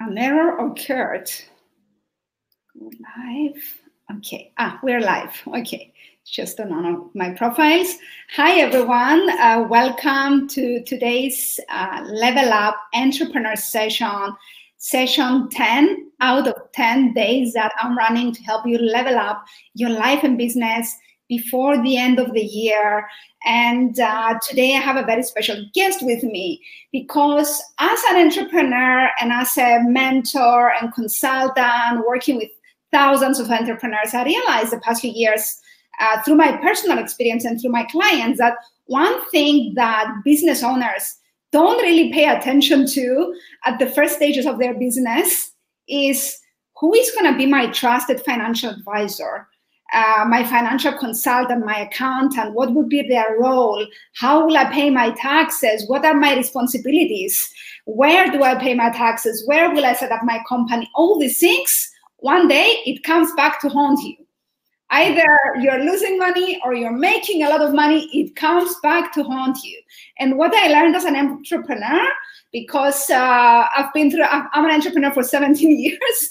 an 0.00 0.16
error 0.16 0.56
occurred. 0.58 1.30
Go 2.78 2.90
live. 3.16 3.80
Okay. 4.16 4.52
Ah, 4.58 4.78
we're 4.82 5.00
live. 5.00 5.42
Okay. 5.46 5.92
Just 6.24 6.60
on 6.60 6.70
one 6.70 6.86
of 6.86 7.14
my 7.14 7.30
profiles. 7.30 7.96
Hi, 8.36 8.60
everyone. 8.60 9.28
Uh, 9.40 9.66
welcome 9.68 10.46
to 10.48 10.84
today's 10.84 11.58
uh, 11.70 12.04
Level 12.06 12.52
Up 12.52 12.76
Entrepreneur 12.94 13.56
Session, 13.56 14.36
session 14.76 15.48
10 15.50 16.10
out 16.20 16.46
of 16.46 16.54
10 16.74 17.14
days 17.14 17.54
that 17.54 17.72
I'm 17.80 17.96
running 17.96 18.32
to 18.34 18.42
help 18.42 18.66
you 18.66 18.78
level 18.78 19.16
up 19.16 19.44
your 19.74 19.90
life 19.90 20.22
and 20.22 20.36
business 20.38 20.94
before 21.28 21.80
the 21.82 21.96
end 21.96 22.18
of 22.18 22.32
the 22.32 22.42
year. 22.42 23.06
And 23.44 23.98
uh, 24.00 24.38
today 24.48 24.74
I 24.74 24.80
have 24.80 24.96
a 24.96 25.06
very 25.06 25.22
special 25.22 25.64
guest 25.74 26.02
with 26.02 26.22
me 26.22 26.62
because, 26.92 27.62
as 27.78 28.00
an 28.10 28.16
entrepreneur 28.16 29.08
and 29.20 29.32
as 29.32 29.56
a 29.56 29.80
mentor 29.84 30.72
and 30.80 30.92
consultant 30.92 32.06
working 32.06 32.36
with 32.36 32.50
thousands 32.90 33.38
of 33.38 33.50
entrepreneurs, 33.50 34.14
I 34.14 34.24
realized 34.24 34.72
the 34.72 34.80
past 34.80 35.02
few 35.02 35.12
years 35.12 35.60
uh, 36.00 36.22
through 36.22 36.36
my 36.36 36.56
personal 36.56 36.98
experience 36.98 37.44
and 37.44 37.60
through 37.60 37.70
my 37.70 37.84
clients 37.84 38.38
that 38.38 38.54
one 38.86 39.28
thing 39.30 39.72
that 39.74 40.12
business 40.24 40.62
owners 40.62 41.16
don't 41.52 41.82
really 41.82 42.12
pay 42.12 42.28
attention 42.28 42.86
to 42.86 43.34
at 43.64 43.78
the 43.78 43.86
first 43.86 44.16
stages 44.16 44.46
of 44.46 44.58
their 44.58 44.74
business 44.74 45.52
is 45.88 46.38
who 46.76 46.94
is 46.94 47.10
going 47.12 47.30
to 47.30 47.36
be 47.36 47.46
my 47.46 47.66
trusted 47.68 48.20
financial 48.20 48.70
advisor 48.70 49.46
uh, 49.92 50.24
my 50.28 50.44
financial 50.44 50.92
consultant, 50.92 51.64
my 51.64 51.80
accountant, 51.80 52.54
what 52.54 52.72
would 52.74 52.88
be 52.88 53.02
their 53.08 53.38
role? 53.38 53.86
How 54.16 54.44
will 54.44 54.56
I 54.56 54.66
pay 54.66 54.90
my 54.90 55.10
taxes? 55.12 55.88
What 55.88 56.04
are 56.04 56.14
my 56.14 56.34
responsibilities? 56.36 57.50
Where 57.86 58.30
do 58.30 58.42
I 58.42 58.54
pay 58.56 58.74
my 58.74 58.90
taxes? 58.90 59.42
Where 59.46 59.70
will 59.70 59.86
I 59.86 59.94
set 59.94 60.12
up 60.12 60.20
my 60.24 60.40
company? 60.46 60.90
All 60.94 61.18
these 61.18 61.38
things, 61.38 61.90
one 62.18 62.48
day 62.48 62.82
it 62.84 63.02
comes 63.02 63.32
back 63.32 63.60
to 63.62 63.68
haunt 63.70 64.00
you. 64.00 64.16
Either 64.90 65.26
you're 65.60 65.84
losing 65.84 66.18
money 66.18 66.60
or 66.64 66.74
you're 66.74 66.90
making 66.90 67.42
a 67.42 67.48
lot 67.48 67.60
of 67.60 67.74
money, 67.74 68.08
it 68.12 68.36
comes 68.36 68.74
back 68.82 69.12
to 69.12 69.22
haunt 69.22 69.58
you. 69.62 69.80
And 70.18 70.36
what 70.36 70.54
I 70.54 70.68
learned 70.68 70.96
as 70.96 71.04
an 71.04 71.16
entrepreneur, 71.16 72.08
because 72.52 73.08
uh, 73.10 73.66
I've 73.76 73.92
been 73.92 74.10
through, 74.10 74.24
I'm 74.24 74.64
an 74.64 74.70
entrepreneur 74.70 75.12
for 75.12 75.22
17 75.22 75.78
years, 75.78 76.30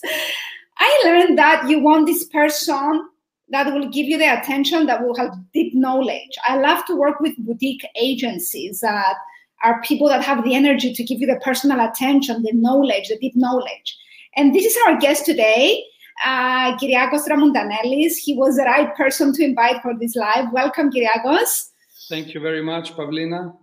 I 0.80 1.02
learned 1.06 1.38
that 1.38 1.68
you 1.68 1.80
want 1.80 2.06
this 2.06 2.26
person 2.26 3.10
that 3.50 3.74
will 3.74 3.88
give 3.90 4.08
you 4.08 4.18
the 4.18 4.40
attention 4.40 4.86
that 4.88 5.02
will 5.02 5.16
have 5.16 5.34
deep 5.54 5.74
knowledge. 5.74 6.32
I 6.48 6.58
love 6.58 6.86
to 6.86 6.96
work 6.96 7.20
with 7.20 7.38
boutique 7.38 7.86
agencies 7.96 8.82
that 8.82 9.16
are 9.64 9.82
people 9.82 10.08
that 10.10 10.24
have 10.24 10.44
the 10.44 10.54
energy 10.54 10.94
to 10.94 11.04
give 11.04 11.20
you 11.20 11.28
the 11.28 11.40
personal 11.44 11.80
attention, 11.80 12.44
the 12.44 12.52
knowledge, 12.54 13.08
the 13.08 13.18
deep 13.18 13.36
knowledge. 13.36 13.98
And 14.36 14.54
this 14.54 14.66
is 14.66 14.78
our 14.86 14.98
guest 15.00 15.26
today, 15.26 15.84
uh, 16.24 16.78
Kyriakos 16.78 17.28
Tramontanelis. 17.28 18.18
He 18.18 18.36
was 18.36 18.58
the 18.58 18.64
right 18.64 18.96
person 18.96 19.34
to 19.34 19.44
invite 19.44 19.82
for 19.82 19.98
this 19.98 20.16
live. 20.16 20.52
Welcome, 20.52 20.92
Kyriakos. 20.92 21.70
Thank 22.10 22.34
you 22.34 22.40
very 22.40 22.62
much, 22.62 22.94
Pavlina. 22.94 23.56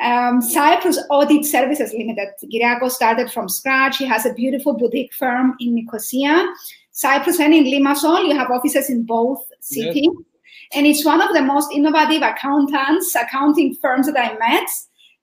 Um, 0.00 0.40
Cyprus 0.40 0.98
Audit 1.10 1.44
Services 1.44 1.92
Limited. 1.92 2.28
Kyriakos 2.44 2.92
started 2.92 3.30
from 3.30 3.48
scratch. 3.48 3.98
He 3.98 4.06
has 4.06 4.24
a 4.24 4.32
beautiful 4.32 4.74
boutique 4.74 5.12
firm 5.12 5.54
in 5.60 5.74
Nicosia. 5.74 6.46
Cyprus 6.98 7.38
and 7.38 7.54
in 7.54 7.62
Limassol, 7.62 8.26
you 8.26 8.34
have 8.36 8.50
offices 8.50 8.90
in 8.90 9.04
both 9.04 9.40
cities. 9.60 10.02
Yes. 10.02 10.24
And 10.74 10.84
it's 10.84 11.04
one 11.04 11.20
of 11.20 11.32
the 11.32 11.40
most 11.40 11.70
innovative 11.72 12.22
accountants, 12.22 13.14
accounting 13.14 13.76
firms 13.80 14.06
that 14.06 14.18
I 14.18 14.36
met 14.36 14.68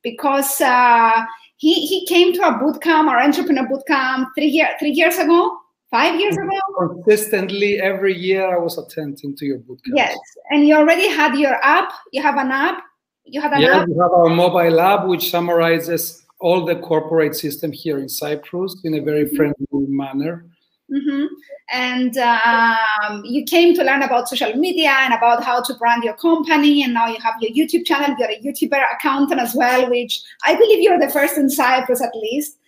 because 0.01 0.61
uh, 0.61 1.25
he, 1.57 1.85
he 1.85 2.07
came 2.07 2.31
to 2.35 2.47
a 2.47 2.57
boot 2.57 2.81
camp, 2.81 3.09
our 3.09 3.21
entrepreneur 3.21 3.67
boot 3.67 3.83
camp, 3.87 4.29
three, 4.35 4.47
year, 4.47 4.69
three 4.79 4.91
years 4.91 5.17
ago, 5.17 5.57
five 5.91 6.17
years 6.17 6.37
ago. 6.37 7.03
Consistently, 7.03 7.81
every 7.81 8.17
year 8.17 8.55
I 8.55 8.57
was 8.57 8.77
attending 8.77 9.35
to 9.35 9.45
your 9.45 9.57
boot 9.57 9.83
camp. 9.83 9.97
Yes. 9.97 10.17
And 10.51 10.65
you 10.65 10.77
already 10.77 11.09
had 11.09 11.37
your 11.37 11.55
app. 11.61 11.91
You 12.13 12.21
have 12.21 12.37
an 12.37 12.51
app. 12.51 12.81
You 13.25 13.41
have 13.41 13.51
an 13.51 13.61
yeah, 13.61 13.81
app. 13.81 13.89
we 13.89 13.95
have 13.95 14.11
our 14.11 14.29
mobile 14.29 14.79
app, 14.79 15.07
which 15.07 15.29
summarizes 15.29 16.25
all 16.39 16.63
the 16.63 16.77
corporate 16.77 17.35
system 17.35 17.73
here 17.73 17.97
in 17.97 18.07
Cyprus 18.07 18.77
in 18.85 18.93
a 18.93 19.01
very 19.01 19.27
friendly 19.35 19.55
manner. 19.71 20.45
Mm-hmm. 20.91 21.25
And 21.71 22.17
um, 22.17 23.23
you 23.25 23.43
came 23.43 23.73
to 23.75 23.83
learn 23.83 24.03
about 24.03 24.29
social 24.29 24.53
media 24.53 24.91
and 24.91 25.13
about 25.13 25.43
how 25.43 25.61
to 25.61 25.73
brand 25.75 26.03
your 26.03 26.13
company. 26.13 26.83
And 26.83 26.93
now 26.93 27.07
you 27.07 27.17
have 27.19 27.35
your 27.39 27.51
YouTube 27.51 27.85
channel. 27.85 28.15
You're 28.19 28.29
a 28.29 28.41
YouTuber 28.41 28.81
accountant 28.93 29.41
as 29.41 29.55
well, 29.55 29.89
which 29.89 30.21
I 30.43 30.55
believe 30.55 30.81
you're 30.81 30.99
the 30.99 31.09
first 31.09 31.37
in 31.37 31.49
Cyprus 31.49 32.01
at 32.01 32.15
least. 32.15 32.59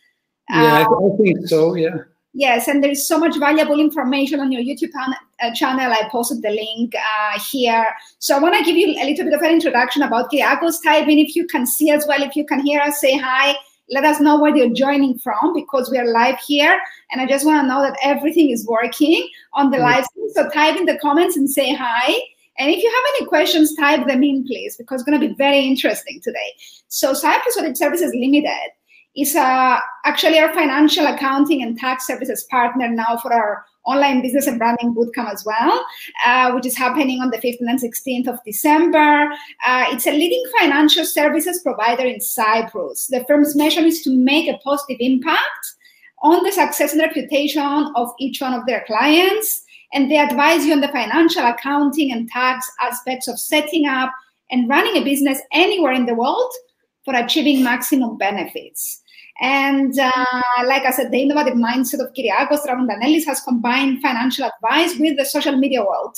Yeah, 0.50 0.86
um, 0.90 1.14
I 1.14 1.18
think 1.18 1.48
so. 1.48 1.76
Yeah. 1.76 1.98
Yes, 2.34 2.68
and 2.68 2.84
there's 2.84 3.08
so 3.08 3.18
much 3.18 3.38
valuable 3.40 3.80
information 3.80 4.40
on 4.40 4.52
your 4.52 4.62
YouTube 4.62 4.92
uh, 4.96 5.54
channel. 5.56 5.92
I 5.92 6.08
posted 6.12 6.44
the 6.44 6.50
link 6.50 6.94
uh, 6.96 7.40
here. 7.40 7.86
So 8.20 8.36
I 8.36 8.40
want 8.40 8.56
to 8.56 8.64
give 8.64 8.76
you 8.76 8.90
a 8.90 9.06
little 9.06 9.26
bit 9.26 9.34
of 9.34 9.42
an 9.42 9.52
introduction 9.52 10.04
about 10.04 10.32
Kyriakos. 10.32 10.84
Type 10.84 11.08
in 11.08 11.18
if 11.18 11.36
you 11.36 11.48
can 11.48 11.66
see 11.66 11.90
as 11.90 12.06
well, 12.08 12.22
if 12.22 12.36
you 12.36 12.46
can 12.46 12.60
hear 12.60 12.80
us, 12.82 13.02
say 13.02 13.18
hi 13.18 13.56
let 13.90 14.04
us 14.04 14.20
know 14.20 14.40
where 14.40 14.56
you're 14.56 14.74
joining 14.74 15.18
from 15.18 15.54
because 15.54 15.90
we 15.90 15.98
are 15.98 16.12
live 16.12 16.40
here. 16.40 16.80
And 17.12 17.22
I 17.22 17.26
just 17.26 17.46
want 17.46 17.62
to 17.64 17.68
know 17.68 17.82
that 17.82 17.98
everything 18.04 18.50
is 18.50 18.66
working 18.68 19.28
on 19.54 19.72
the 19.72 19.78
live 19.78 20.06
stream. 20.06 20.30
So 20.30 20.50
type 20.50 20.78
in 20.78 20.86
the 20.86 21.00
comments 21.00 21.38
and 21.38 21.50
say 21.50 21.74
hi. 21.74 22.20
And 22.60 22.72
if 22.72 22.82
you 22.82 22.90
have 22.90 23.14
any 23.16 23.28
questions, 23.28 23.76
type 23.76 24.08
them 24.08 24.24
in, 24.24 24.46
please, 24.46 24.76
because 24.78 25.02
it's 25.02 25.10
going 25.10 25.20
to 25.20 25.28
be 25.28 25.36
very 25.36 25.60
interesting 25.60 26.20
today. 26.24 26.54
So 26.88 27.14
Cyprus 27.14 27.56
Audit 27.58 27.78
Services 27.78 28.12
Limited 28.16 28.72
is 29.16 29.36
uh, 29.36 29.80
actually 30.06 30.40
our 30.40 30.54
financial 30.54 31.06
accounting 31.08 31.64
and 31.64 31.78
tax 31.78 32.06
services 32.06 32.46
partner 32.50 32.88
now 32.88 33.18
for 33.18 33.34
our 33.34 33.66
online 33.88 34.22
business 34.22 34.48
and 34.48 34.60
branding 34.60 34.94
bootcamp 34.94 35.34
as 35.34 35.46
well, 35.46 35.86
uh, 36.26 36.52
which 36.52 36.66
is 36.66 36.78
happening 36.78 37.22
on 37.22 37.30
the 37.32 37.38
15th 37.38 37.62
and 37.62 37.82
16th 37.82 38.28
of 38.28 38.44
December. 38.44 39.32
Uh, 39.66 39.86
it's 39.88 40.06
a 40.06 40.12
leading 40.12 40.44
financial 40.60 41.06
services 41.06 41.62
provider 41.64 42.06
in 42.06 42.20
Cyprus. 42.20 43.08
The 43.08 43.24
firm's 43.26 43.56
mission 43.56 43.86
is 43.86 44.02
to 44.04 44.12
make 44.12 44.48
a 44.48 44.58
positive 44.60 44.98
impact 45.00 45.74
on 46.22 46.44
the 46.44 46.52
success 46.52 46.94
and 46.94 47.02
reputation 47.02 47.92
of 47.96 48.10
each 48.20 48.42
one 48.42 48.54
of 48.54 48.66
their 48.66 48.84
clients. 48.86 49.64
And 49.94 50.12
they 50.12 50.20
advise 50.20 50.66
you 50.66 50.74
on 50.74 50.82
the 50.82 50.90
financial, 50.90 51.46
accounting, 51.46 52.12
and 52.12 52.30
tax 52.30 52.70
aspects 52.82 53.28
of 53.28 53.40
setting 53.40 53.86
up 53.86 54.12
and 54.52 54.70
running 54.70 55.02
a 55.02 55.04
business 55.04 55.40
anywhere 55.54 55.94
in 55.94 56.06
the 56.06 56.16
world 56.16 56.52
for 57.06 57.16
achieving 57.16 57.64
maximum 57.64 58.18
benefits. 58.18 59.02
And 59.40 59.98
uh, 60.00 60.12
like 60.66 60.84
I 60.84 60.92
said, 60.92 61.12
the 61.12 61.22
innovative 61.22 61.54
mindset 61.54 62.00
of 62.00 62.14
Kyriakos 62.14 62.66
Tramontanelis 62.66 63.26
has 63.26 63.40
combined 63.42 64.02
financial 64.02 64.50
advice 64.50 64.98
with 64.98 65.18
the 65.18 65.26
social 65.26 65.56
media 65.56 65.84
world. 65.84 66.18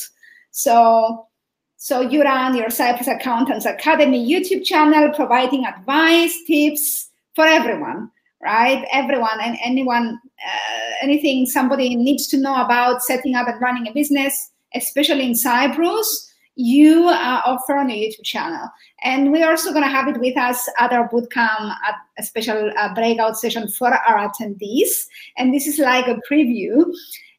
So, 0.51 1.27
so 1.75 2.01
you 2.01 2.23
run 2.23 2.55
your 2.55 2.69
Cyprus 2.69 3.07
Accountants 3.07 3.65
Academy 3.65 4.25
YouTube 4.25 4.63
channel, 4.63 5.11
providing 5.13 5.65
advice, 5.65 6.37
tips 6.47 7.09
for 7.35 7.45
everyone, 7.45 8.09
right? 8.41 8.85
Everyone 8.93 9.39
and 9.41 9.57
anyone, 9.63 10.19
uh, 10.45 10.91
anything 11.01 11.45
somebody 11.45 11.95
needs 11.95 12.27
to 12.27 12.37
know 12.37 12.63
about 12.63 13.03
setting 13.03 13.35
up 13.35 13.47
and 13.47 13.61
running 13.61 13.87
a 13.87 13.93
business, 13.93 14.51
especially 14.73 15.25
in 15.25 15.35
Cyprus 15.35 16.28
you 16.59 17.07
uh, 17.07 17.41
offer 17.45 17.77
on 17.77 17.89
your 17.89 17.97
YouTube 17.97 18.25
channel. 18.25 18.67
And 19.03 19.31
we're 19.31 19.49
also 19.49 19.71
going 19.71 19.85
to 19.85 19.89
have 19.89 20.09
it 20.09 20.19
with 20.19 20.37
us 20.37 20.67
at 20.77 20.91
our 20.91 21.07
bootcamp, 21.07 21.73
at 21.87 21.95
a 22.17 22.23
special 22.23 22.69
uh, 22.77 22.93
breakout 22.93 23.37
session 23.37 23.69
for 23.69 23.87
our 23.93 24.29
attendees. 24.29 25.07
And 25.37 25.53
this 25.53 25.67
is 25.67 25.79
like 25.79 26.07
a 26.07 26.19
preview. 26.29 26.83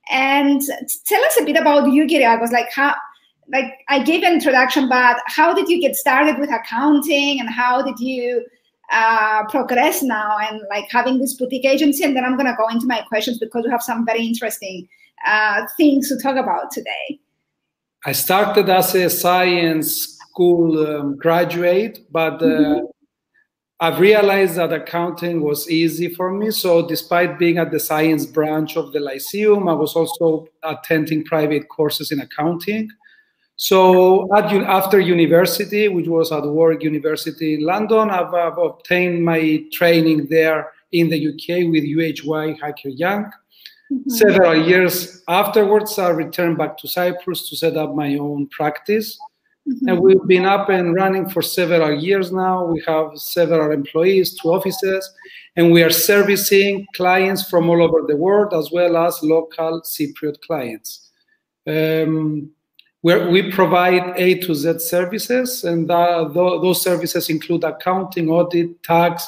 And 0.08 0.62
tell 1.04 1.22
us 1.22 1.38
a 1.38 1.44
bit 1.44 1.56
about 1.56 1.92
you, 1.92 2.06
Kyriakos, 2.06 2.50
like 2.50 2.72
how, 2.72 2.94
like 3.52 3.66
I 3.88 4.02
gave 4.02 4.22
an 4.22 4.32
introduction, 4.32 4.88
but 4.88 5.18
how 5.26 5.52
did 5.52 5.68
you 5.68 5.82
get 5.82 5.96
started 5.96 6.38
with 6.38 6.50
accounting 6.50 7.40
and 7.40 7.50
how 7.50 7.82
did 7.82 8.00
you 8.00 8.46
uh, 8.90 9.44
progress 9.50 10.02
now 10.02 10.38
and 10.38 10.62
like 10.70 10.86
having 10.90 11.18
this 11.18 11.34
boutique 11.34 11.66
agency? 11.66 12.04
And 12.04 12.16
then 12.16 12.24
I'm 12.24 12.38
going 12.38 12.46
to 12.46 12.56
go 12.58 12.68
into 12.68 12.86
my 12.86 13.02
questions 13.02 13.38
because 13.38 13.64
we 13.66 13.70
have 13.70 13.82
some 13.82 14.06
very 14.06 14.24
interesting 14.24 14.88
uh, 15.26 15.66
things 15.76 16.08
to 16.08 16.16
talk 16.16 16.36
about 16.36 16.70
today. 16.70 17.20
I 18.06 18.12
started 18.12 18.68
as 18.70 18.94
a 18.94 19.10
science 19.10 20.16
school 20.30 20.86
um, 20.86 21.16
graduate, 21.16 22.06
but 22.10 22.42
uh, 22.42 22.46
mm-hmm. 22.46 22.86
I've 23.80 23.98
realized 23.98 24.56
that 24.56 24.72
accounting 24.72 25.42
was 25.42 25.70
easy 25.70 26.14
for 26.14 26.32
me. 26.32 26.50
So, 26.50 26.86
despite 26.86 27.38
being 27.38 27.58
at 27.58 27.70
the 27.70 27.80
science 27.80 28.24
branch 28.24 28.76
of 28.76 28.92
the 28.92 29.00
Lyceum, 29.00 29.68
I 29.68 29.74
was 29.74 29.94
also 29.96 30.46
attending 30.62 31.24
private 31.24 31.68
courses 31.68 32.10
in 32.10 32.20
accounting. 32.20 32.88
So, 33.56 34.34
at, 34.34 34.50
after 34.50 34.98
university, 34.98 35.88
which 35.88 36.08
was 36.08 36.32
at 36.32 36.44
Warwick 36.44 36.82
University 36.82 37.54
in 37.54 37.64
London, 37.64 38.10
I've, 38.10 38.32
I've 38.32 38.56
obtained 38.56 39.22
my 39.24 39.62
training 39.72 40.28
there 40.30 40.72
in 40.92 41.10
the 41.10 41.28
UK 41.28 41.70
with 41.70 41.84
UHY 41.84 42.58
Hacker 42.60 42.88
Young. 42.88 43.30
Mm-hmm. 43.92 44.10
Several 44.10 44.54
years 44.54 45.22
afterwards, 45.28 45.98
I 45.98 46.10
returned 46.10 46.58
back 46.58 46.76
to 46.78 46.88
Cyprus 46.88 47.48
to 47.48 47.56
set 47.56 47.76
up 47.76 47.94
my 47.94 48.16
own 48.16 48.46
practice. 48.48 49.18
Mm-hmm. 49.68 49.88
And 49.88 50.00
we've 50.00 50.26
been 50.26 50.46
up 50.46 50.68
and 50.68 50.94
running 50.94 51.28
for 51.28 51.42
several 51.42 51.92
years 52.00 52.32
now. 52.32 52.64
We 52.64 52.82
have 52.86 53.10
several 53.16 53.72
employees, 53.72 54.38
two 54.38 54.52
offices, 54.52 55.12
and 55.56 55.72
we 55.72 55.82
are 55.82 55.90
servicing 55.90 56.86
clients 56.94 57.48
from 57.48 57.68
all 57.68 57.82
over 57.82 58.06
the 58.06 58.16
world 58.16 58.54
as 58.54 58.70
well 58.70 58.96
as 58.96 59.22
local 59.22 59.82
Cypriot 59.82 60.40
clients. 60.40 61.10
Um, 61.66 62.50
we 63.02 63.50
provide 63.50 64.14
A 64.16 64.38
to 64.40 64.54
Z 64.54 64.78
services, 64.78 65.64
and 65.64 65.88
th 65.88 66.34
those 66.34 66.82
services 66.82 67.30
include 67.30 67.64
accounting, 67.64 68.28
audit, 68.28 68.82
tax, 68.82 69.26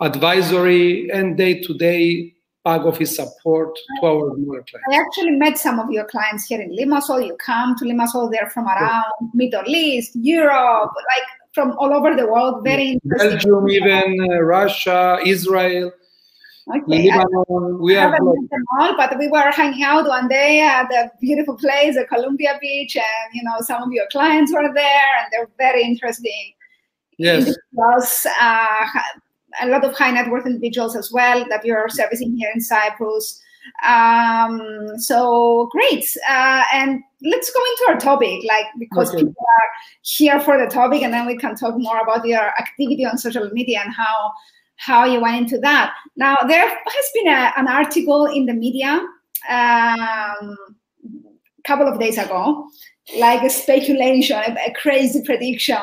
advisory, 0.00 1.08
and 1.10 1.36
day 1.36 1.60
to 1.62 1.74
day 1.74 2.35
back 2.66 2.84
his 2.96 3.14
support 3.14 3.70
to 4.00 4.06
our 4.06 4.34
smaller 4.34 4.64
clients. 4.68 4.88
I 4.90 4.96
actually 5.04 5.36
met 5.44 5.56
some 5.56 5.78
of 5.78 5.88
your 5.90 6.04
clients 6.04 6.46
here 6.46 6.60
in 6.60 6.70
Limassol. 6.78 7.24
You 7.24 7.36
come 7.36 7.76
to 7.76 7.84
Limassol, 7.84 8.30
they're 8.32 8.50
from 8.50 8.66
around 8.66 9.04
yeah. 9.20 9.28
Middle 9.34 9.68
East, 9.68 10.16
Europe, 10.16 10.92
like 11.12 11.28
from 11.52 11.76
all 11.78 11.94
over 11.94 12.16
the 12.16 12.26
world. 12.26 12.64
Very 12.64 12.86
interesting. 12.94 13.30
Belgium, 13.30 13.68
even 13.68 14.16
uh, 14.32 14.40
Russia, 14.40 15.18
Israel. 15.24 15.92
Okay. 16.68 17.08
Lebanon, 17.08 17.78
we 17.80 17.94
haven't 17.94 18.24
met 18.24 18.50
them 18.50 18.64
all, 18.80 18.96
but 18.96 19.16
we 19.16 19.28
were 19.28 19.52
hanging 19.52 19.84
out 19.84 20.08
one 20.08 20.26
day 20.26 20.60
at 20.60 20.90
a 20.92 21.12
beautiful 21.20 21.56
place, 21.56 21.96
at 21.96 22.08
Columbia 22.08 22.58
Beach, 22.60 22.96
and 22.96 23.28
you 23.32 23.44
know 23.44 23.58
some 23.60 23.80
of 23.84 23.92
your 23.92 24.06
clients 24.10 24.52
were 24.52 24.70
there, 24.74 25.12
and 25.20 25.26
they're 25.30 25.48
very 25.56 25.84
interesting. 25.84 26.46
Yes. 27.18 27.46
Individuals, 27.46 28.26
uh, 28.40 28.86
a 29.60 29.68
lot 29.68 29.84
of 29.84 29.96
high 29.96 30.10
net 30.10 30.30
worth 30.30 30.46
individuals 30.46 30.96
as 30.96 31.10
well 31.12 31.44
that 31.48 31.64
you're 31.64 31.88
servicing 31.88 32.36
here 32.36 32.50
in 32.54 32.60
Cyprus. 32.60 33.42
Um, 33.84 34.98
so 34.98 35.68
great. 35.72 36.04
Uh, 36.28 36.62
and 36.72 37.02
let's 37.22 37.50
go 37.50 37.60
into 37.60 37.84
our 37.88 37.98
topic, 37.98 38.44
like 38.46 38.66
because 38.78 39.10
okay. 39.10 39.24
people 39.24 39.34
are 39.40 39.70
here 40.02 40.38
for 40.40 40.58
the 40.58 40.70
topic, 40.70 41.02
and 41.02 41.12
then 41.12 41.26
we 41.26 41.36
can 41.36 41.56
talk 41.56 41.74
more 41.76 41.98
about 41.98 42.26
your 42.26 42.48
activity 42.58 43.04
on 43.04 43.18
social 43.18 43.50
media 43.52 43.80
and 43.84 43.92
how 43.92 44.32
how 44.76 45.04
you 45.04 45.20
went 45.20 45.36
into 45.36 45.58
that. 45.58 45.94
Now 46.16 46.36
there 46.46 46.68
has 46.68 47.10
been 47.14 47.28
a, 47.28 47.52
an 47.56 47.66
article 47.66 48.26
in 48.26 48.46
the 48.46 48.54
media 48.54 49.00
um, 49.48 50.56
a 51.58 51.62
couple 51.64 51.88
of 51.88 51.98
days 51.98 52.18
ago, 52.18 52.68
like 53.18 53.42
a 53.42 53.50
speculation, 53.50 54.36
a, 54.36 54.52
a 54.68 54.72
crazy 54.74 55.22
prediction 55.24 55.78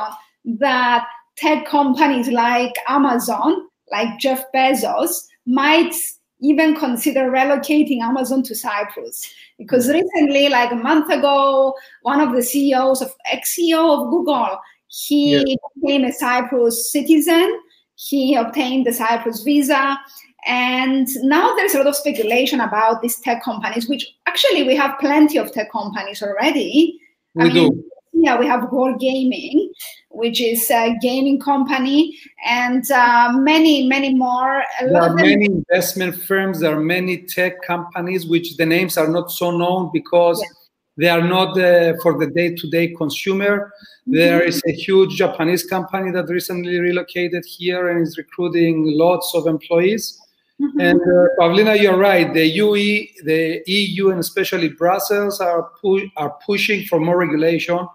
that 0.45 1.05
tech 1.37 1.65
companies 1.65 2.27
like 2.29 2.73
Amazon, 2.87 3.67
like 3.91 4.19
Jeff 4.19 4.43
Bezos, 4.53 5.27
might 5.45 5.95
even 6.41 6.75
consider 6.75 7.31
relocating 7.31 8.01
Amazon 8.01 8.43
to 8.43 8.55
Cyprus. 8.55 9.33
Because 9.57 9.87
mm. 9.87 9.93
recently, 9.93 10.49
like 10.49 10.71
a 10.71 10.75
month 10.75 11.11
ago, 11.11 11.73
one 12.01 12.19
of 12.19 12.33
the 12.33 12.43
CEOs 12.43 13.01
of 13.01 13.13
ex-CEO 13.31 14.03
of 14.03 14.11
Google, 14.11 14.59
he 14.87 15.31
yeah. 15.31 15.43
became 15.75 16.03
a 16.03 16.11
Cyprus 16.11 16.91
citizen. 16.91 17.59
He 17.95 18.35
obtained 18.35 18.85
the 18.85 18.93
Cyprus 18.93 19.41
visa. 19.43 19.97
And 20.45 21.07
now 21.21 21.55
there's 21.55 21.73
a 21.73 21.77
lot 21.77 21.87
of 21.87 21.95
speculation 21.95 22.59
about 22.59 23.01
these 23.01 23.17
tech 23.19 23.41
companies, 23.43 23.87
which 23.87 24.05
actually 24.27 24.63
we 24.63 24.75
have 24.75 24.99
plenty 24.99 25.37
of 25.37 25.53
tech 25.53 25.71
companies 25.71 26.21
already. 26.21 26.99
We 27.35 27.43
I 27.43 27.53
mean, 27.53 27.71
do 27.71 27.83
yeah, 28.13 28.39
we 28.39 28.45
have 28.45 28.69
Wargaming, 28.69 29.69
which 30.09 30.39
is 30.41 30.69
a 30.69 30.95
gaming 31.01 31.39
company, 31.39 32.17
and 32.45 32.89
uh, 32.91 33.33
many, 33.33 33.87
many 33.87 34.13
more. 34.13 34.63
there 34.79 35.01
are 35.01 35.13
many 35.15 35.45
investment 35.45 36.15
firms. 36.15 36.59
There 36.59 36.75
are 36.75 36.79
many 36.79 37.23
tech 37.23 37.61
companies, 37.63 38.27
which 38.27 38.55
the 38.57 38.65
names 38.65 38.97
are 38.97 39.07
not 39.07 39.31
so 39.31 39.51
known 39.51 39.89
because 39.91 40.39
yeah. 40.41 40.49
they 40.97 41.09
are 41.09 41.27
not 41.27 41.57
uh, 41.57 41.93
for 42.01 42.19
the 42.19 42.27
day-to-day 42.27 42.93
consumer. 42.95 43.73
Mm-hmm. 44.07 44.13
There 44.13 44.41
is 44.41 44.61
a 44.67 44.71
huge 44.71 45.15
Japanese 45.15 45.65
company 45.65 46.11
that 46.11 46.27
recently 46.27 46.79
relocated 46.79 47.43
here 47.45 47.89
and 47.89 48.07
is 48.07 48.17
recruiting 48.17 48.85
lots 48.95 49.33
of 49.33 49.47
employees. 49.47 50.19
Mm-hmm. 50.61 50.79
And 50.79 51.01
uh, 51.01 51.27
Pavlina, 51.39 51.81
you're 51.81 51.97
right. 51.97 52.31
The 52.31 52.45
UE, 52.45 53.07
the 53.23 53.63
EU, 53.65 54.11
and 54.11 54.19
especially 54.19 54.69
Brussels 54.69 55.41
are 55.41 55.71
pu- 55.81 56.07
are 56.15 56.37
pushing 56.45 56.85
for 56.85 56.99
more 56.99 57.17
regulation 57.17 57.87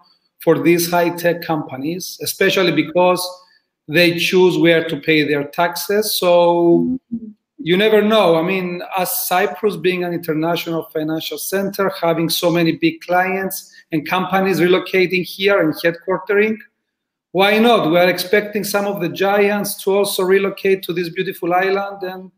for 0.43 0.59
these 0.59 0.89
high 0.89 1.09
tech 1.09 1.41
companies, 1.41 2.17
especially 2.21 2.71
because 2.71 3.21
they 3.87 4.17
choose 4.17 4.57
where 4.57 4.87
to 4.87 4.97
pay 4.97 5.27
their 5.27 5.45
taxes. 5.45 6.17
So 6.17 6.99
you 7.57 7.75
never 7.75 8.01
know. 8.01 8.37
I 8.37 8.41
mean, 8.41 8.81
as 8.97 9.27
Cyprus 9.27 9.75
being 9.75 10.03
an 10.03 10.13
international 10.13 10.83
financial 10.93 11.37
center, 11.37 11.91
having 12.01 12.29
so 12.29 12.49
many 12.49 12.73
big 12.77 13.01
clients 13.01 13.73
and 13.91 14.07
companies 14.07 14.59
relocating 14.59 15.23
here 15.23 15.59
and 15.61 15.73
headquartering, 15.73 16.57
why 17.31 17.59
not? 17.59 17.91
We 17.91 17.97
are 17.97 18.09
expecting 18.09 18.63
some 18.63 18.87
of 18.87 19.01
the 19.01 19.09
giants 19.09 19.83
to 19.83 19.91
also 19.91 20.23
relocate 20.23 20.81
to 20.83 20.93
this 20.93 21.09
beautiful 21.09 21.53
island, 21.53 22.01
and 22.01 22.31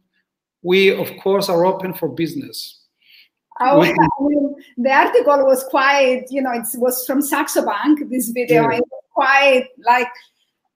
we, 0.64 0.90
of 0.90 1.10
course, 1.22 1.48
are 1.48 1.66
open 1.66 1.94
for 1.94 2.10
business. 2.10 2.81
Oh, 3.62 3.82
I 3.82 3.94
mean, 4.22 4.56
the 4.78 4.92
article 4.92 5.46
was 5.46 5.64
quite, 5.66 6.26
you 6.30 6.42
know, 6.42 6.52
it 6.52 6.66
was 6.76 7.06
from 7.06 7.22
Saxo 7.22 7.66
Bank, 7.66 8.00
this 8.10 8.30
video. 8.30 8.70
Yeah. 8.70 8.80
Quite 9.14 9.68
like 9.86 10.08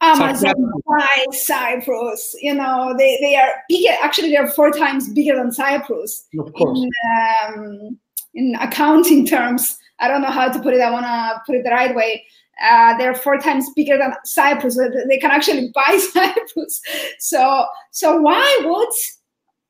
Amazon 0.01 0.71
buy 0.85 1.25
Cyprus. 1.31 2.35
You 2.41 2.53
know, 2.53 2.93
they, 2.97 3.17
they 3.21 3.35
are 3.35 3.53
bigger. 3.69 3.95
Actually, 4.01 4.29
they 4.29 4.37
are 4.37 4.49
four 4.49 4.71
times 4.71 5.09
bigger 5.09 5.35
than 5.35 5.51
Cyprus. 5.51 6.27
Of 6.37 6.53
course. 6.53 6.79
In, 6.79 6.89
um, 7.55 7.99
in 8.33 8.55
accounting 8.59 9.25
terms, 9.25 9.77
I 9.99 10.07
don't 10.07 10.21
know 10.21 10.29
how 10.29 10.51
to 10.51 10.59
put 10.59 10.73
it. 10.73 10.81
I 10.81 10.91
want 10.91 11.05
to 11.05 11.41
put 11.45 11.55
it 11.55 11.63
the 11.63 11.71
right 11.71 11.95
way. 11.95 12.25
Uh, 12.61 12.97
they're 12.97 13.15
four 13.15 13.37
times 13.37 13.69
bigger 13.75 13.97
than 13.97 14.13
Cyprus. 14.23 14.77
They 15.07 15.17
can 15.17 15.31
actually 15.31 15.71
buy 15.75 15.97
Cyprus. 16.13 16.81
So, 17.19 17.65
so 17.91 18.19
why 18.21 18.61
would 18.63 18.89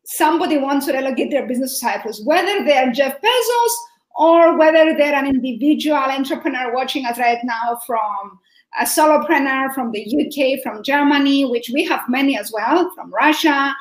somebody 0.05 0.57
wants 0.57 0.85
to 0.85 0.93
relocate 0.93 1.31
their 1.31 1.47
business 1.47 1.71
to 1.71 1.85
Cyprus, 1.85 2.21
whether 2.23 2.63
they're 2.63 2.91
Jeff 2.91 3.19
Bezos 3.21 3.71
or 4.15 4.57
whether 4.57 4.95
they're 4.95 5.15
an 5.15 5.27
individual 5.27 5.97
entrepreneur 5.97 6.73
watching 6.73 7.05
us 7.05 7.17
right 7.17 7.39
now 7.43 7.79
from 7.85 8.39
a 8.79 8.83
solopreneur 8.83 9.73
from 9.73 9.91
the 9.91 10.03
UK, 10.03 10.61
from 10.61 10.83
Germany, 10.83 11.45
which 11.45 11.69
we 11.73 11.83
have 11.85 12.01
many 12.09 12.37
as 12.37 12.51
well, 12.51 12.91
from 12.95 13.13
Russia. 13.13 13.73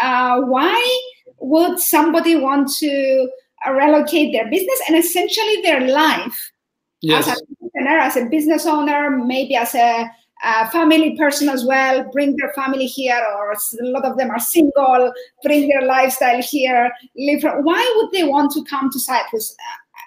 Uh, 0.00 0.40
why 0.42 1.00
would 1.38 1.78
somebody 1.78 2.36
want 2.36 2.70
to 2.78 3.28
uh, 3.66 3.72
relocate 3.72 4.32
their 4.32 4.48
business 4.50 4.80
and 4.88 4.96
essentially 4.96 5.62
their 5.62 5.88
life 5.88 6.52
yes. 7.00 7.28
as 7.28 7.40
an 7.40 7.46
entrepreneur, 7.62 7.98
as 7.98 8.16
a 8.16 8.24
business 8.26 8.66
owner, 8.66 9.10
maybe 9.10 9.56
as 9.56 9.74
a 9.74 10.10
uh, 10.42 10.68
family 10.70 11.16
person 11.16 11.48
as 11.48 11.64
well, 11.64 12.04
bring 12.12 12.36
their 12.36 12.52
family 12.54 12.86
here, 12.86 13.20
or 13.36 13.52
a 13.52 13.56
lot 13.82 14.04
of 14.04 14.16
them 14.16 14.30
are 14.30 14.40
single, 14.40 15.12
bring 15.42 15.68
their 15.68 15.82
lifestyle 15.82 16.42
here. 16.42 16.90
Live. 17.16 17.42
Why 17.42 17.94
would 17.96 18.10
they 18.12 18.24
want 18.24 18.52
to 18.52 18.64
come 18.64 18.90
to 18.90 18.98
Cyprus? 18.98 19.54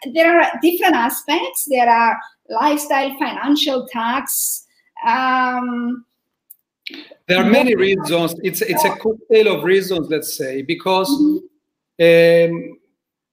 Uh, 0.06 0.12
there 0.14 0.40
are 0.40 0.52
different 0.62 0.96
aspects. 0.96 1.68
There 1.70 1.90
are 1.90 2.18
lifestyle, 2.50 3.16
financial, 3.18 3.88
tax. 3.92 4.66
Um, 5.06 6.06
there 7.28 7.44
are 7.44 7.50
many 7.50 7.76
reasons. 7.76 8.36
It's 8.44 8.62
it's 8.62 8.84
a 8.84 8.96
cocktail 8.98 9.56
of 9.56 9.64
reasons, 9.64 10.08
let's 10.10 10.36
say, 10.36 10.62
because 10.62 11.10
um, 12.02 12.78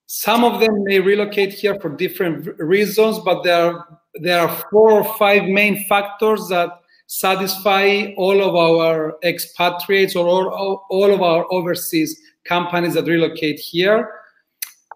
some 0.07 0.45
of 0.45 0.61
them 0.61 0.85
may 0.85 1.01
relocate 1.01 1.53
here 1.53 1.79
for 1.81 1.89
different 1.89 2.47
reasons, 2.59 3.19
but 3.21 3.43
there 3.43 3.75
are 3.75 4.01
there 4.15 4.41
are 4.41 4.65
four 4.71 4.93
or 4.93 5.05
five 5.15 5.45
main 5.45 5.85
factors 5.87 6.49
that 6.49 6.80
satisfy 7.13 8.15
all 8.17 8.41
of 8.41 8.55
our 8.55 9.19
expatriates 9.25 10.15
or 10.15 10.29
all, 10.29 10.87
all 10.91 11.13
of 11.13 11.23
our 11.23 11.45
overseas 11.53 12.17
companies 12.45 12.95
that 12.95 13.05
relocate 13.05 13.59
here. 13.59 14.13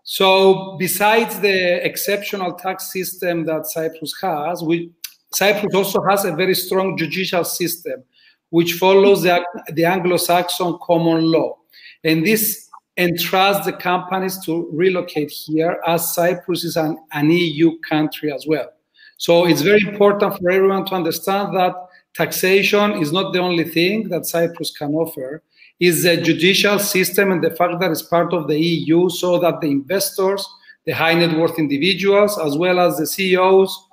So 0.04 0.76
besides 0.78 1.40
the 1.40 1.84
exceptional 1.84 2.52
tax 2.52 2.92
system 2.92 3.44
that 3.46 3.66
Cyprus 3.66 4.14
has, 4.22 4.62
we, 4.62 4.92
Cyprus 5.32 5.74
also 5.74 6.04
has 6.04 6.24
a 6.24 6.30
very 6.30 6.54
strong 6.54 6.96
judicial 6.96 7.42
system, 7.42 8.04
which 8.50 8.74
follows 8.74 9.22
the, 9.22 9.44
the 9.72 9.84
Anglo-Saxon 9.84 10.78
common 10.82 11.32
law. 11.32 11.56
And 12.04 12.24
this 12.24 12.70
entrusts 12.96 13.66
the 13.66 13.72
companies 13.72 14.38
to 14.44 14.70
relocate 14.72 15.32
here 15.32 15.80
as 15.84 16.14
Cyprus 16.14 16.62
is 16.62 16.76
an, 16.76 16.96
an 17.10 17.28
EU 17.28 17.76
country 17.80 18.32
as 18.32 18.46
well. 18.46 18.70
So 19.16 19.46
it's 19.46 19.62
very 19.62 19.80
important 19.80 20.38
for 20.38 20.48
everyone 20.52 20.86
to 20.86 20.94
understand 20.94 21.56
that 21.56 21.74
taxation 22.14 22.92
is 23.02 23.12
not 23.12 23.32
the 23.32 23.40
only 23.40 23.64
thing 23.64 24.08
that 24.08 24.26
Cyprus 24.26 24.70
can 24.70 24.94
offer. 24.94 25.42
Is 25.80 26.04
the 26.04 26.16
judicial 26.16 26.78
system 26.78 27.32
and 27.32 27.42
the 27.42 27.50
fact 27.50 27.80
that 27.80 27.90
it's 27.90 28.02
part 28.02 28.32
of 28.32 28.46
the 28.46 28.58
EU, 28.58 29.10
so 29.10 29.38
that 29.40 29.60
the 29.60 29.66
investors, 29.66 30.46
the 30.86 30.92
high 30.92 31.14
net 31.14 31.36
worth 31.36 31.58
individuals, 31.58 32.38
as 32.38 32.56
well 32.56 32.78
as 32.78 32.96
the 32.96 33.06
CEOs 33.06 33.88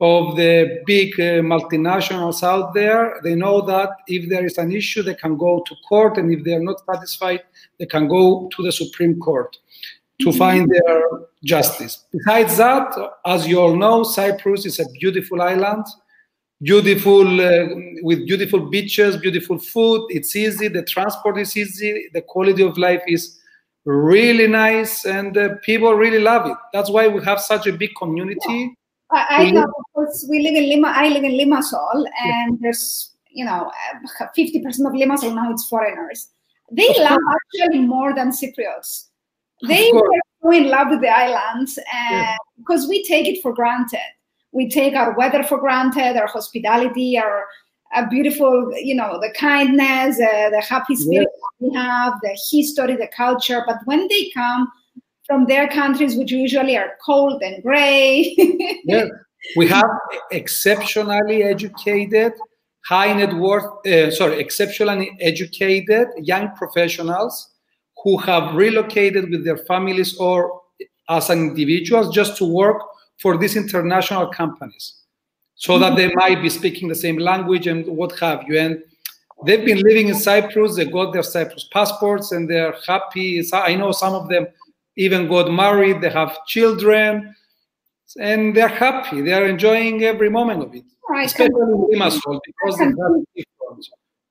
of 0.00 0.36
the 0.36 0.82
big 0.86 1.18
uh, 1.20 1.42
multinationals 1.42 2.42
out 2.42 2.72
there, 2.72 3.20
they 3.22 3.34
know 3.34 3.60
that 3.60 3.90
if 4.08 4.28
there 4.30 4.46
is 4.46 4.56
an 4.56 4.72
issue, 4.72 5.02
they 5.02 5.14
can 5.14 5.36
go 5.36 5.62
to 5.66 5.74
court, 5.88 6.16
and 6.16 6.32
if 6.32 6.42
they 6.42 6.54
are 6.54 6.62
not 6.62 6.80
satisfied, 6.90 7.42
they 7.78 7.86
can 7.86 8.08
go 8.08 8.48
to 8.56 8.62
the 8.62 8.72
Supreme 8.72 9.18
Court 9.20 9.56
to 10.20 10.28
mm-hmm. 10.28 10.38
find 10.38 10.70
their 10.70 11.02
justice. 11.44 12.06
Besides 12.12 12.56
that, 12.56 12.94
as 13.26 13.46
you 13.46 13.60
all 13.60 13.76
know, 13.76 14.02
Cyprus 14.02 14.64
is 14.64 14.80
a 14.80 14.88
beautiful 14.98 15.42
island 15.42 15.84
beautiful 16.62 17.40
uh, 17.40 17.66
with 18.02 18.26
beautiful 18.26 18.60
beaches, 18.60 19.16
beautiful 19.16 19.58
food. 19.58 20.06
It's 20.10 20.34
easy. 20.34 20.68
The 20.68 20.82
transport 20.82 21.38
is 21.38 21.56
easy. 21.56 22.08
The 22.12 22.22
quality 22.22 22.62
of 22.62 22.76
life 22.78 23.02
is 23.06 23.38
really 23.84 24.46
nice, 24.46 25.04
and 25.04 25.36
uh, 25.36 25.56
people 25.62 25.94
really 25.94 26.20
love 26.20 26.50
it. 26.50 26.56
That's 26.72 26.90
why 26.90 27.08
we 27.08 27.22
have 27.24 27.40
such 27.40 27.66
a 27.66 27.72
big 27.72 27.90
community. 27.96 28.40
Yeah. 28.48 28.68
I, 29.12 29.46
I 29.46 29.50
know 29.50 29.66
because 29.94 30.26
we 30.28 30.40
live 30.40 30.56
in 30.56 30.68
Lima. 30.68 30.92
I 30.94 31.08
live 31.08 31.22
in 31.22 31.32
Limassol, 31.32 31.94
and 31.94 32.52
yeah. 32.52 32.58
there's 32.60 33.16
you 33.36 33.44
know, 33.44 33.70
50% 34.18 34.64
of 34.64 34.92
Limassol 34.94 35.34
now 35.34 35.52
it's 35.52 35.68
foreigners. 35.68 36.30
They 36.72 36.88
of 36.88 36.96
love 36.96 37.18
course. 37.20 37.36
actually 37.62 37.80
more 37.80 38.14
than 38.14 38.30
Cypriots. 38.30 39.08
They 39.68 39.90
were 39.92 40.02
so 40.42 40.50
in 40.52 40.68
love 40.68 40.88
with 40.90 41.02
the 41.02 41.10
islands 41.10 41.78
and 41.78 42.16
yeah. 42.16 42.36
because 42.56 42.88
we 42.88 43.04
take 43.04 43.26
it 43.26 43.42
for 43.42 43.52
granted. 43.52 44.00
We 44.56 44.70
take 44.70 44.94
our 44.94 45.14
weather 45.16 45.42
for 45.42 45.58
granted, 45.58 46.16
our 46.16 46.26
hospitality, 46.26 47.18
our 47.18 47.44
a 47.94 48.06
beautiful, 48.08 48.72
you 48.76 48.94
know, 48.94 49.18
the 49.20 49.32
kindness, 49.38 50.20
uh, 50.20 50.50
the 50.50 50.64
happy 50.68 50.96
spirit 50.96 51.28
yes. 51.30 51.44
we 51.60 51.74
have, 51.74 52.14
the 52.22 52.36
history, 52.50 52.96
the 52.96 53.08
culture. 53.16 53.62
But 53.66 53.78
when 53.84 54.06
they 54.08 54.30
come 54.34 54.68
from 55.26 55.46
their 55.46 55.68
countries, 55.68 56.16
which 56.16 56.30
usually 56.30 56.76
are 56.76 56.92
cold 57.04 57.42
and 57.42 57.62
gray, 57.62 58.34
yes. 58.84 59.08
we 59.56 59.66
have 59.68 59.86
exceptionally 60.30 61.42
educated, 61.42 62.32
high 62.86 63.12
net 63.12 63.34
worth, 63.34 63.86
uh, 63.86 64.10
sorry, 64.10 64.40
exceptionally 64.40 65.16
educated 65.20 66.08
young 66.18 66.54
professionals 66.56 67.54
who 68.02 68.18
have 68.18 68.54
relocated 68.54 69.30
with 69.30 69.44
their 69.44 69.58
families 69.58 70.16
or 70.18 70.60
as 71.08 71.30
individuals 71.30 72.14
just 72.14 72.36
to 72.36 72.44
work 72.44 72.82
for 73.18 73.36
these 73.36 73.56
international 73.56 74.28
companies 74.28 75.02
so 75.54 75.78
that 75.78 75.96
they 75.96 76.12
might 76.14 76.42
be 76.42 76.50
speaking 76.50 76.88
the 76.88 76.94
same 76.94 77.18
language 77.18 77.66
and 77.66 77.86
what 77.86 78.18
have 78.18 78.44
you. 78.46 78.58
And 78.58 78.82
they've 79.44 79.64
been 79.64 79.80
living 79.80 80.08
in 80.08 80.14
Cyprus, 80.14 80.76
they 80.76 80.84
got 80.84 81.12
their 81.12 81.22
Cyprus 81.22 81.68
passports 81.72 82.32
and 82.32 82.48
they're 82.48 82.74
happy. 82.86 83.42
I 83.52 83.74
know 83.74 83.92
some 83.92 84.14
of 84.14 84.28
them 84.28 84.46
even 84.96 85.28
got 85.28 85.50
married, 85.50 86.00
they 86.00 86.10
have 86.10 86.44
children, 86.46 87.34
and 88.18 88.56
they're 88.56 88.68
happy. 88.68 89.20
They're 89.20 89.46
enjoying 89.46 90.04
every 90.04 90.30
moment 90.30 90.62
of 90.62 90.74
it. 90.74 90.84
Right. 91.08 91.26
Especially 91.26 91.54
in 91.60 91.88
Limassol 91.92 92.40
because 92.44 92.78
they 92.78 92.84
have 92.84 92.96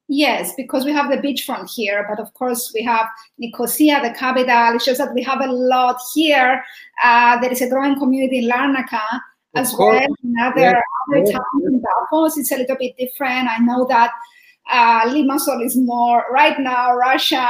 Yes, 0.08 0.54
because 0.56 0.86
we 0.86 0.92
have 0.92 1.10
the 1.10 1.18
beachfront 1.18 1.70
here, 1.74 2.06
but 2.08 2.20
of 2.20 2.32
course 2.36 2.72
we 2.76 2.84
have 2.84 3.08
Nicosia, 3.40 4.00
the 4.04 4.12
capital. 4.12 4.76
It 4.76 4.82
shows 4.82 5.00
that 5.00 5.14
we 5.14 5.24
have 5.24 5.42
a 5.42 5.52
lot 5.52 5.98
here. 6.14 6.64
Uh, 7.04 7.40
there 7.40 7.52
is 7.52 7.62
a 7.62 7.70
growing 7.70 7.98
community 7.98 8.40
in 8.40 8.50
Larnaca 8.50 9.02
as 9.56 9.74
well. 9.78 9.96
In 10.24 10.36
other, 10.40 10.62
yeah. 10.62 10.82
other 11.12 11.32
towns 11.32 11.66
in 11.66 11.82
Paphos, 11.82 12.38
it's 12.38 12.52
a 12.52 12.58
little 12.58 12.76
bit 12.76 12.96
different. 12.98 13.50
I 13.50 13.58
know 13.60 13.86
that 13.86 14.12
uh, 14.72 15.10
Limassol 15.10 15.64
is 15.64 15.76
more 15.76 16.26
right 16.32 16.60
now 16.60 16.96
Russia, 16.96 17.48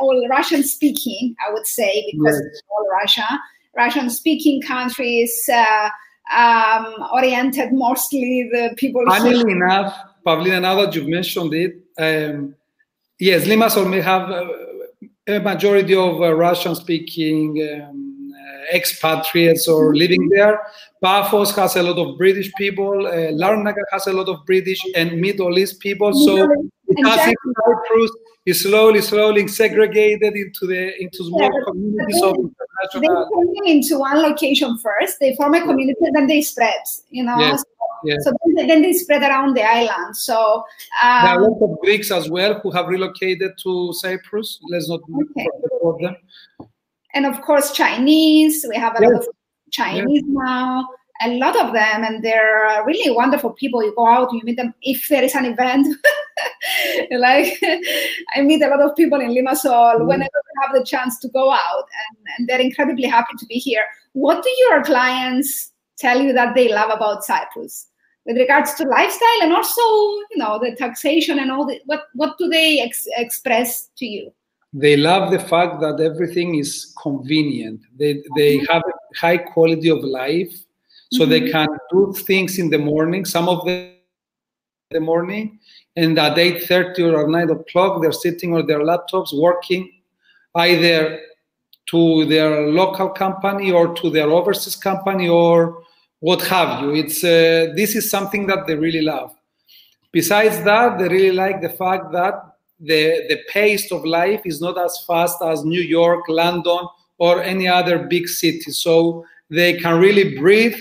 all 0.00 0.26
Russian 0.28 0.62
speaking, 0.62 1.34
I 1.46 1.52
would 1.52 1.66
say, 1.66 2.06
because 2.12 2.36
yes. 2.36 2.46
it's 2.46 2.62
all 2.70 2.86
Russia. 2.90 3.26
Russian 3.76 4.10
speaking 4.10 4.62
countries 4.62 5.48
uh, 5.52 5.88
um, 6.34 6.94
oriented 7.12 7.72
mostly 7.72 8.48
the 8.52 8.74
people. 8.76 9.04
Funnily 9.06 9.52
enough, 9.52 9.94
Pavlina, 10.26 10.60
now 10.60 10.74
that 10.76 10.94
you've 10.94 11.08
mentioned 11.08 11.54
it, 11.54 11.79
um, 11.98 12.54
yes, 13.18 13.46
Limassol 13.46 13.88
may 13.88 14.00
have 14.00 14.30
uh, 14.30 14.46
a 15.26 15.40
majority 15.40 15.94
of 15.94 16.20
uh, 16.20 16.32
Russian-speaking 16.34 17.82
um, 17.82 18.32
uh, 18.34 18.76
expatriates 18.76 19.68
or 19.68 19.94
living 19.94 20.28
there. 20.28 20.60
Paphos 21.02 21.54
has 21.56 21.76
a 21.76 21.82
lot 21.82 21.98
of 21.98 22.18
British 22.18 22.52
people. 22.54 23.06
Uh, 23.06 23.32
Larnaca 23.32 23.82
has 23.92 24.06
a 24.06 24.12
lot 24.12 24.28
of 24.28 24.44
British 24.46 24.80
and 24.94 25.20
Middle 25.20 25.58
East 25.58 25.80
people. 25.80 26.12
So 26.12 26.70
exactly. 26.90 27.52
Cyprus 27.66 28.10
is 28.46 28.62
slowly, 28.62 29.00
slowly 29.00 29.46
segregated 29.48 30.34
into 30.34 30.66
the 30.66 31.00
into 31.02 31.24
small 31.24 31.42
yeah, 31.42 31.50
communities 31.66 32.22
of 32.22 32.36
international. 32.36 33.00
They 33.00 33.06
come 33.06 33.66
into 33.66 33.98
one 33.98 34.22
location 34.22 34.78
first. 34.78 35.18
They 35.20 35.36
form 35.36 35.54
a 35.54 35.60
community, 35.60 36.00
and 36.00 36.14
then 36.14 36.26
they 36.26 36.42
spread. 36.42 36.80
You 37.10 37.24
know. 37.24 37.38
Yes. 37.38 37.64
Yeah. 38.02 38.16
So 38.20 38.32
then, 38.56 38.66
then, 38.66 38.82
they 38.82 38.94
spread 38.94 39.22
around 39.22 39.54
the 39.54 39.62
island. 39.62 40.16
So 40.16 40.64
um, 41.02 41.24
there 41.24 41.34
are 41.34 41.42
a 41.42 41.48
lot 41.48 41.70
of 41.70 41.78
Greeks 41.80 42.10
as 42.10 42.30
well 42.30 42.58
who 42.60 42.70
have 42.70 42.86
relocated 42.86 43.52
to 43.62 43.92
Cyprus. 43.92 44.58
Let's 44.70 44.88
not 44.88 45.00
okay. 45.02 45.46
forget 45.82 46.16
them. 46.58 46.68
And 47.12 47.26
of 47.26 47.42
course, 47.42 47.72
Chinese. 47.72 48.64
We 48.68 48.76
have 48.76 48.96
a 48.96 49.02
yes. 49.02 49.10
lot 49.12 49.20
of 49.20 49.28
Chinese 49.70 50.22
yes. 50.24 50.28
now. 50.28 50.88
A 51.22 51.38
lot 51.38 51.54
of 51.56 51.72
them, 51.72 52.04
and 52.04 52.24
they're 52.24 52.82
really 52.86 53.14
wonderful 53.14 53.50
people. 53.50 53.82
You 53.82 53.94
go 53.94 54.06
out, 54.06 54.32
you 54.32 54.40
meet 54.42 54.56
them. 54.56 54.72
If 54.80 55.08
there 55.08 55.22
is 55.22 55.34
an 55.34 55.44
event, 55.44 55.86
like 57.10 57.58
I 58.34 58.40
meet 58.42 58.62
a 58.62 58.68
lot 58.68 58.80
of 58.80 58.96
people 58.96 59.20
in 59.20 59.30
Limassol 59.30 60.00
mm. 60.00 60.06
whenever 60.06 60.30
I 60.34 60.66
have 60.66 60.74
the 60.74 60.84
chance 60.84 61.18
to 61.20 61.28
go 61.28 61.50
out, 61.50 61.84
and, 62.08 62.26
and 62.38 62.48
they're 62.48 62.60
incredibly 62.60 63.06
happy 63.06 63.34
to 63.38 63.46
be 63.46 63.56
here. 63.56 63.84
What 64.12 64.42
do 64.42 64.50
your 64.68 64.82
clients 64.82 65.72
tell 65.98 66.20
you 66.20 66.32
that 66.32 66.54
they 66.54 66.72
love 66.72 66.90
about 66.90 67.24
Cyprus? 67.24 67.88
with 68.26 68.36
regards 68.36 68.74
to 68.74 68.84
lifestyle 68.84 69.42
and 69.42 69.52
also 69.52 69.80
you 70.30 70.36
know 70.36 70.58
the 70.62 70.74
taxation 70.76 71.38
and 71.38 71.50
all 71.50 71.66
the 71.66 71.80
what 71.86 72.04
what 72.14 72.36
do 72.38 72.48
they 72.48 72.80
ex- 72.80 73.08
express 73.16 73.88
to 73.96 74.06
you 74.06 74.32
they 74.72 74.96
love 74.96 75.30
the 75.30 75.38
fact 75.38 75.80
that 75.80 76.00
everything 76.00 76.56
is 76.56 76.94
convenient 77.00 77.80
they 77.96 78.22
they 78.36 78.58
mm-hmm. 78.58 78.72
have 78.72 78.82
a 78.86 79.18
high 79.18 79.38
quality 79.38 79.88
of 79.88 80.04
life 80.04 80.54
so 81.10 81.22
mm-hmm. 81.22 81.30
they 81.30 81.50
can 81.50 81.68
do 81.90 82.12
things 82.26 82.58
in 82.58 82.70
the 82.70 82.78
morning 82.78 83.24
some 83.24 83.48
of 83.48 83.64
them 83.64 83.92
in 84.90 84.94
the 84.94 85.00
morning 85.00 85.58
and 85.96 86.18
at 86.18 86.36
8.30 86.36 87.12
or 87.12 87.28
9 87.28 87.50
o'clock 87.50 88.00
they're 88.00 88.12
sitting 88.12 88.54
on 88.54 88.66
their 88.66 88.80
laptops 88.80 89.38
working 89.38 89.90
either 90.56 91.20
to 91.90 92.24
their 92.26 92.68
local 92.68 93.08
company 93.08 93.72
or 93.72 93.94
to 93.94 94.10
their 94.10 94.30
overseas 94.30 94.76
company 94.76 95.28
or 95.28 95.82
what 96.20 96.42
have 96.42 96.82
you. 96.82 96.94
It's 96.94 97.24
uh, 97.24 97.72
this 97.74 97.96
is 97.96 98.10
something 98.10 98.46
that 98.46 98.66
they 98.66 98.76
really 98.76 99.02
love. 99.02 99.34
Besides 100.12 100.62
that, 100.64 100.98
they 100.98 101.08
really 101.08 101.36
like 101.36 101.60
the 101.60 101.70
fact 101.70 102.12
that 102.12 102.34
the 102.78 103.26
the 103.28 103.38
pace 103.48 103.90
of 103.90 104.04
life 104.04 104.42
is 104.44 104.60
not 104.60 104.78
as 104.78 105.04
fast 105.06 105.42
as 105.42 105.64
New 105.64 105.80
York, 105.80 106.24
London, 106.28 106.86
or 107.18 107.42
any 107.42 107.66
other 107.66 107.98
big 107.98 108.28
city. 108.28 108.70
So 108.70 109.24
they 109.48 109.78
can 109.78 109.98
really 109.98 110.38
breathe, 110.38 110.78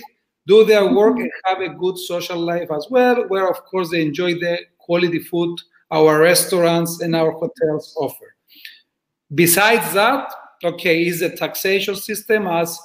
do 0.50 0.66
their 0.66 0.92
work, 0.92 1.18
and 1.20 1.32
have 1.46 1.62
a 1.62 1.70
good 1.70 1.98
social 1.98 2.40
life 2.40 2.70
as 2.72 2.88
well. 2.90 3.18
Where 3.28 3.48
of 3.50 3.64
course 3.66 3.92
they 3.92 4.02
enjoy 4.02 4.34
the 4.34 4.58
quality 4.80 5.20
food 5.20 5.56
our 5.92 6.20
restaurants 6.20 7.02
and 7.02 7.16
our 7.16 7.32
hotels 7.32 7.96
offer. 7.98 8.36
Besides 9.34 9.94
that, 9.94 10.34
okay, 10.64 11.06
is 11.08 11.20
the 11.20 11.30
taxation 11.30 11.96
system 11.96 12.48
as 12.48 12.80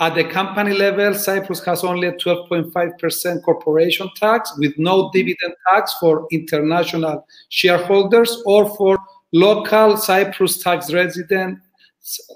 at 0.00 0.16
the 0.16 0.24
company 0.24 0.74
level, 0.74 1.14
Cyprus 1.14 1.64
has 1.64 1.84
only 1.84 2.08
a 2.08 2.12
12.5% 2.12 3.42
corporation 3.44 4.10
tax 4.16 4.52
with 4.58 4.72
no 4.76 5.04
mm-hmm. 5.04 5.16
dividend 5.16 5.54
tax 5.68 5.94
for 6.00 6.26
international 6.32 7.24
shareholders 7.48 8.42
or 8.44 8.74
for 8.76 8.98
local 9.32 9.96
Cyprus 9.96 10.58
tax 10.62 10.92
residents 10.92 11.60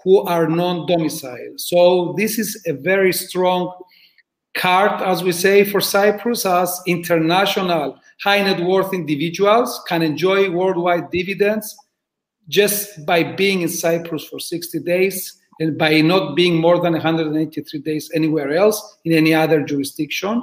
who 0.03 0.21
are 0.21 0.49
non-domiciled. 0.49 1.61
So 1.61 2.15
this 2.17 2.39
is 2.39 2.63
a 2.67 2.73
very 2.73 3.13
strong 3.13 3.73
card, 4.59 5.01
as 5.03 5.23
we 5.23 5.33
say, 5.33 5.65
for 5.65 5.81
Cyprus 5.81 6.45
as 6.45 6.83
international 6.87 7.99
high 8.23 8.43
net 8.43 8.61
worth 8.61 8.93
individuals 8.93 9.81
can 9.87 10.03
enjoy 10.03 10.51
worldwide 10.51 11.11
dividends 11.11 11.77
just 12.49 13.05
by 13.07 13.23
being 13.23 13.63
in 13.63 13.69
Cyprus 13.69 14.25
for 14.25 14.41
60 14.41 14.81
days 14.81 15.39
and 15.61 15.79
by 15.79 16.01
not 16.01 16.35
being 16.35 16.61
more 16.61 16.81
than 16.81 16.93
183 16.93 17.81
days 17.81 18.11
anywhere 18.15 18.53
else 18.53 18.99
in 19.05 19.13
any 19.13 19.35
other 19.35 19.63
jurisdiction. 19.63 20.43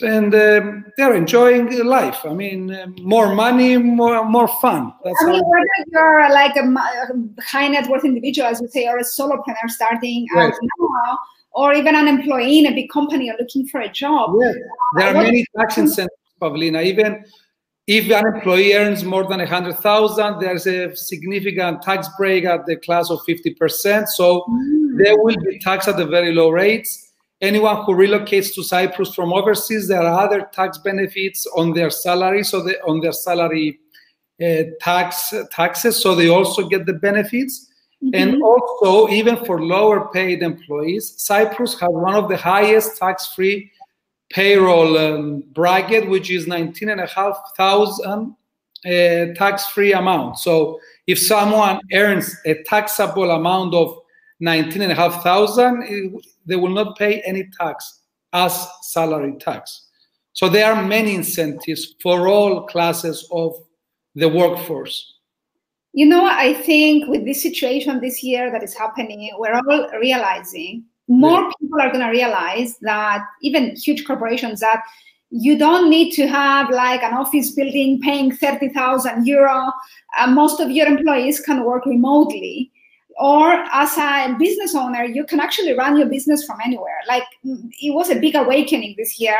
And 0.00 0.34
um, 0.34 0.86
they're 0.96 1.14
enjoying 1.14 1.84
life. 1.84 2.20
I 2.24 2.32
mean, 2.32 2.72
uh, 2.72 2.86
more 3.02 3.34
money, 3.34 3.76
more 3.76 4.24
more 4.24 4.48
fun. 4.48 4.90
That's 5.04 5.22
I 5.22 5.26
mean, 5.26 5.42
whether 5.44 5.68
you're 5.88 6.30
like 6.30 6.56
a, 6.56 7.42
high 7.42 7.68
net 7.68 7.90
worth 7.90 8.02
individual, 8.02 8.48
as 8.48 8.58
you 8.62 8.68
say, 8.68 8.86
or 8.86 8.96
a 8.96 9.04
solopreneur 9.04 9.68
starting 9.68 10.26
right. 10.34 10.46
out 10.46 10.52
now, 10.78 11.18
or 11.54 11.74
even 11.74 11.94
an 11.94 12.08
employee 12.08 12.58
in 12.58 12.66
a 12.66 12.74
big 12.74 12.90
company 12.90 13.30
are 13.30 13.36
looking 13.38 13.66
for 13.68 13.80
a 13.80 13.88
job. 13.88 14.30
Yes. 14.40 14.54
There 14.96 15.08
are 15.08 15.22
many 15.22 15.44
tax 15.56 15.78
incentives, 15.78 16.14
Pavlina. 16.40 16.84
Even 16.84 17.24
if 17.86 18.10
an 18.10 18.26
employee 18.34 18.74
earns 18.74 19.04
more 19.04 19.26
than 19.26 19.38
100,000, 19.38 20.40
there's 20.40 20.66
a 20.66 20.94
significant 20.94 21.82
tax 21.82 22.08
break 22.16 22.44
at 22.44 22.64
the 22.66 22.76
class 22.76 23.10
of 23.10 23.20
50%. 23.28 24.06
So 24.08 24.44
mm. 24.48 25.02
they 25.02 25.12
will 25.12 25.36
be 25.44 25.58
taxed 25.58 25.88
at 25.88 25.96
the 25.96 26.06
very 26.06 26.32
low 26.32 26.50
rates. 26.50 27.12
Anyone 27.40 27.84
who 27.84 27.94
relocates 27.94 28.54
to 28.54 28.62
Cyprus 28.62 29.14
from 29.14 29.32
overseas, 29.32 29.88
there 29.88 30.02
are 30.02 30.24
other 30.24 30.48
tax 30.52 30.78
benefits 30.78 31.44
on 31.56 31.72
their 31.72 31.90
salary, 31.90 32.44
so 32.44 32.62
they, 32.62 32.76
on 32.86 33.00
their 33.00 33.12
salary 33.12 33.80
uh, 34.40 34.62
tax 34.80 35.34
taxes, 35.50 36.00
so 36.00 36.14
they 36.14 36.28
also 36.28 36.68
get 36.68 36.86
the 36.86 36.92
benefits. 36.92 37.71
Mm-hmm. 38.02 38.14
And 38.14 38.42
also, 38.42 39.08
even 39.12 39.36
for 39.44 39.62
lower 39.62 40.08
paid 40.12 40.42
employees, 40.42 41.14
Cyprus 41.18 41.78
has 41.78 41.90
one 41.90 42.14
of 42.14 42.28
the 42.28 42.36
highest 42.36 42.98
tax-free 42.98 43.70
payroll 44.30 44.98
um, 44.98 45.44
bracket, 45.52 46.08
which 46.08 46.30
is 46.30 46.46
19 46.46 46.88
and 46.88 47.00
a 47.00 47.06
half 47.06 47.36
thousand 47.56 48.34
uh, 48.84 49.26
tax-free 49.34 49.92
amount. 49.92 50.38
So 50.38 50.80
if 51.06 51.18
someone 51.18 51.80
earns 51.92 52.34
a 52.44 52.62
taxable 52.64 53.30
amount 53.30 53.74
of 53.74 53.98
19 54.40 54.82
and 54.82 54.92
a 54.92 54.94
half 54.94 55.22
thousand, 55.22 56.20
they 56.44 56.56
will 56.56 56.70
not 56.70 56.98
pay 56.98 57.20
any 57.20 57.48
tax 57.60 58.00
as 58.32 58.66
salary 58.82 59.36
tax. 59.38 59.88
So 60.32 60.48
there 60.48 60.72
are 60.72 60.82
many 60.82 61.14
incentives 61.14 61.94
for 62.02 62.26
all 62.26 62.66
classes 62.66 63.28
of 63.30 63.54
the 64.14 64.28
workforce. 64.28 65.11
You 65.92 66.06
know, 66.06 66.24
I 66.24 66.54
think 66.54 67.08
with 67.08 67.24
this 67.24 67.42
situation 67.42 68.00
this 68.00 68.22
year 68.22 68.50
that 68.50 68.62
is 68.62 68.74
happening, 68.74 69.30
we're 69.38 69.54
all 69.54 69.88
realizing 70.00 70.84
more 71.08 71.40
yeah. 71.42 71.50
people 71.60 71.80
are 71.80 71.90
going 71.90 72.04
to 72.04 72.10
realize 72.10 72.78
that 72.78 73.24
even 73.42 73.76
huge 73.76 74.06
corporations 74.06 74.60
that 74.60 74.82
you 75.30 75.58
don't 75.58 75.88
need 75.88 76.12
to 76.12 76.26
have 76.26 76.70
like 76.70 77.02
an 77.02 77.14
office 77.14 77.50
building 77.50 78.00
paying 78.00 78.34
30,000 78.34 79.26
euro. 79.26 79.70
Uh, 80.18 80.26
most 80.26 80.60
of 80.60 80.70
your 80.70 80.86
employees 80.86 81.40
can 81.40 81.64
work 81.64 81.86
remotely. 81.86 82.70
Or 83.18 83.52
as 83.52 83.96
a 83.98 84.34
business 84.38 84.74
owner, 84.74 85.04
you 85.04 85.24
can 85.24 85.40
actually 85.40 85.72
run 85.72 85.96
your 85.96 86.06
business 86.06 86.44
from 86.44 86.58
anywhere. 86.64 86.98
Like 87.08 87.24
it 87.44 87.94
was 87.94 88.10
a 88.10 88.18
big 88.18 88.34
awakening 88.34 88.94
this 88.96 89.20
year. 89.20 89.36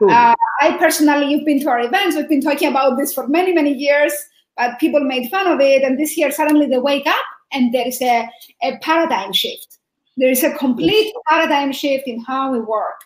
Uh, 0.00 0.34
I 0.60 0.76
personally, 0.78 1.30
you've 1.30 1.46
been 1.46 1.60
to 1.60 1.68
our 1.68 1.80
events, 1.80 2.16
we've 2.16 2.28
been 2.28 2.42
talking 2.42 2.68
about 2.68 2.98
this 2.98 3.14
for 3.14 3.26
many, 3.26 3.52
many 3.52 3.72
years, 3.72 4.12
but 4.56 4.78
people 4.78 5.00
made 5.00 5.30
fun 5.30 5.46
of 5.46 5.60
it. 5.60 5.82
And 5.82 5.98
this 5.98 6.16
year, 6.16 6.30
suddenly 6.30 6.66
they 6.66 6.78
wake 6.78 7.06
up 7.06 7.24
and 7.52 7.72
there 7.72 7.86
is 7.86 8.00
a, 8.02 8.28
a 8.62 8.78
paradigm 8.78 9.32
shift. 9.32 9.78
There 10.16 10.30
is 10.30 10.42
a 10.42 10.54
complete 10.54 11.12
paradigm 11.28 11.72
shift 11.72 12.04
in 12.06 12.20
how 12.24 12.52
we 12.52 12.60
work. 12.60 13.00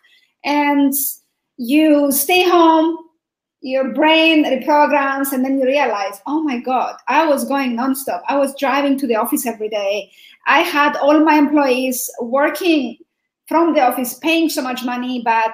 And 0.45 0.95
you 1.57 2.13
stay 2.13 2.49
home, 2.49 2.97
your 3.61 3.93
brain 3.93 4.45
reprograms, 4.45 5.33
and 5.33 5.45
then 5.45 5.59
you 5.59 5.67
realize, 5.67 6.21
oh 6.27 6.43
my 6.43 6.59
God, 6.59 6.97
I 7.09 7.27
was 7.27 7.45
going 7.45 7.77
nonstop. 7.77 8.23
I 8.29 8.39
was 8.39 8.55
driving 8.59 8.97
to 8.99 9.07
the 9.07 9.17
office 9.17 9.45
every 9.45 9.69
day. 9.69 10.11
I 10.47 10.61
had 10.61 10.97
all 10.97 11.19
my 11.25 11.35
employees 11.35 12.11
working 12.21 12.97
from 13.47 13.75
the 13.75 13.83
office, 13.83 14.15
paying 14.15 14.49
so 14.49 14.63
much 14.63 14.85
money, 14.85 15.21
but 15.25 15.53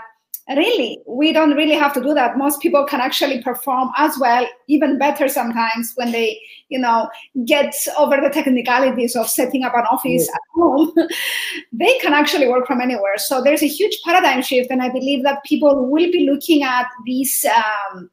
really 0.54 0.98
we 1.06 1.32
don't 1.32 1.54
really 1.56 1.74
have 1.74 1.92
to 1.94 2.00
do 2.00 2.14
that. 2.14 2.38
Most 2.38 2.60
people 2.60 2.84
can 2.84 3.00
actually 3.00 3.42
perform 3.42 3.90
as 3.96 4.16
well 4.18 4.46
even 4.68 4.98
better 4.98 5.28
sometimes 5.28 5.92
when 5.96 6.12
they 6.12 6.40
you 6.68 6.78
know 6.78 7.08
get 7.44 7.74
over 7.98 8.20
the 8.20 8.30
technicalities 8.30 9.16
of 9.16 9.28
setting 9.28 9.64
up 9.64 9.74
an 9.74 9.84
office 9.90 10.28
yeah. 10.28 10.34
at 10.34 10.40
home. 10.54 10.92
They 11.72 11.98
can 11.98 12.12
actually 12.12 12.48
work 12.48 12.66
from 12.66 12.80
anywhere. 12.80 13.18
So 13.18 13.42
there's 13.42 13.62
a 13.62 13.68
huge 13.68 13.98
paradigm 14.04 14.42
shift 14.42 14.70
and 14.70 14.82
i 14.82 14.88
believe 14.88 15.24
that 15.24 15.44
people 15.44 15.90
will 15.90 16.10
be 16.12 16.28
looking 16.30 16.62
at 16.62 16.86
these 17.04 17.44
um, 17.44 18.08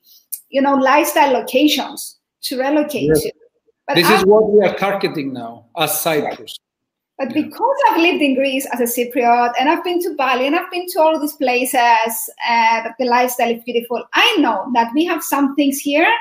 you 0.49 0.61
know 0.61 0.73
lifestyle 0.73 1.33
locations 1.33 2.19
to 2.43 2.59
relocate 2.59 3.13
to. 3.13 3.31
But 3.87 3.95
this 3.95 4.09
is 4.09 4.25
what 4.25 4.49
we 4.49 4.65
are 4.65 4.73
targeting 4.75 5.33
now 5.33 5.65
as 5.77 5.99
cyprus 5.99 6.57
but 7.23 7.35
yeah. 7.35 7.43
because 7.43 7.77
I've 7.89 8.01
lived 8.01 8.21
in 8.21 8.35
Greece 8.35 8.67
as 8.73 8.79
a 8.79 8.83
Cypriot 8.83 9.53
and 9.59 9.69
I've 9.69 9.83
been 9.83 10.01
to 10.01 10.15
Bali 10.15 10.47
and 10.47 10.55
I've 10.55 10.71
been 10.71 10.87
to 10.89 11.01
all 11.01 11.19
these 11.19 11.33
places, 11.33 12.29
uh, 12.47 12.89
the 12.99 13.05
lifestyle 13.05 13.51
is 13.51 13.63
beautiful. 13.63 14.03
I 14.13 14.35
know 14.39 14.69
that 14.73 14.91
we 14.93 15.05
have 15.05 15.23
some 15.23 15.55
things 15.55 15.79
here 15.79 16.11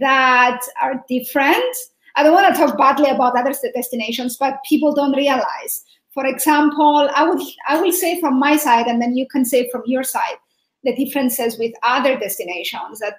that 0.00 0.60
are 0.80 1.04
different. 1.08 1.76
I 2.16 2.22
don't 2.22 2.32
want 2.32 2.54
to 2.54 2.60
talk 2.60 2.78
badly 2.78 3.10
about 3.10 3.36
other 3.38 3.54
destinations, 3.74 4.36
but 4.36 4.58
people 4.68 4.94
don't 4.94 5.16
realize. 5.16 5.84
For 6.12 6.26
example, 6.26 7.10
I 7.14 7.28
would 7.28 7.42
I 7.68 7.80
will 7.80 7.92
say 7.92 8.20
from 8.20 8.38
my 8.38 8.56
side, 8.56 8.86
and 8.86 9.02
then 9.02 9.16
you 9.16 9.26
can 9.26 9.44
say 9.44 9.68
from 9.70 9.82
your 9.84 10.04
side 10.04 10.36
the 10.84 10.94
differences 10.94 11.58
with 11.58 11.72
other 11.82 12.16
destinations 12.16 13.00
that 13.00 13.14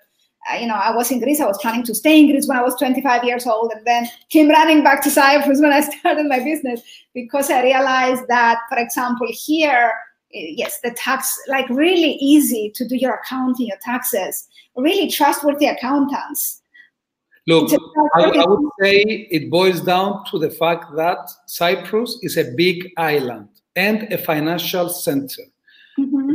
you 0.60 0.68
know, 0.68 0.76
I 0.76 0.96
was 0.96 1.12
in 1.12 1.20
Greece. 1.20 1.40
I 1.40 1.48
was 1.48 1.58
planning 1.58 1.84
to 1.84 1.96
stay 1.96 2.20
in 2.20 2.28
Greece 2.28 2.48
when 2.48 2.58
I 2.58 2.62
was 2.62 2.76
25 2.76 3.24
years 3.24 3.48
old, 3.48 3.72
and 3.72 3.86
then 3.86 4.08
came 4.30 4.50
running 4.50 4.84
back 4.84 5.02
to 5.04 5.10
Cyprus 5.10 5.60
when 5.60 5.72
I 5.72 5.82
started 6.00 6.28
my 6.28 6.40
business 6.40 6.82
because 7.14 7.50
I 7.50 7.64
realized 7.64 8.24
that, 8.28 8.60
for 8.70 8.78
example, 8.78 9.28
here, 9.30 9.94
eh, 10.34 10.54
yes, 10.56 10.80
the 10.82 10.92
tax 10.92 11.36
like 11.48 11.68
really 11.70 12.14
easy 12.22 12.72
to 12.76 12.88
do 12.88 12.96
your 12.96 13.16
accounting, 13.16 13.68
your 13.68 13.78
taxes, 13.82 14.48
really 14.76 15.10
trustworthy 15.10 15.68
accountants. 15.68 16.62
Look, 17.48 17.72
I, 18.16 18.24
I 18.24 18.46
would 18.48 18.70
say 18.82 19.28
it 19.30 19.52
boils 19.52 19.82
down 19.82 20.26
to 20.32 20.40
the 20.40 20.50
fact 20.50 20.96
that 20.96 21.30
Cyprus 21.46 22.18
is 22.24 22.38
a 22.38 22.52
big 22.56 22.92
island 22.98 23.50
and 23.76 24.12
a 24.12 24.18
financial 24.18 24.90
center. 24.90 25.44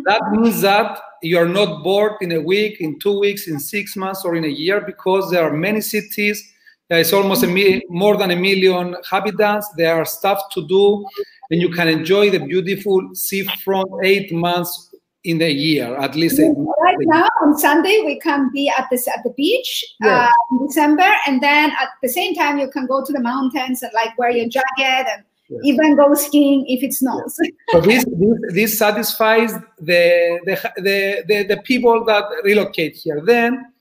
That 0.06 0.22
means 0.32 0.60
that 0.62 1.00
you 1.22 1.38
are 1.38 1.48
not 1.48 1.82
bored 1.82 2.14
in 2.20 2.32
a 2.32 2.40
week, 2.40 2.80
in 2.80 2.98
two 2.98 3.18
weeks, 3.18 3.48
in 3.48 3.58
six 3.58 3.96
months, 3.96 4.24
or 4.24 4.36
in 4.36 4.44
a 4.44 4.48
year 4.48 4.80
because 4.80 5.30
there 5.30 5.42
are 5.42 5.52
many 5.52 5.80
cities. 5.80 6.42
There 6.88 6.98
is 6.98 7.12
almost 7.12 7.44
a 7.44 7.46
mi- 7.46 7.82
more 7.88 8.16
than 8.16 8.30
a 8.32 8.36
million 8.36 8.94
inhabitants. 8.94 9.68
There 9.76 9.94
are 9.94 10.04
stuff 10.04 10.40
to 10.54 10.66
do, 10.66 11.06
and 11.50 11.60
you 11.60 11.70
can 11.70 11.88
enjoy 11.88 12.30
the 12.30 12.40
beautiful 12.40 13.10
seafront 13.14 13.88
eight 14.02 14.32
months 14.32 14.92
in 15.24 15.38
the 15.38 15.52
year, 15.52 15.96
at 15.96 16.14
least. 16.16 16.40
Right 16.40 16.96
now, 17.00 17.28
on 17.42 17.56
Sunday, 17.58 18.02
we 18.04 18.18
can 18.18 18.50
be 18.52 18.68
at 18.76 18.88
this 18.90 19.06
at 19.06 19.22
the 19.22 19.30
beach 19.30 19.84
yeah. 20.00 20.26
uh, 20.26 20.30
in 20.52 20.66
December, 20.66 21.08
and 21.26 21.42
then 21.42 21.70
at 21.70 21.90
the 22.02 22.08
same 22.08 22.34
time, 22.34 22.58
you 22.58 22.70
can 22.70 22.86
go 22.86 23.04
to 23.04 23.12
the 23.12 23.20
mountains 23.20 23.82
and 23.82 23.92
like 23.94 24.16
wear 24.18 24.30
your 24.30 24.48
jacket 24.48 25.06
and 25.14 25.24
yes. 25.50 25.60
even 25.64 25.96
go 25.96 26.14
skiing 26.14 26.64
if 26.68 26.82
it 26.82 26.92
snows. 26.92 27.38
so 27.70 27.80
this, 27.80 28.04
this, 28.04 28.54
this 28.54 28.78
satisfies 28.78 29.52
the, 29.78 30.40
the, 30.44 30.72
the, 30.76 31.24
the, 31.26 31.54
the 31.54 31.62
people 31.62 32.04
that 32.04 32.24
relocate 32.44 32.96
here. 32.96 33.20
Then 33.24 33.72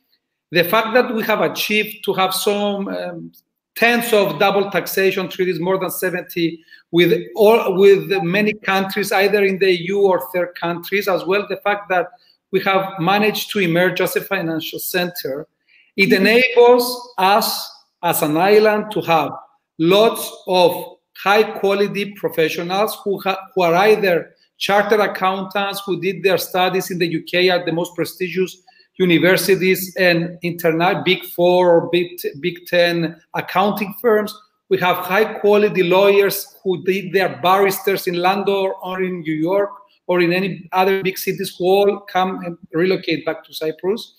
the 0.52 0.64
fact 0.64 0.94
that 0.94 1.14
we 1.14 1.24
have 1.24 1.42
achieved 1.42 2.04
to 2.06 2.14
have 2.14 2.34
some 2.34 2.88
um, 2.88 3.32
tens 3.76 4.12
of 4.14 4.40
double 4.40 4.70
taxation 4.72 5.30
treaties, 5.30 5.60
more 5.60 5.78
than 5.78 5.92
70 5.92 6.64
with 6.92 7.14
all 7.36 7.78
with 7.78 8.10
many 8.24 8.54
countries, 8.54 9.12
either 9.12 9.44
in 9.44 9.60
the 9.60 9.72
EU 9.72 10.00
or 10.00 10.28
third 10.34 10.56
countries, 10.60 11.08
as 11.08 11.24
well 11.26 11.46
the 11.48 11.58
fact 11.58 11.88
that 11.90 12.08
we 12.52 12.60
have 12.62 13.00
managed 13.00 13.52
to 13.52 13.60
emerge 13.60 14.02
as 14.02 14.16
a 14.16 14.22
financial 14.22 14.80
center, 14.80 15.48
it 15.96 16.10
mm-hmm. 16.10 16.26
enables 16.26 17.14
us 17.18 17.72
as 18.02 18.22
an 18.22 18.38
island 18.38 18.92
to 18.92 19.02
have 19.02 19.32
lots 19.78 20.32
of 20.48 20.98
high 21.24 21.44
quality 21.44 22.14
professionals 22.14 22.98
who, 23.04 23.20
who 23.20 23.62
are 23.62 23.76
either 23.76 24.32
chartered 24.58 25.00
accountants 25.00 25.82
who 25.86 26.00
did 26.02 26.24
their 26.24 26.38
studies 26.38 26.92
in 26.92 27.00
the 27.00 27.18
UK 27.18 27.46
at 27.56 27.66
the 27.66 27.72
most 27.72 27.96
prestigious 27.96 28.62
universities 28.98 29.96
and 29.98 30.38
internet 30.42 31.06
big 31.06 31.24
four 31.26 31.70
or 31.74 31.90
big, 31.90 32.08
big 32.42 32.66
10 32.68 33.20
accounting 33.34 33.94
firms. 34.02 34.38
We 34.70 34.78
have 34.80 34.98
high 34.98 35.40
quality 35.40 35.84
lawyers 35.84 36.56
who 36.64 36.84
did 36.84 37.14
their 37.14 37.40
barristers 37.42 38.08
in 38.08 38.16
London 38.16 38.74
or 38.82 39.02
in 39.02 39.22
New 39.22 39.34
York 39.34 39.72
or 40.08 40.22
in 40.22 40.34
any 40.34 40.68
other 40.74 41.02
big 41.02 41.18
cities 41.18 41.56
who 41.58 41.66
all 41.66 42.00
come 42.02 42.44
and 42.44 42.58
relocate 42.74 43.26
back 43.26 43.44
to 43.46 43.54
Cyprus. 43.54 44.16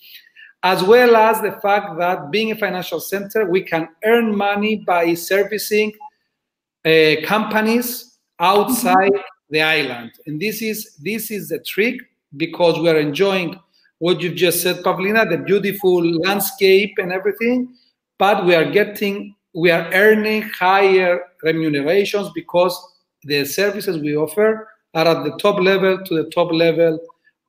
As 0.63 0.83
well 0.83 1.15
as 1.15 1.41
the 1.41 1.53
fact 1.61 1.97
that 1.97 2.31
being 2.31 2.51
a 2.51 2.55
financial 2.55 2.99
center, 2.99 3.49
we 3.49 3.61
can 3.61 3.89
earn 4.03 4.35
money 4.35 4.77
by 4.77 5.13
servicing 5.13 5.91
uh, 6.85 7.15
companies 7.25 8.17
outside 8.39 9.11
mm-hmm. 9.11 9.51
the 9.51 9.61
island. 9.61 10.11
And 10.25 10.39
this 10.39 10.61
is 10.61 10.95
this 11.03 11.31
is 11.31 11.49
the 11.49 11.59
trick 11.59 11.95
because 12.37 12.79
we 12.79 12.89
are 12.89 12.99
enjoying 12.99 13.59
what 13.99 14.19
you've 14.21 14.35
just 14.35 14.61
said, 14.61 14.77
Pavlina, 14.77 15.29
the 15.29 15.37
beautiful 15.37 16.03
landscape 16.21 16.93
and 16.97 17.11
everything, 17.11 17.75
but 18.17 18.45
we 18.45 18.55
are 18.55 18.69
getting 18.69 19.35
we 19.53 19.69
are 19.69 19.89
earning 19.93 20.41
higher 20.43 21.21
remunerations 21.43 22.29
because 22.33 22.73
the 23.23 23.45
services 23.45 23.99
we 23.99 24.15
offer 24.15 24.67
are 24.95 25.07
at 25.07 25.23
the 25.23 25.37
top 25.37 25.59
level 25.59 26.03
to 26.03 26.23
the 26.23 26.29
top 26.31 26.51
level 26.51 26.99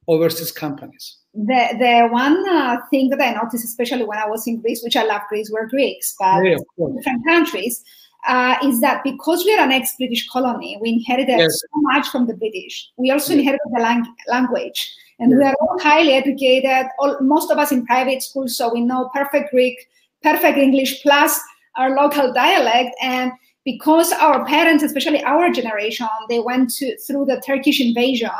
overseas 0.09 0.53
companies. 0.53 1.18
The 1.33 1.68
the 1.79 2.09
one 2.11 2.47
uh, 2.51 2.77
thing 2.90 3.09
that 3.11 3.21
I 3.23 3.33
noticed, 3.33 3.64
especially 3.64 4.05
when 4.05 4.18
I 4.18 4.27
was 4.27 4.47
in 4.47 4.61
Greece, 4.61 4.83
which 4.85 4.97
I 4.97 5.05
love 5.05 5.23
Greece, 5.31 5.51
we're 5.51 5.68
Greeks, 5.68 6.14
but 6.18 6.45
yeah, 6.45 6.57
different 6.97 7.25
countries 7.27 7.83
uh, 8.26 8.56
is 8.64 8.80
that 8.80 9.02
because 9.02 9.44
we 9.44 9.54
are 9.54 9.64
an 9.64 9.72
ex-British 9.72 10.28
colony, 10.28 10.78
we 10.80 10.90
inherited 10.90 11.38
yes. 11.38 11.61
so 11.61 11.80
much 11.80 12.08
from 12.08 12.26
the 12.26 12.35
British. 12.35 12.90
We 12.96 13.11
also 13.11 13.32
inherited 13.32 13.66
the 13.72 13.80
lang- 13.80 14.14
language, 14.28 14.94
and 15.18 15.30
yes. 15.30 15.38
we 15.38 15.44
are 15.44 15.54
all 15.61 15.78
highly 15.80 16.12
educated. 16.12 16.87
All, 16.98 17.20
most 17.20 17.50
of 17.50 17.58
us 17.58 17.72
in 17.72 17.85
private 17.87 18.22
schools, 18.22 18.56
so 18.56 18.72
we 18.72 18.80
know 18.80 19.11
perfect 19.14 19.50
Greek, 19.50 19.88
perfect 20.22 20.58
English, 20.58 21.02
plus 21.02 21.40
our 21.76 21.96
local 21.96 22.32
dialect. 22.32 22.94
And 23.02 23.32
because 23.64 24.12
our 24.12 24.44
parents, 24.44 24.82
especially 24.82 25.22
our 25.24 25.50
generation, 25.50 26.08
they 26.28 26.40
went 26.40 26.70
to, 26.74 26.96
through 26.98 27.26
the 27.26 27.42
Turkish 27.44 27.80
invasion. 27.80 28.30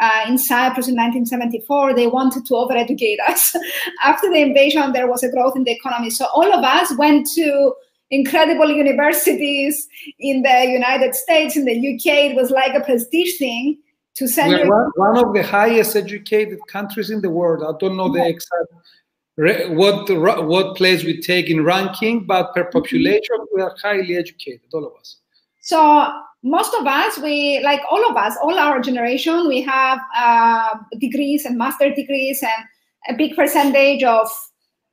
Uh, 0.00 0.24
in 0.26 0.38
Cyprus 0.38 0.88
in 0.88 0.96
1974, 0.96 1.94
they 1.94 2.06
wanted 2.06 2.46
to 2.46 2.54
overeducate 2.54 3.18
us. 3.28 3.54
After 4.02 4.28
the 4.28 4.40
invasion, 4.40 4.92
there 4.92 5.06
was 5.06 5.22
a 5.22 5.30
growth 5.30 5.54
in 5.54 5.64
the 5.64 5.72
economy. 5.72 6.10
So 6.10 6.26
all 6.34 6.52
of 6.52 6.64
us 6.64 6.96
went 6.96 7.28
to 7.34 7.74
incredible 8.12 8.70
universities 8.70 9.88
in 10.20 10.42
the 10.42 10.66
United 10.80 11.14
States, 11.16 11.56
in 11.56 11.64
the 11.64 11.72
UK. 11.72 12.06
It 12.30 12.36
was 12.36 12.50
like 12.50 12.74
a 12.74 12.84
prestige 12.84 13.38
thing. 13.38 13.78
to 14.14 14.28
send 14.28 14.50
We're 14.50 14.58
your- 14.58 14.68
one, 14.68 14.90
one 14.96 15.16
of 15.24 15.32
the 15.32 15.42
highest 15.42 15.96
educated 15.96 16.58
countries 16.68 17.08
in 17.08 17.22
the 17.22 17.30
world. 17.30 17.64
I 17.64 17.72
don't 17.80 17.96
know 17.96 18.12
the 18.12 18.24
exact 18.34 18.68
what 19.80 20.10
what 20.46 20.76
place 20.76 21.02
we 21.02 21.14
take 21.20 21.48
in 21.48 21.64
ranking, 21.64 22.26
but 22.26 22.54
per 22.54 22.64
population, 22.64 23.36
we 23.54 23.62
are 23.62 23.74
highly 23.82 24.16
educated, 24.16 24.68
all 24.74 24.84
of 24.84 24.92
us. 25.00 25.16
So 25.62 25.78
most 26.42 26.74
of 26.74 26.86
us, 26.86 27.18
we 27.18 27.60
like 27.60 27.80
all 27.90 28.04
of 28.10 28.16
us, 28.16 28.36
all 28.42 28.58
our 28.58 28.80
generation, 28.80 29.48
we 29.48 29.62
have 29.62 29.98
uh, 30.14 30.74
degrees 30.98 31.46
and 31.46 31.56
master 31.56 31.88
degrees, 31.94 32.42
and 32.42 32.60
a 33.08 33.14
big 33.16 33.34
percentage 33.34 34.02
of 34.02 34.28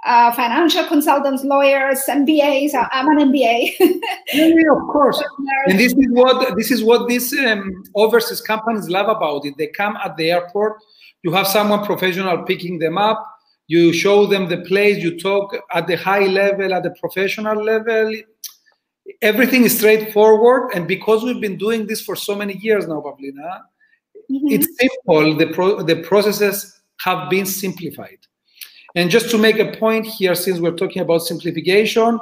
uh, 0.05 0.31
financial 0.33 0.85
consultants, 0.85 1.43
lawyers, 1.43 1.99
MBAs. 2.07 2.73
I- 2.73 2.87
I'm 2.91 3.07
an 3.09 3.31
MBA. 3.31 3.73
Yeah, 4.33 4.71
of 4.71 4.87
course. 4.91 5.21
And 5.67 5.77
this 5.79 5.91
is 5.93 6.05
what 6.11 6.55
this 6.55 6.71
is 6.71 6.83
what 6.83 7.07
these 7.09 7.33
um, 7.33 7.83
overseas 7.95 8.41
companies 8.41 8.87
love 8.89 9.07
about 9.09 9.45
it. 9.45 9.55
They 9.57 9.67
come 9.67 9.97
at 9.97 10.15
the 10.17 10.31
airport. 10.31 10.77
You 11.23 11.31
have 11.33 11.47
someone 11.47 11.83
professional 11.85 12.43
picking 12.43 12.79
them 12.79 12.97
up. 12.97 13.25
You 13.67 13.91
show 13.91 14.25
them 14.25 14.47
the 14.47 14.59
place. 14.61 15.03
You 15.03 15.19
talk 15.19 15.55
at 15.73 15.87
the 15.87 15.95
high 15.97 16.25
level, 16.27 16.73
at 16.73 16.83
the 16.83 16.91
professional 16.91 17.61
level. 17.63 18.13
Everything 19.21 19.63
is 19.63 19.77
straightforward. 19.77 20.71
And 20.75 20.87
because 20.87 21.23
we've 21.23 21.41
been 21.41 21.57
doing 21.57 21.87
this 21.87 22.01
for 22.01 22.15
so 22.15 22.35
many 22.35 22.53
years 22.57 22.87
now, 22.87 23.01
Pavlina, 23.01 23.61
Mhm. 24.31 24.51
it's 24.55 24.67
simple. 24.79 25.35
The 25.35 25.47
pro- 25.47 25.81
the 25.81 25.97
processes 25.97 26.79
have 27.01 27.29
been 27.29 27.45
simplified. 27.45 28.19
And 28.95 29.09
just 29.09 29.29
to 29.31 29.37
make 29.37 29.59
a 29.59 29.71
point 29.77 30.05
here, 30.05 30.35
since 30.35 30.59
we're 30.59 30.75
talking 30.75 31.01
about 31.01 31.19
simplification, 31.19 32.19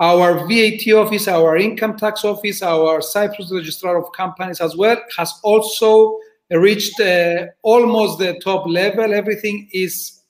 our 0.00 0.46
VAT 0.48 0.92
office, 0.92 1.28
our 1.28 1.56
income 1.56 1.96
tax 1.96 2.24
office, 2.24 2.62
our 2.62 3.00
Cyprus 3.00 3.52
registrar 3.52 3.96
of 3.96 4.12
companies 4.12 4.60
as 4.60 4.76
well 4.76 4.96
has 5.16 5.32
also 5.42 6.18
reached 6.50 6.98
uh, 7.00 7.46
almost 7.62 8.18
the 8.18 8.38
top 8.40 8.66
level. 8.66 9.14
Everything 9.14 9.68
is 9.72 10.20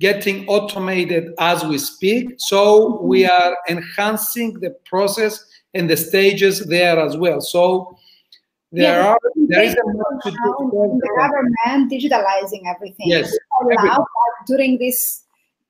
getting 0.00 0.46
automated 0.48 1.32
as 1.38 1.64
we 1.64 1.78
speak. 1.78 2.34
So 2.38 3.00
we 3.02 3.26
are 3.26 3.56
enhancing 3.68 4.54
the 4.60 4.70
process 4.84 5.44
and 5.74 5.88
the 5.88 5.96
stages 5.96 6.66
there 6.66 6.98
as 6.98 7.16
well. 7.16 7.40
So 7.40 7.96
there 8.72 9.00
Yeah, 9.00 9.08
are 9.12 9.18
there 9.48 9.62
is 9.62 9.72
a 9.72 9.76
to 9.76 10.30
do. 10.30 10.98
the 11.02 11.10
government 11.18 11.90
digitalizing 11.92 12.62
everything. 12.72 13.06
Yes, 13.08 13.36
everything. 13.60 13.86
that 13.86 14.04
during 14.46 14.78
this 14.78 15.22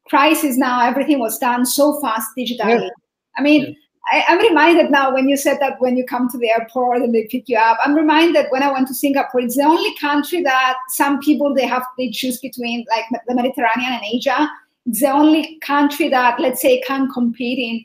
crisis 0.08 0.56
now, 0.56 0.86
everything 0.86 1.18
was 1.18 1.38
done 1.38 1.64
so 1.64 2.00
fast 2.00 2.28
digitally. 2.36 2.90
I 3.38 3.42
mean, 3.42 3.76
I, 4.12 4.24
I'm 4.28 4.38
reminded 4.38 4.90
now 4.90 5.14
when 5.14 5.28
you 5.28 5.36
said 5.36 5.58
that 5.60 5.80
when 5.80 5.96
you 5.96 6.04
come 6.04 6.28
to 6.30 6.36
the 6.38 6.50
airport 6.50 6.98
and 7.02 7.14
they 7.14 7.26
pick 7.30 7.48
you 7.48 7.56
up, 7.56 7.78
I'm 7.84 7.94
reminded 7.94 8.46
when 8.50 8.62
I 8.62 8.72
went 8.72 8.88
to 8.88 8.94
Singapore, 8.94 9.40
it's 9.40 9.56
the 9.56 9.62
only 9.62 9.94
country 9.98 10.42
that 10.42 10.76
some 10.88 11.20
people 11.20 11.54
they 11.54 11.66
have 11.66 11.84
they 11.96 12.10
choose 12.10 12.38
between 12.40 12.84
like 12.90 13.04
the 13.28 13.34
Mediterranean 13.34 13.92
and 13.92 14.02
Asia. 14.12 14.50
It's 14.86 15.00
the 15.00 15.10
only 15.10 15.58
country 15.60 16.08
that 16.08 16.40
let's 16.40 16.60
say 16.60 16.80
can 16.80 17.08
compete 17.12 17.58
in 17.58 17.84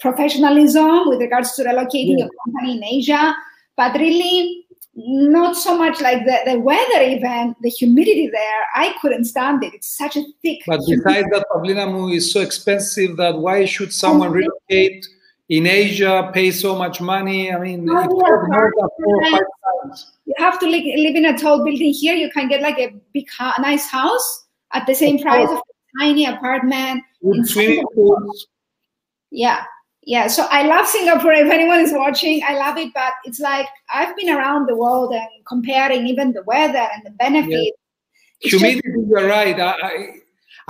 professionalism 0.00 1.08
with 1.08 1.20
regards 1.20 1.52
to 1.56 1.62
relocating 1.64 2.18
Yeah. 2.18 2.26
a 2.26 2.50
company 2.50 2.76
in 2.78 2.84
Asia, 2.84 3.34
but 3.76 3.94
really 3.98 4.66
not 4.96 5.56
so 5.56 5.78
much 5.78 6.00
like 6.00 6.24
the, 6.26 6.38
the 6.44 6.58
weather 6.58 7.02
even 7.02 7.54
the 7.62 7.70
humidity 7.70 8.28
there 8.32 8.62
i 8.74 8.94
couldn't 9.00 9.24
stand 9.24 9.62
it. 9.62 9.72
It's 9.74 9.96
such 9.96 10.16
a 10.16 10.22
thick 10.42 10.60
But 10.66 10.80
humidity. 10.80 11.22
besides 11.22 11.28
that, 11.32 11.46
Pavlinamu 11.52 12.14
is 12.14 12.32
so 12.32 12.40
expensive 12.40 13.16
that 13.16 13.38
why 13.38 13.64
should 13.64 13.92
someone 13.92 14.30
mm-hmm. 14.30 14.48
relocate 14.70 15.06
in 15.48 15.66
Asia, 15.66 16.30
pay 16.32 16.50
so 16.50 16.76
much 16.76 17.00
money? 17.00 17.52
I 17.52 17.58
mean, 17.58 17.88
Oh, 17.90 17.94
yeah, 17.94 18.06
costs 18.06 18.48
more 18.48 18.72
than 18.76 18.88
four 19.02 19.22
five 19.22 19.40
you 20.26 20.34
have 20.38 20.58
to 20.60 20.66
like, 20.70 20.84
live 20.84 21.16
in 21.16 21.26
a 21.26 21.36
tall 21.38 21.64
building 21.64 21.92
here. 21.92 22.14
You 22.14 22.30
can 22.30 22.48
get 22.48 22.60
like 22.60 22.78
a 22.78 22.94
big 23.12 23.26
nice 23.58 23.86
house 23.86 24.46
at 24.72 24.86
the 24.86 24.94
same 24.94 25.18
price 25.20 25.48
of 25.48 25.58
a 25.58 26.00
tiny 26.00 26.26
apartment 26.26 27.02
With 27.20 27.48
swimming 27.48 27.84
pools. 27.94 28.46
yeah 29.30 29.64
yeah 30.14 30.26
so 30.36 30.42
i 30.58 30.60
love 30.72 30.86
singapore 30.96 31.32
if 31.44 31.48
anyone 31.56 31.80
is 31.86 31.92
watching 32.02 32.36
i 32.50 32.54
love 32.64 32.76
it 32.84 32.90
but 33.00 33.12
it's 33.28 33.40
like 33.50 33.68
i've 33.98 34.14
been 34.20 34.30
around 34.36 34.62
the 34.70 34.76
world 34.84 35.10
and 35.20 35.28
comparing 35.52 36.02
even 36.12 36.32
the 36.38 36.42
weather 36.52 36.86
and 36.94 37.00
the 37.08 37.14
benefits 37.24 37.76
It's 38.40 38.50
just- 38.52 38.64
Humidity, 38.64 39.00
you're 39.10 39.28
right. 39.38 39.56
I, 39.68 39.72
I, 39.90 39.92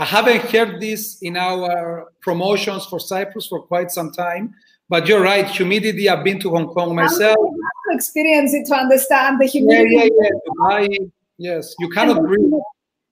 I 0.02 0.04
haven't 0.16 0.42
heard 0.52 0.72
this 0.86 1.02
in 1.28 1.34
our 1.48 1.78
promotions 2.26 2.82
for 2.90 2.98
Cyprus 3.12 3.46
for 3.52 3.60
quite 3.72 3.90
some 3.98 4.10
time, 4.24 4.44
but 4.92 5.00
you're 5.08 5.22
right. 5.32 5.46
Humidity, 5.60 6.04
I've 6.12 6.24
been 6.28 6.40
to 6.44 6.48
Hong 6.56 6.68
Kong 6.74 6.90
myself. 7.02 7.38
You 7.38 7.62
have 7.68 7.80
to 7.86 7.90
experience 7.98 8.50
it 8.58 8.64
to 8.70 8.74
understand 8.84 9.32
the 9.40 9.46
Yeah, 9.46 9.54
humidity 9.56 9.94
yeah, 9.94 10.08
yeah. 10.20 10.30
Dubai, 10.48 10.84
yes, 11.48 11.62
you 11.82 11.88
cannot 11.96 12.18
breathe. 12.28 12.50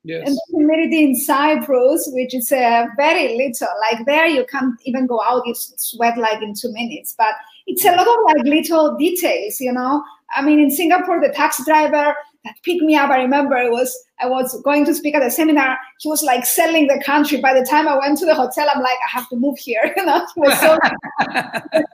Yes. 0.09 0.27
and 0.27 0.38
humidity 0.49 1.05
in 1.05 1.14
Cyprus, 1.14 2.09
which 2.14 2.35
is 2.35 2.51
uh, 2.51 2.87
very 2.97 3.37
little. 3.37 3.68
Like 3.90 4.07
there, 4.07 4.27
you 4.27 4.47
can't 4.47 4.75
even 4.87 5.07
go 5.07 5.21
out; 5.21 5.47
you 5.47 5.55
sweat 5.55 6.16
like 6.16 6.40
in 6.42 6.55
two 6.55 6.73
minutes. 6.73 7.14
But 7.16 7.35
it's 7.66 7.85
a 7.85 7.90
lot 7.90 8.09
of 8.09 8.16
like 8.25 8.44
little 8.44 8.97
details, 8.97 9.61
you 9.61 9.71
know. 9.71 10.03
I 10.35 10.40
mean, 10.40 10.61
in 10.61 10.71
Singapore, 10.71 11.21
the 11.21 11.29
taxi 11.29 11.62
driver 11.64 12.14
that 12.44 12.55
picked 12.62 12.83
me 12.83 12.97
up, 12.97 13.11
I 13.11 13.21
remember 13.21 13.57
it 13.59 13.71
was 13.71 13.94
I 14.18 14.27
was 14.29 14.59
going 14.62 14.87
to 14.87 14.94
speak 14.94 15.14
at 15.14 15.23
a 15.23 15.31
seminar. 15.31 15.77
He 16.01 16.09
was 16.09 16.23
like 16.23 16.47
selling 16.47 16.87
the 16.87 17.03
country. 17.05 17.42
By 17.42 17.53
the 17.53 17.66
time 17.66 17.87
I 17.87 17.99
went 17.99 18.16
to 18.21 18.25
the 18.25 18.35
hotel, 18.35 18.66
I'm 18.75 18.83
like, 18.83 18.97
I 19.07 19.11
have 19.11 19.29
to 19.29 19.37
move 19.37 19.59
here. 19.59 19.92
You 19.99 20.07
know, 20.07 20.27
he 20.35 20.40
was 20.40 20.59
so 20.59 20.79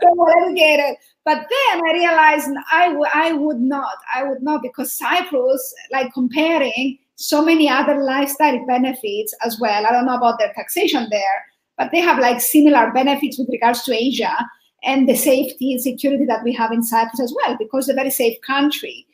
so 0.03 0.27
educated. 0.45 0.99
But 1.25 1.49
then 1.51 1.83
I 1.85 1.93
realized 1.95 2.49
I, 2.71 2.95
I 3.13 3.33
would 3.33 3.61
not. 3.61 3.97
I 4.15 4.23
would 4.23 4.43
not 4.43 4.63
because 4.63 4.93
Cyprus, 4.93 5.75
like 5.91 6.15
comparing 6.15 6.99
so 7.17 7.45
many 7.45 7.69
other 7.69 8.03
lifestyle 8.03 8.65
benefits 8.67 9.35
as 9.45 9.59
well. 9.61 9.87
I 9.87 9.93
don't 9.93 10.07
know 10.07 10.17
about 10.17 10.39
their 10.39 10.53
taxation 10.55 11.07
there, 11.11 11.45
but 11.79 11.91
they 11.93 12.01
have 12.01 12.19
like 12.19 12.41
similar 12.41 12.91
benefits 12.93 13.39
with 13.39 13.49
regards 13.51 13.83
to 13.85 13.95
Asia 13.95 14.37
and 14.83 15.09
the 15.09 15.15
safety 15.15 15.73
and 15.73 15.83
security 15.83 16.25
that 16.27 16.45
we 16.45 16.53
have 16.53 16.73
in 16.73 16.83
Cyprus 16.83 17.21
as 17.21 17.35
well, 17.35 17.57
because 17.59 17.89
it's 17.89 17.93
a 17.93 17.97
very 17.97 18.11
safe 18.11 18.37
country. 18.47 19.07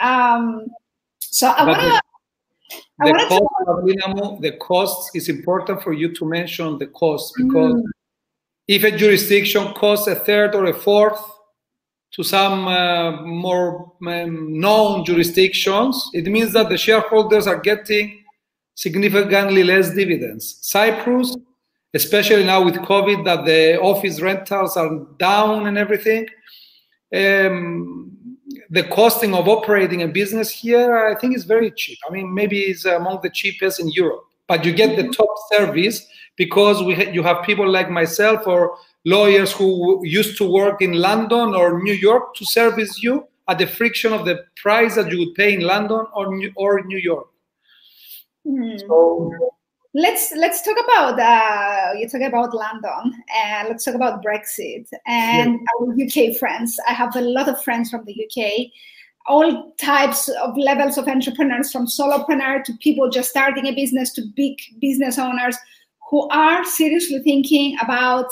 Um, 0.00 0.66
so 1.20 1.48
I 1.48 1.64
want 1.64 1.80
to. 1.80 2.00
I 3.00 3.06
the 3.06 3.18
to 3.18 3.28
cost, 3.28 3.44
Pavlinamu, 3.66 4.40
the 4.40 4.52
cost 4.52 5.10
is 5.16 5.28
important 5.28 5.82
for 5.82 5.92
you 5.92 6.14
to 6.14 6.24
mention 6.24 6.78
the 6.78 6.86
cost 6.86 7.34
because 7.36 7.74
Mm. 7.74 7.82
if 8.68 8.84
a 8.84 8.96
jurisdiction 8.96 9.72
costs 9.74 10.06
a 10.06 10.14
third 10.14 10.54
or 10.54 10.66
a 10.66 10.74
fourth 10.74 11.20
to 12.14 12.22
some 12.22 12.68
uh, 12.68 13.22
more 13.22 13.92
um, 14.06 14.58
known 14.60 15.04
jurisdictions, 15.04 16.10
it 16.12 16.26
means 16.26 16.52
that 16.52 16.68
the 16.68 16.78
shareholders 16.78 17.48
are 17.48 17.60
getting 17.60 18.22
significantly 18.76 19.64
less 19.64 19.92
dividends. 19.92 20.58
Cyprus, 20.62 21.36
especially 21.92 22.44
now 22.44 22.62
with 22.64 22.76
COVID, 22.76 23.24
that 23.24 23.44
the 23.44 23.80
office 23.80 24.20
rentals 24.20 24.76
are 24.76 24.90
down 25.18 25.66
and 25.66 25.76
everything, 25.76 26.26
um, 27.12 28.12
the 28.70 28.84
costing 28.84 29.34
of 29.34 29.48
operating 29.48 30.02
a 30.02 30.08
business 30.08 30.50
here, 30.50 30.96
I 30.96 31.16
think, 31.16 31.34
is 31.36 31.44
very 31.44 31.72
cheap. 31.72 31.98
I 32.08 32.12
mean, 32.12 32.32
maybe 32.32 32.60
it's 32.60 32.84
among 32.84 33.20
the 33.22 33.30
cheapest 33.30 33.80
in 33.80 33.88
Europe, 33.90 34.24
but 34.46 34.64
you 34.64 34.72
get 34.72 34.96
the 34.96 35.12
top 35.12 35.34
service 35.50 36.06
because 36.36 36.82
we 36.82 36.94
ha- 36.94 37.10
you 37.10 37.24
have 37.24 37.44
people 37.44 37.68
like 37.68 37.90
myself 37.90 38.46
or 38.46 38.76
lawyers 39.04 39.52
who 39.52 40.04
used 40.04 40.36
to 40.38 40.50
work 40.50 40.80
in 40.80 40.92
London 40.94 41.54
or 41.54 41.82
New 41.82 41.92
York 41.92 42.34
to 42.36 42.44
service 42.44 43.02
you 43.02 43.26
at 43.48 43.58
the 43.58 43.66
friction 43.66 44.12
of 44.12 44.24
the 44.24 44.44
price 44.56 44.94
that 44.94 45.10
you 45.12 45.18
would 45.18 45.34
pay 45.34 45.54
in 45.54 45.60
London 45.60 46.06
or 46.14 46.34
New, 46.34 46.50
or 46.56 46.82
New 46.84 46.98
York. 46.98 47.26
Hmm. 48.46 48.76
So, 48.78 49.52
let's 49.94 50.32
let's 50.36 50.60
talk 50.62 50.76
about 50.84 51.18
uh, 51.18 51.92
you 51.98 52.08
talk 52.08 52.22
about 52.22 52.54
London 52.54 53.22
and 53.34 53.68
let's 53.68 53.84
talk 53.84 53.94
about 53.94 54.22
Brexit 54.22 54.88
and 55.06 55.58
our 55.80 55.92
UK 55.92 56.36
friends. 56.36 56.78
I 56.88 56.92
have 56.92 57.14
a 57.16 57.20
lot 57.20 57.48
of 57.48 57.62
friends 57.62 57.90
from 57.90 58.04
the 58.04 58.12
UK, 58.12 58.70
all 59.26 59.72
types 59.78 60.28
of 60.28 60.56
levels 60.56 60.98
of 60.98 61.08
entrepreneurs, 61.08 61.70
from 61.70 61.86
solopreneur 61.86 62.64
to 62.64 62.72
people 62.80 63.08
just 63.08 63.30
starting 63.30 63.66
a 63.66 63.74
business 63.74 64.12
to 64.14 64.22
big 64.34 64.58
business 64.80 65.18
owners 65.18 65.56
who 66.10 66.28
are 66.28 66.64
seriously 66.64 67.20
thinking 67.20 67.76
about 67.82 68.30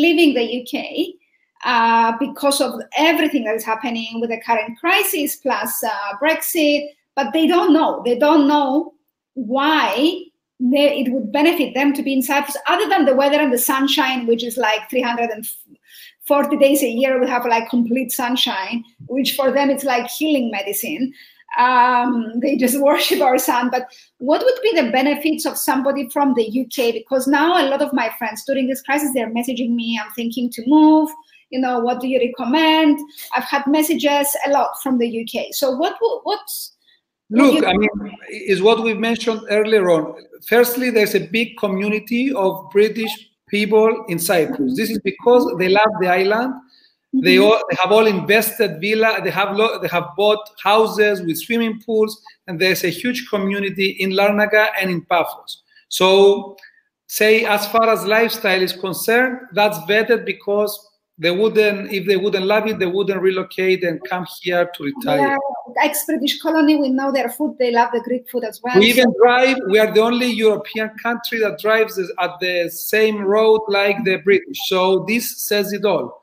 leaving 0.00 0.34
the 0.34 0.62
UK. 0.62 1.16
Uh, 1.64 2.12
because 2.18 2.60
of 2.60 2.80
everything 2.98 3.44
that 3.44 3.54
is 3.54 3.64
happening 3.64 4.20
with 4.20 4.30
the 4.30 4.40
current 4.44 4.76
crisis 4.80 5.36
plus 5.36 5.84
uh, 5.84 5.90
Brexit, 6.20 6.88
but 7.14 7.32
they 7.32 7.46
don't 7.46 7.72
know. 7.72 8.02
They 8.04 8.18
don't 8.18 8.48
know 8.48 8.94
why 9.34 10.24
they, 10.58 11.00
it 11.00 11.12
would 11.12 11.32
benefit 11.32 11.74
them 11.74 11.92
to 11.94 12.02
be 12.02 12.12
in 12.12 12.22
Cyprus, 12.22 12.56
other 12.68 12.88
than 12.88 13.04
the 13.04 13.14
weather 13.14 13.40
and 13.40 13.52
the 13.52 13.58
sunshine, 13.58 14.26
which 14.26 14.44
is 14.44 14.56
like 14.56 14.88
340 14.90 16.56
days 16.56 16.82
a 16.82 16.88
year. 16.88 17.20
We 17.20 17.28
have 17.28 17.46
like 17.46 17.70
complete 17.70 18.12
sunshine, 18.12 18.84
which 19.06 19.34
for 19.34 19.50
them 19.50 19.70
it's 19.70 19.84
like 19.84 20.08
healing 20.08 20.50
medicine. 20.50 21.12
Um, 21.58 22.40
they 22.40 22.56
just 22.56 22.80
worship 22.80 23.20
our 23.20 23.38
sun. 23.38 23.70
But 23.70 23.86
what 24.18 24.42
would 24.44 24.58
be 24.62 24.80
the 24.80 24.90
benefits 24.90 25.46
of 25.46 25.56
somebody 25.56 26.08
from 26.10 26.34
the 26.34 26.46
UK? 26.46 26.94
Because 26.94 27.26
now 27.26 27.60
a 27.60 27.68
lot 27.68 27.82
of 27.82 27.92
my 27.92 28.10
friends 28.18 28.44
during 28.44 28.68
this 28.68 28.82
crisis 28.82 29.10
they're 29.14 29.32
messaging 29.32 29.70
me. 29.70 30.00
I'm 30.02 30.12
thinking 30.12 30.50
to 30.50 30.62
move. 30.66 31.10
You 31.50 31.60
know, 31.60 31.80
what 31.80 32.00
do 32.00 32.08
you 32.08 32.18
recommend? 32.18 32.98
I've 33.34 33.44
had 33.44 33.66
messages 33.66 34.34
a 34.46 34.50
lot 34.50 34.70
from 34.82 34.98
the 34.98 35.22
UK. 35.22 35.46
So 35.52 35.70
what? 35.76 35.96
What? 36.22 36.40
Look, 37.28 37.64
I 37.64 37.72
mean, 37.72 38.16
is 38.30 38.60
what 38.60 38.82
we 38.82 38.92
mentioned 38.92 39.40
earlier 39.48 39.90
on. 39.90 40.14
Firstly, 40.46 40.90
there's 40.90 41.14
a 41.14 41.20
big 41.20 41.56
community 41.56 42.32
of 42.32 42.70
British 42.70 43.10
people 43.48 44.04
in 44.08 44.18
Cyprus. 44.18 44.76
This 44.76 44.90
is 44.90 44.98
because 45.00 45.54
they 45.58 45.68
love 45.68 45.92
the 46.00 46.08
island. 46.08 46.54
They 47.14 47.38
all 47.38 47.62
they 47.68 47.76
have 47.80 47.92
all 47.92 48.06
invested 48.06 48.80
villa. 48.80 49.18
They 49.22 49.30
have 49.30 49.54
lo- 49.54 49.78
they 49.78 49.88
have 49.88 50.08
bought 50.16 50.48
houses 50.62 51.20
with 51.20 51.38
swimming 51.38 51.82
pools, 51.84 52.22
and 52.46 52.58
there's 52.58 52.84
a 52.84 52.88
huge 52.88 53.28
community 53.28 53.90
in 54.00 54.12
Larnaca 54.12 54.68
and 54.80 54.90
in 54.90 55.02
Paphos. 55.02 55.62
So, 55.88 56.56
say 57.06 57.44
as 57.44 57.66
far 57.66 57.90
as 57.90 58.06
lifestyle 58.06 58.62
is 58.62 58.72
concerned, 58.72 59.40
that's 59.52 59.76
vetted 59.80 60.24
because 60.24 60.88
they 61.18 61.30
wouldn't 61.30 61.92
if 61.92 62.06
they 62.06 62.16
wouldn't 62.16 62.46
love 62.46 62.66
it, 62.66 62.78
they 62.78 62.86
wouldn't 62.86 63.20
relocate 63.20 63.84
and 63.84 64.00
come 64.08 64.26
here 64.40 64.70
to 64.74 64.84
retire. 64.84 65.18
Yeah, 65.18 65.36
ex-British 65.84 66.40
colony, 66.40 66.76
we 66.76 66.88
know 66.88 67.12
their 67.12 67.28
food. 67.28 67.56
They 67.58 67.72
love 67.72 67.90
the 67.92 68.00
Greek 68.00 68.30
food 68.30 68.44
as 68.44 68.62
well. 68.62 68.78
We 68.78 68.86
even 68.86 69.12
drive. 69.20 69.58
We 69.68 69.78
are 69.78 69.92
the 69.92 70.00
only 70.00 70.28
European 70.28 70.90
country 71.02 71.40
that 71.40 71.58
drives 71.58 71.98
at 71.98 72.40
the 72.40 72.70
same 72.70 73.20
road 73.20 73.60
like 73.68 74.02
the 74.04 74.16
British. 74.16 74.66
So 74.68 75.04
this 75.06 75.42
says 75.42 75.74
it 75.74 75.84
all. 75.84 76.21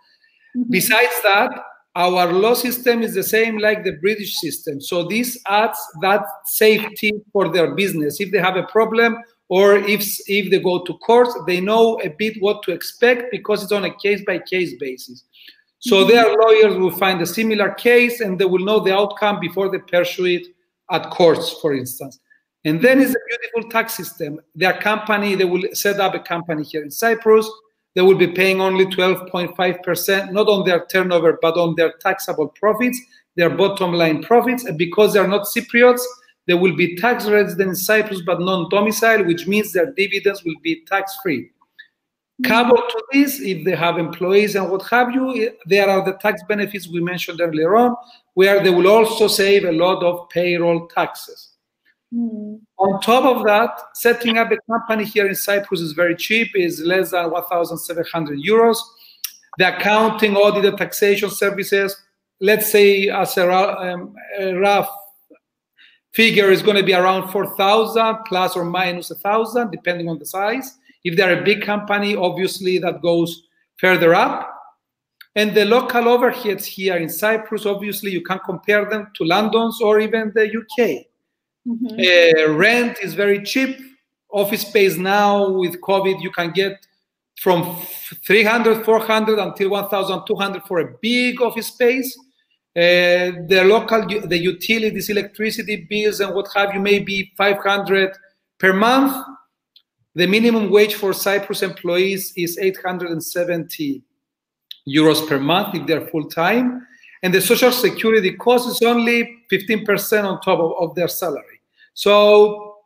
Mhm. 0.60 0.70
Besides 0.70 1.22
that, 1.24 1.52
our 1.96 2.32
law 2.32 2.54
system 2.54 3.02
is 3.02 3.14
the 3.14 3.24
same 3.24 3.58
like 3.58 3.84
the 3.84 3.94
British 3.94 4.36
system. 4.38 4.80
So 4.80 5.04
this 5.04 5.38
adds 5.48 5.80
that 6.02 6.24
safety 6.46 7.12
for 7.34 7.50
their 7.50 7.74
business. 7.76 8.22
If 8.22 8.32
they 8.32 8.40
have 8.40 8.56
a 8.56 8.64
problem 8.64 9.18
or 9.50 9.76
if 9.76 10.02
if 10.28 10.52
they 10.52 10.60
go 10.60 10.84
to 10.84 10.94
court, 11.00 11.30
they 11.48 11.60
know 11.60 12.00
a 12.04 12.10
bit 12.10 12.38
what 12.40 12.62
to 12.64 12.72
expect 12.72 13.32
because 13.32 13.64
it's 13.64 13.72
on 13.72 13.86
a 13.86 13.96
case 13.96 14.22
by 14.26 14.40
case 14.40 14.76
basis. 14.80 15.24
So 15.80 16.04
their 16.04 16.26
lawyers 16.36 16.78
will 16.78 16.92
find 16.92 17.22
a 17.22 17.26
similar 17.26 17.72
case 17.72 18.20
and 18.20 18.38
they 18.38 18.46
will 18.46 18.64
know 18.66 18.80
the 18.82 18.94
outcome 18.94 19.40
before 19.40 19.72
they 19.72 19.80
pursue 19.80 20.26
it 20.26 20.48
at 20.92 21.10
courts, 21.10 21.54
for 21.62 21.74
instance. 21.74 22.20
And 22.66 22.82
then 22.82 23.00
it's 23.00 23.16
a 23.16 23.24
beautiful 23.30 23.72
tax 23.72 23.94
system. 23.96 24.40
Their 24.54 24.74
company, 24.74 25.36
they 25.36 25.46
will 25.46 25.64
set 25.74 26.00
up 26.02 26.14
a 26.14 26.20
company 26.20 26.64
here 26.64 26.84
in 26.84 26.92
Cyprus. 26.92 27.50
They 27.96 28.02
will 28.02 28.18
be 28.18 28.28
paying 28.28 28.62
only 28.62 28.86
12.5%, 28.86 30.32
not 30.32 30.48
on 30.48 30.66
their 30.66 30.86
turnover, 30.86 31.40
but 31.42 31.56
on 31.56 31.76
their 31.76 31.94
taxable 32.00 32.50
profits, 32.50 33.00
their 33.36 33.50
bottom 33.50 33.94
line 33.94 34.22
profits. 34.22 34.66
And 34.66 34.78
because 34.78 35.14
they're 35.14 35.28
not 35.28 35.48
Cypriots, 35.48 36.02
they 36.48 36.54
will 36.54 36.76
be 36.76 36.96
tax 36.96 37.26
resident 37.28 37.70
in 37.70 37.76
Cyprus 37.76 38.22
but 38.26 38.42
non 38.42 38.70
domicile, 38.70 39.24
which 39.24 39.48
means 39.48 39.72
their 39.72 39.92
dividends 39.94 40.44
will 40.44 40.60
be 40.64 40.84
tax 40.86 41.16
free. 41.22 41.52
Coupled 42.44 42.90
to 42.90 43.04
this, 43.12 43.42
if 43.42 43.66
they 43.66 43.76
have 43.76 43.98
employees 43.98 44.56
and 44.56 44.70
what 44.70 44.88
have 44.90 45.12
you, 45.12 45.52
there 45.66 45.90
are 45.90 46.06
the 46.06 46.14
tax 46.14 46.42
benefits 46.48 46.88
we 46.88 47.02
mentioned 47.02 47.42
earlier 47.42 47.76
on, 47.76 47.96
where 48.36 48.64
they 48.64 48.70
will 48.70 48.88
also 48.88 49.28
save 49.28 49.66
a 49.66 49.72
lot 49.72 50.02
of 50.04 50.30
payroll 50.30 50.88
taxes. 50.88 51.49
Mm. 52.14 52.60
On 52.78 53.02
top 53.02 53.26
of 53.26 53.46
that, 53.46 53.80
setting 53.94 54.38
up 54.38 54.52
a 54.52 54.58
company 54.72 55.06
here 55.06 55.28
in 55.28 55.36
Cyprus 55.36 55.82
is 55.82 55.94
very 55.94 56.16
cheap, 56.16 56.50
is 56.56 56.82
less 56.82 57.12
than 57.12 57.30
1,700 57.30 58.40
euros. 58.40 58.78
The 59.58 59.78
accounting, 59.78 60.36
audit, 60.36 60.66
and 60.66 60.78
taxation 60.78 61.30
services, 61.30 61.96
let's 62.40 62.72
say 62.72 63.10
as 63.10 63.38
a, 63.38 63.52
um, 63.52 64.16
a 64.40 64.54
rough 64.54 64.90
figure 66.14 66.50
is 66.52 66.64
going 66.64 66.78
to 66.78 66.84
be 66.84 66.94
around 66.94 67.32
4,000 67.32 68.20
plus 68.26 68.56
or 68.56 68.66
minus 68.66 69.12
1,000, 69.12 69.72
depending 69.72 70.10
on 70.10 70.18
the 70.18 70.26
size. 70.26 70.78
If 71.04 71.16
they're 71.16 71.40
a 71.40 71.44
big 71.44 71.62
company, 71.62 72.16
obviously 72.16 72.80
that 72.80 73.02
goes 73.02 73.44
further 73.78 74.16
up. 74.16 74.56
And 75.36 75.54
the 75.54 75.66
local 75.66 76.04
overheads 76.06 76.66
here 76.66 76.98
in 76.98 77.08
Cyprus, 77.08 77.66
obviously 77.66 78.12
you 78.12 78.22
can 78.22 78.40
compare 78.40 78.90
them 78.90 79.12
to 79.16 79.24
London's 79.24 79.80
or 79.80 80.00
even 80.00 80.32
the 80.34 80.48
UK. 80.48 81.06
Mhm. 81.68 82.00
Uh, 82.00 82.54
rent 82.54 82.98
is 83.02 83.14
very 83.14 83.44
cheap. 83.44 83.78
Office 84.32 84.62
space 84.62 84.96
now 84.98 85.50
with 85.50 85.80
COVID, 85.82 86.22
you 86.22 86.32
can 86.32 86.52
get 86.52 86.78
from 87.40 87.62
f- 87.62 88.14
300, 88.26 88.86
400 88.86 89.40
until 89.40 89.70
1,200 89.70 90.64
for 90.64 90.80
a 90.80 90.94
big 91.02 91.42
office 91.42 91.68
space. 91.68 92.18
Uh, 92.76 93.32
the 93.48 93.64
local, 93.66 94.06
the 94.28 94.38
utilities, 94.38 95.10
electricity 95.10 95.88
bills, 95.90 96.20
and 96.20 96.34
what 96.36 96.48
have 96.56 96.74
you, 96.74 96.80
may 96.80 97.00
be 97.00 97.32
500 97.38 98.12
per 98.60 98.72
month. 98.74 99.14
The 100.16 100.28
minimum 100.28 100.70
wage 100.70 100.96
for 100.96 101.14
Cyprus 101.14 101.62
employees 101.64 102.34
is 102.36 102.58
870 102.58 104.02
euros 104.88 105.28
per 105.28 105.40
month 105.40 105.76
if 105.76 105.88
they're 105.88 106.08
full 106.08 106.28
time. 106.30 106.86
And 107.22 107.34
the 107.34 107.42
social 107.42 107.72
security 107.72 108.34
cost 108.34 108.70
is 108.70 108.82
only 108.82 109.44
15% 109.52 110.24
on 110.24 110.42
top 110.42 110.60
of, 110.60 110.74
of 110.80 110.96
their 110.96 111.08
salary. 111.08 111.62
So 111.94 112.78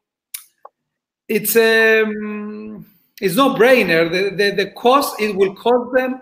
it's 1.28 1.56
um, 1.56 2.86
it's 3.22 3.36
no 3.36 3.54
brainer. 3.56 4.10
The, 4.12 4.36
the, 4.36 4.64
the 4.64 4.72
cost, 4.72 5.20
it 5.22 5.36
will 5.36 5.56
cost 5.56 5.94
them 5.94 6.22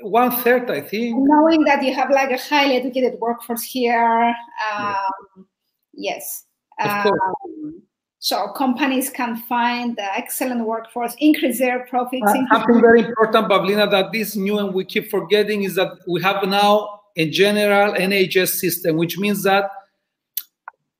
one 0.00 0.30
third, 0.42 0.70
I 0.70 0.80
think. 0.80 1.16
Knowing 1.18 1.64
that 1.64 1.82
you 1.82 1.94
have 1.94 2.10
like 2.10 2.30
a 2.30 2.38
highly 2.38 2.76
educated 2.76 3.18
workforce 3.20 3.62
here, 3.62 4.34
um, 4.76 5.46
yes. 5.94 6.44
Um, 6.80 7.82
so 8.20 8.52
companies 8.52 9.10
can 9.10 9.36
find 9.36 9.96
the 9.96 10.16
excellent 10.16 10.64
workforce, 10.64 11.14
increase 11.18 11.58
their 11.58 11.86
profits. 11.86 12.24
Uh, 12.26 12.34
increase- 12.34 12.60
Something 12.60 12.80
very 12.80 13.00
important, 13.04 13.48
Pavlina, 13.48 13.90
that 13.90 14.12
this 14.12 14.36
new 14.36 14.58
and 14.58 14.74
we 14.74 14.84
keep 14.84 15.10
forgetting 15.10 15.62
is 15.62 15.74
that 15.76 15.92
we 16.06 16.20
have 16.22 16.46
now 16.48 16.97
a 17.18 17.28
general 17.28 17.92
NHS 17.94 18.48
system, 18.60 18.96
which 18.96 19.18
means 19.18 19.42
that 19.42 19.70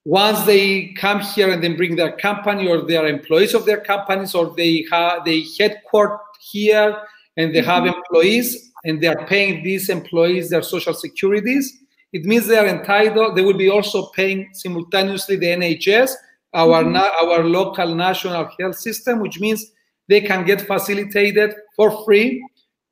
once 0.04 0.40
they 0.42 0.92
come 0.94 1.20
here 1.20 1.50
and 1.50 1.62
then 1.62 1.76
bring 1.76 1.94
their 1.94 2.12
company 2.12 2.68
or 2.68 2.86
their 2.86 3.06
employees 3.06 3.54
of 3.54 3.64
their 3.66 3.80
companies 3.80 4.34
or 4.34 4.54
they 4.56 4.84
have 4.90 5.24
they 5.24 5.44
headquarter 5.58 6.18
here 6.50 6.96
and 7.36 7.54
they 7.54 7.62
have 7.62 7.84
mm-hmm. 7.84 7.94
employees 7.94 8.72
and 8.84 9.00
they 9.00 9.06
are 9.06 9.26
paying 9.26 9.62
these 9.62 9.88
employees 9.88 10.50
their 10.50 10.62
social 10.62 10.94
securities, 10.94 11.78
it 12.12 12.24
means 12.24 12.46
they 12.46 12.58
are 12.58 12.66
entitled. 12.66 13.36
They 13.36 13.42
will 13.42 13.56
be 13.56 13.68
also 13.68 14.06
paying 14.08 14.48
simultaneously 14.54 15.36
the 15.36 15.46
NHS, 15.46 16.12
our 16.54 16.82
mm-hmm. 16.82 16.92
na- 16.92 17.12
our 17.22 17.44
local 17.44 17.94
national 17.94 18.50
health 18.58 18.76
system, 18.76 19.20
which 19.20 19.38
means 19.38 19.72
they 20.08 20.20
can 20.20 20.44
get 20.44 20.62
facilitated 20.62 21.54
for 21.76 22.04
free 22.04 22.42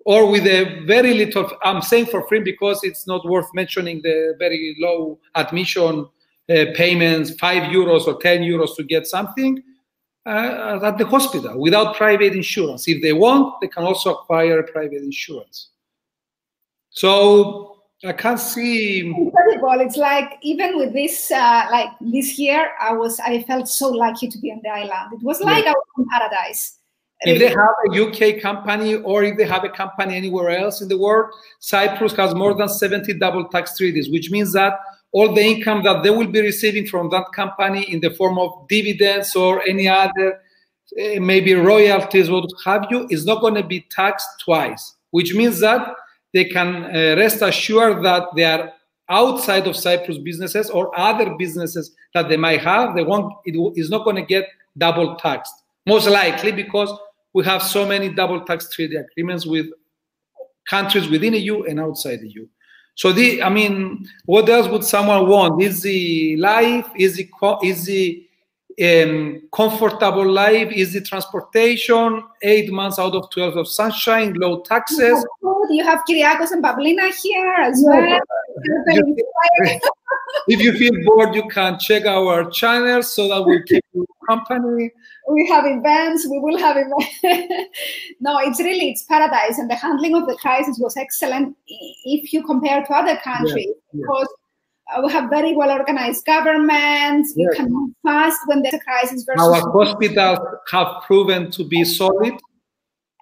or 0.07 0.31
with 0.31 0.47
a 0.47 0.83
very 0.87 1.14
little. 1.14 1.51
I'm 1.64 1.83
saying 1.83 2.07
for 2.07 2.27
free 2.29 2.40
because 2.40 2.81
it's 2.85 3.09
not 3.09 3.29
worth 3.29 3.53
mentioning 3.53 4.01
the 4.03 4.37
very 4.38 4.77
low 4.79 5.19
admission 5.35 6.07
uh, 6.49 6.66
payments, 6.75 7.35
five 7.35 7.64
euros 7.64 8.07
or 8.07 8.16
ten 8.21 8.42
euros 8.42 8.77
to 8.77 8.85
get 8.85 9.09
something 9.09 9.61
uh, 10.25 10.79
at 10.81 10.97
the 10.97 11.07
hospital 11.07 11.61
without 11.61 11.97
private 11.97 12.35
insurance. 12.35 12.87
If 12.87 13.03
they 13.03 13.12
want, 13.12 13.61
they 13.61 13.66
can 13.66 13.83
also 13.83 14.14
acquire 14.14 14.62
private 14.62 15.03
insurance. 15.03 15.71
So 16.90 17.79
I 18.05 18.12
can't 18.12 18.38
see. 18.38 19.09
incredible. 19.09 19.81
It's 19.81 19.97
like 19.97 20.38
even 20.42 20.77
with 20.77 20.92
this, 20.92 21.33
uh, 21.33 21.66
like 21.73 21.90
this 22.01 22.38
year, 22.38 22.71
I 22.81 22.92
was 22.92 23.19
I 23.19 23.42
felt 23.42 23.66
so 23.69 23.88
lucky 23.88 24.29
to 24.29 24.38
be 24.38 24.53
on 24.53 24.61
the 24.62 24.71
island. 24.71 25.14
It 25.14 25.23
was 25.25 25.40
like 25.40 25.66
I 25.66 25.73
was 25.73 25.87
in 25.99 26.07
paradise. 26.09 26.79
If 27.27 27.39
they 27.39 27.49
have 27.49 27.75
a 27.87 28.37
UK 28.37 28.41
company 28.41 28.97
or 28.97 29.25
if 29.25 29.37
they 29.37 29.47
have 29.47 29.65
a 29.65 29.69
company 29.69 30.17
anywhere 30.17 30.51
else 30.51 30.81
in 30.81 30.89
the 30.89 30.99
world, 30.99 31.33
Cyprus 31.59 32.12
has 32.15 32.35
more 32.35 32.55
than 32.55 32.69
70 32.69 33.15
double 33.15 33.49
tax 33.49 33.77
treaties, 33.77 34.11
which 34.11 34.31
means 34.31 34.53
that 34.53 34.79
all 35.12 35.35
the 35.35 35.43
income 35.43 35.83
that 35.85 36.03
they 36.03 36.11
will 36.11 36.27
be 36.27 36.41
receiving 36.41 36.87
from 36.87 37.11
that 37.11 37.27
company 37.35 37.91
in 37.91 38.01
the 38.01 38.11
form 38.11 38.39
of 38.39 38.69
dividends 38.69 39.35
or 39.35 39.67
any 39.67 39.89
other, 39.89 40.41
uh, 41.01 41.21
maybe 41.21 41.55
royalties, 41.55 42.31
what 42.31 42.51
have 42.65 42.87
you, 42.91 43.07
is 43.11 43.25
not 43.25 43.41
going 43.41 43.55
to 43.55 43.62
be 43.62 43.87
taxed 43.91 44.29
twice, 44.45 44.95
which 45.11 45.35
means 45.35 45.59
that 45.61 45.95
they 46.35 46.45
can 46.45 46.85
uh, 46.85 47.17
rest 47.17 47.41
assured 47.43 48.05
that 48.05 48.25
they 48.37 48.45
are 48.45 48.73
outside 49.09 49.67
of 49.67 49.77
Cyprus 49.77 50.19
businesses 50.19 50.69
or 50.71 50.97
other 50.99 51.35
businesses 51.37 51.95
that 52.12 52.29
they 52.29 52.37
might 52.37 52.61
have. 52.61 52.95
They 52.95 53.05
won't, 53.05 53.33
it 53.45 53.57
is 53.77 53.91
not 53.91 54.05
going 54.05 54.17
to 54.17 54.23
get 54.23 54.47
double 54.77 55.17
taxed, 55.17 55.55
most 55.87 56.09
likely 56.09 56.53
because 56.53 56.93
we 57.37 57.44
have 57.44 57.62
so 57.62 57.85
many 57.85 58.09
double 58.09 58.40
tax 58.46 58.70
treaty 58.70 58.96
agreements 58.96 59.44
with 59.44 59.66
countries 60.66 61.07
within 61.07 61.35
the 61.35 61.38
EU 61.38 61.64
and 61.64 61.79
outside 61.79 62.18
the 62.22 62.29
EU. 62.31 62.49
So 62.94 63.12
the, 63.12 63.42
I 63.42 63.51
mean, 63.51 64.09
what 64.25 64.49
else 64.49 64.68
would 64.68 64.85
someone 64.85 65.29
want? 65.29 65.61
Easy 65.61 66.38
life, 66.38 66.87
easy, 66.96 67.31
easy, 67.62 68.26
um, 68.83 69.43
comfortable 69.53 70.31
life, 70.31 70.71
easy 70.73 71.01
transportation, 71.01 72.23
eight 72.43 72.71
months 72.71 72.99
out 72.99 73.15
of 73.15 73.31
twelve 73.31 73.57
of 73.57 73.69
sunshine, 73.69 74.35
low 74.35 74.61
taxes. 74.62 74.99
You 75.01 75.15
have, 75.15 75.25
food, 75.41 75.67
you 75.71 75.85
have 75.85 76.01
Kyriakos 76.09 76.53
and 76.53 76.62
Pavlina 76.62 77.11
here 77.23 77.55
as 77.61 77.83
well. 77.85 78.21
if 80.49 80.61
you 80.61 80.73
feel 80.75 80.93
bored, 81.05 81.35
you 81.35 81.49
can 81.49 81.79
check 81.79 82.05
our 82.05 82.51
channel 82.51 83.03
so 83.03 83.29
that 83.29 83.43
we 83.43 83.62
keep 83.65 83.85
you 83.95 84.07
company. 84.29 84.91
We 85.29 85.47
have 85.49 85.65
events. 85.67 86.27
We 86.29 86.39
will 86.39 86.59
have 86.59 86.77
events. 86.77 87.17
no, 88.21 88.39
it's 88.39 88.61
really 88.61 88.91
it's 88.91 89.05
paradise, 89.05 89.59
and 89.59 89.71
the 89.71 89.75
handling 89.75 90.15
of 90.15 90.27
the 90.27 90.37
crisis 90.37 90.79
was 90.79 90.97
excellent 90.97 91.57
if 91.67 92.33
you 92.33 92.45
compare 92.45 92.85
to 92.85 92.93
other 92.93 93.17
countries 93.17 93.67
yeah. 93.93 94.01
because 94.01 94.29
Uh, 94.94 95.03
we 95.05 95.12
have 95.12 95.29
very 95.31 95.55
well 95.55 95.70
organized 95.70 96.25
governments. 96.25 97.35
You 97.37 97.51
can 97.55 97.72
move 97.72 97.90
fast 98.05 98.38
when 98.46 98.62
there's 98.62 98.75
a 98.75 98.79
crisis. 98.81 99.25
Versus 99.25 99.42
Our 99.42 99.72
hospitals 99.72 100.38
have 100.70 101.03
proven 101.07 101.51
to 101.53 101.64
be 101.64 101.85
solid. 101.85 102.35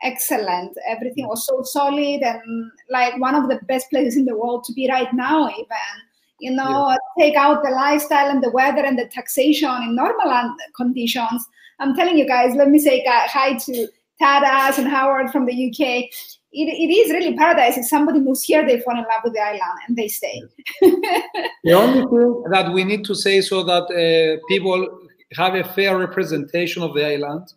Excellent. 0.02 0.76
Everything 0.86 1.26
was 1.26 1.46
so 1.46 1.62
solid 1.62 2.20
and 2.22 2.70
like 2.90 3.18
one 3.18 3.34
of 3.34 3.48
the 3.48 3.58
best 3.66 3.88
places 3.88 4.16
in 4.16 4.26
the 4.26 4.36
world 4.36 4.64
to 4.64 4.72
be 4.74 4.88
right 4.88 5.12
now, 5.14 5.48
even. 5.48 5.94
You 6.40 6.50
know, 6.50 6.90
yeah. 6.90 6.96
take 7.18 7.36
out 7.36 7.62
the 7.62 7.70
lifestyle 7.70 8.28
and 8.28 8.42
the 8.42 8.50
weather 8.50 8.84
and 8.84 8.98
the 8.98 9.06
taxation 9.06 9.70
in 9.82 9.96
normal 9.96 10.54
conditions. 10.76 11.46
I'm 11.80 11.94
telling 11.96 12.18
you 12.18 12.26
guys, 12.26 12.54
let 12.54 12.68
me 12.68 12.78
say 12.78 13.02
hi 13.06 13.54
to 13.54 13.88
Tadas 14.20 14.78
and 14.78 14.88
Howard 14.88 15.30
from 15.30 15.46
the 15.46 15.70
UK 15.70 16.10
it, 16.54 16.68
it 16.68 16.92
is 16.92 17.12
really 17.12 17.36
paradise. 17.36 17.76
If 17.76 17.86
somebody 17.86 18.20
moves 18.20 18.44
here, 18.44 18.64
they 18.66 18.80
fall 18.80 18.96
in 18.96 19.04
love 19.04 19.22
with 19.24 19.34
the 19.34 19.40
island 19.40 19.78
and 19.88 19.96
they 19.96 20.08
stay. 20.08 20.42
the 20.80 21.72
only 21.72 22.00
thing 22.02 22.44
that 22.50 22.72
we 22.72 22.84
need 22.84 23.04
to 23.06 23.14
say 23.14 23.40
so 23.40 23.62
that 23.64 23.84
uh, 23.84 24.40
people 24.48 25.00
have 25.32 25.54
a 25.54 25.64
fair 25.64 25.98
representation 25.98 26.82
of 26.82 26.94
the 26.94 27.04
island 27.04 27.52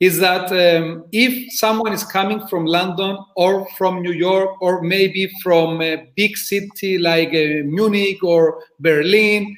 is 0.00 0.18
that 0.18 0.50
um, 0.52 1.04
if 1.12 1.52
someone 1.52 1.92
is 1.92 2.04
coming 2.04 2.46
from 2.46 2.64
London 2.64 3.18
or 3.36 3.66
from 3.76 4.02
New 4.02 4.12
York 4.12 4.60
or 4.62 4.82
maybe 4.82 5.30
from 5.42 5.82
a 5.82 6.10
big 6.16 6.36
city 6.36 6.98
like 6.98 7.28
uh, 7.28 7.64
Munich 7.64 8.22
or 8.24 8.62
Berlin, 8.78 9.54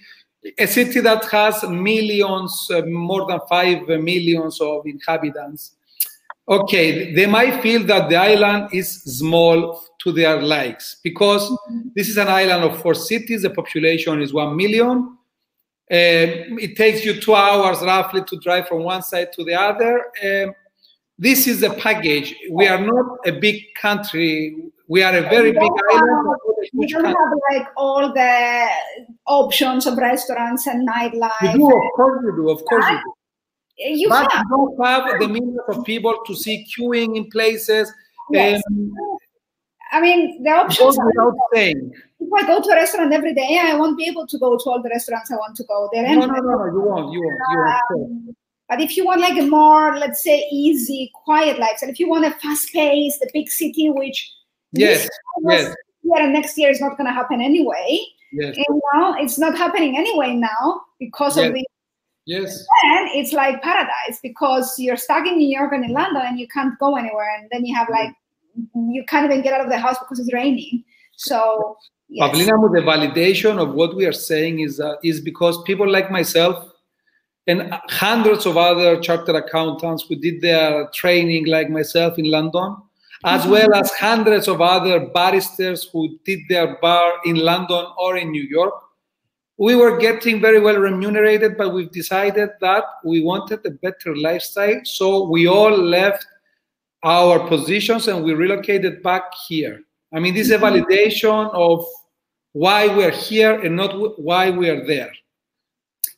a 0.59 0.67
city 0.67 1.01
that 1.01 1.25
has 1.27 1.63
millions, 1.65 2.69
uh, 2.73 2.83
more 2.87 3.27
than 3.29 3.39
five 3.49 3.87
millions 3.87 4.61
of 4.61 4.85
inhabitants, 4.85 5.77
okay, 6.49 7.15
they 7.15 7.27
might 7.27 7.63
feel 7.63 7.85
that 7.85 8.09
the 8.09 8.17
island 8.17 8.69
is 8.73 9.03
small 9.03 9.83
to 10.03 10.13
their 10.13 10.41
likes 10.43 10.97
because 11.03 11.49
mm-hmm. 11.49 11.89
this 11.95 12.09
is 12.09 12.17
an 12.17 12.29
island 12.29 12.65
of 12.65 12.81
four 12.81 12.95
cities. 12.95 13.43
The 13.43 13.51
population 13.51 14.21
is 14.21 14.33
one 14.33 14.57
million. 14.57 15.19
Um, 15.91 16.59
it 16.59 16.77
takes 16.77 17.05
you 17.05 17.21
two 17.21 17.35
hours 17.35 17.81
roughly 17.83 18.23
to 18.25 18.39
drive 18.39 18.67
from 18.69 18.83
one 18.83 19.03
side 19.03 19.33
to 19.35 19.45
the 19.45 19.55
other. 19.55 20.05
Um, 20.25 20.55
this 21.19 21.47
is 21.47 21.63
a 21.63 21.71
package. 21.75 22.35
We 22.51 22.67
are 22.67 22.81
not 22.81 23.19
a 23.27 23.33
big 23.33 23.75
country. 23.75 24.57
We 24.89 25.03
are 25.03 25.17
a 25.17 25.23
very 25.23 25.53
big 25.53 25.71
island. 25.93 26.37
We 26.73 26.87
don't 26.87 27.05
country. 27.05 27.21
have 27.21 27.63
like 27.63 27.69
all 27.77 28.13
the 28.13 28.69
options 29.27 29.87
of 29.87 29.99
restaurants 29.99 30.67
and 30.67 30.89
nightlife. 30.89 31.53
You 31.53 31.59
do, 31.59 31.67
of 31.67 31.93
course 31.95 32.23
you 32.25 32.33
do. 32.37 32.51
Of 32.51 32.65
course 32.65 32.85
you 32.89 32.97
do 32.97 33.13
you 33.85 34.09
but 34.09 34.31
have. 34.33 34.45
you 34.51 34.57
don't 34.57 34.87
have 34.87 35.21
the 35.21 35.29
means 35.29 35.59
of 35.69 35.85
people 35.85 36.15
to 36.27 36.35
see 36.35 36.67
queuing 36.67 37.17
in 37.17 37.31
places. 37.31 37.93
Yes. 38.31 38.63
Um, 38.71 38.93
I 39.93 40.01
mean, 40.01 40.43
the 40.43 40.51
options 40.51 40.99
without 41.05 41.35
saying. 41.53 41.93
If 42.19 42.29
I 42.33 42.47
go 42.47 42.63
to 42.63 42.71
a 42.71 42.75
restaurant 42.75 43.13
every 43.13 43.35
day, 43.35 43.61
I 43.63 43.75
won't 43.77 43.99
be 43.99 44.07
able 44.07 44.27
to 44.27 44.39
go 44.39 44.57
to 44.57 44.71
all 44.71 44.83
the 44.83 44.89
restaurants 44.89 45.31
I 45.31 45.37
want 45.37 45.57
to 45.57 45.65
go. 45.65 45.91
They're 45.93 46.03
no, 46.03 46.27
no, 46.27 46.27
no, 46.27 46.41
no, 46.41 46.65
you 46.67 46.81
won't. 46.81 47.13
You 47.13 47.21
won't. 47.21 47.41
You 47.51 47.59
won't. 47.91 48.29
Um, 48.29 48.37
but 48.69 48.81
if 48.81 48.97
you 48.97 49.05
want 49.05 49.21
like 49.21 49.39
a 49.39 49.47
more, 49.47 49.99
let's 49.99 50.25
say, 50.25 50.49
easy, 50.51 51.11
quiet 51.15 51.59
lifestyle, 51.59 51.91
if 51.91 52.01
you 52.01 52.09
want 52.09 52.25
a 52.25 52.31
fast 52.31 52.73
pace, 52.73 53.19
the 53.19 53.29
big 53.35 53.51
city, 53.51 53.91
which 53.91 54.33
yes, 54.73 55.07
yes, 55.45 55.75
year 56.03 56.23
and 56.23 56.33
next 56.33 56.57
year 56.57 56.71
is 56.71 56.81
not 56.81 56.97
going 56.97 57.07
to 57.07 57.13
happen 57.13 57.43
anyway. 57.43 58.01
Yes. 58.33 58.57
And 58.57 58.81
now 58.95 59.15
it's 59.19 59.39
not 59.39 59.59
happening 59.59 59.99
anyway 59.99 60.35
now 60.35 60.81
because 60.99 61.37
yes. 61.37 61.49
of 61.49 61.55
the 61.55 61.67
Yes. 62.27 62.65
And 62.85 63.09
it's 63.15 63.33
like 63.33 63.63
paradise 63.63 64.21
because 64.23 64.75
you're 64.79 64.97
stuck 64.97 65.27
in 65.27 65.39
New 65.39 65.49
York 65.49 65.73
and 65.73 65.85
in 65.85 65.93
London 65.93 66.23
and 66.25 66.39
you 66.39 66.47
can't 66.49 66.79
go 66.79 66.97
anywhere. 66.97 67.37
And 67.39 67.49
then 67.51 67.65
you 67.65 67.75
have 67.75 67.89
like, 67.89 68.15
you 68.75 69.05
can't 69.09 69.25
even 69.31 69.43
get 69.43 69.55
out 69.55 69.61
of 69.61 69.71
the 69.71 69.79
house 69.79 69.99
because 69.99 70.21
it's 70.21 70.33
raining. 70.33 70.85
So, 71.17 71.77
yes. 72.09 72.35
Pavlina, 72.35 72.73
the 72.73 72.81
validation 72.81 73.61
of 73.61 73.75
what 73.75 73.97
we 73.97 74.07
are 74.07 74.13
saying 74.13 74.61
is, 74.61 74.79
uh, 74.79 74.97
is 75.03 75.21
because 75.21 75.61
people 75.63 75.91
like 75.91 76.11
myself 76.11 76.69
and 77.47 77.75
hundreds 77.89 78.47
of 78.47 78.57
other 78.57 79.01
chartered 79.01 79.35
accountants 79.35 80.05
who 80.09 80.17
did 80.17 80.41
their 80.43 80.89
training 80.95 81.47
like 81.47 81.71
myself 81.71 82.19
in 82.19 82.31
London, 82.31 82.77
as 83.25 83.43
mm-hmm. 83.43 83.51
well 83.51 83.75
as 83.75 83.91
hundreds 83.93 84.47
of 84.47 84.61
other 84.61 85.07
barristers 85.07 85.89
who 85.93 86.19
did 86.25 86.41
their 86.49 86.79
bar 86.81 87.15
in 87.25 87.37
London 87.37 87.85
or 87.99 88.17
in 88.17 88.31
New 88.31 88.43
York, 88.43 88.75
we 89.59 89.75
were 89.75 89.99
getting 89.99 90.41
very 90.41 90.61
well 90.61 90.77
remunerated, 90.77 91.57
but 91.57 91.75
we've 91.75 91.91
decided 91.93 92.51
that 92.61 92.85
we 93.05 93.23
wanted 93.23 93.65
a 93.67 93.71
better 93.71 94.17
lifestyle. 94.17 94.81
So 94.85 95.29
we 95.29 95.47
all 95.47 95.77
left 95.77 96.27
our 97.05 97.47
positions 97.49 98.09
and 98.09 98.25
we 98.25 98.33
relocated 98.33 99.03
back 99.03 99.25
here. 99.47 99.81
I 100.15 100.21
mean, 100.21 100.35
this 100.35 100.47
is 100.47 100.53
a 100.53 100.59
mm-hmm. 100.59 100.85
validation 100.85 101.53
of 101.55 101.85
why 102.53 102.87
we're 102.87 103.11
here 103.11 103.61
and 103.61 103.77
not 103.77 104.21
why 104.21 104.51
we 104.51 104.69
are 104.69 104.87
there. 104.87 105.13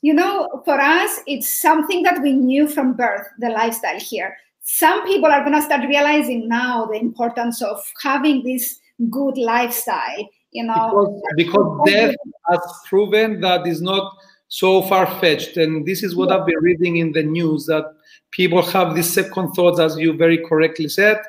You 0.02 0.14
know, 0.14 0.62
for 0.64 0.78
us, 0.78 1.20
it's 1.26 1.62
something 1.62 2.02
that 2.02 2.20
we 2.20 2.32
knew 2.32 2.68
from 2.68 2.94
birth, 2.94 3.26
the 3.38 3.48
lifestyle 3.48 3.98
here. 3.98 4.36
Some 4.60 5.06
people 5.06 5.30
are 5.30 5.40
going 5.40 5.54
to 5.54 5.62
start 5.62 5.88
realizing 5.88 6.48
now 6.48 6.86
the 6.86 6.98
importance 6.98 7.62
of 7.62 7.82
having 8.02 8.42
this 8.42 8.80
good 9.10 9.38
lifestyle 9.38 10.28
you 10.54 10.64
know 10.64 11.20
because, 11.36 11.36
because 11.36 11.80
death 11.86 12.14
has 12.48 12.60
proven 12.88 13.40
that 13.40 13.66
is 13.66 13.82
not 13.82 14.16
so 14.48 14.82
far-fetched 14.82 15.56
and 15.56 15.84
this 15.84 16.02
is 16.02 16.16
what 16.16 16.32
i've 16.32 16.46
been 16.46 16.62
reading 16.62 16.96
in 16.96 17.12
the 17.12 17.22
news 17.22 17.66
that 17.66 17.84
people 18.30 18.62
have 18.62 18.94
these 18.94 19.12
second 19.12 19.50
thoughts 19.52 19.80
as 19.80 19.98
you 19.98 20.12
very 20.16 20.38
correctly 20.38 20.88
said 20.88 21.20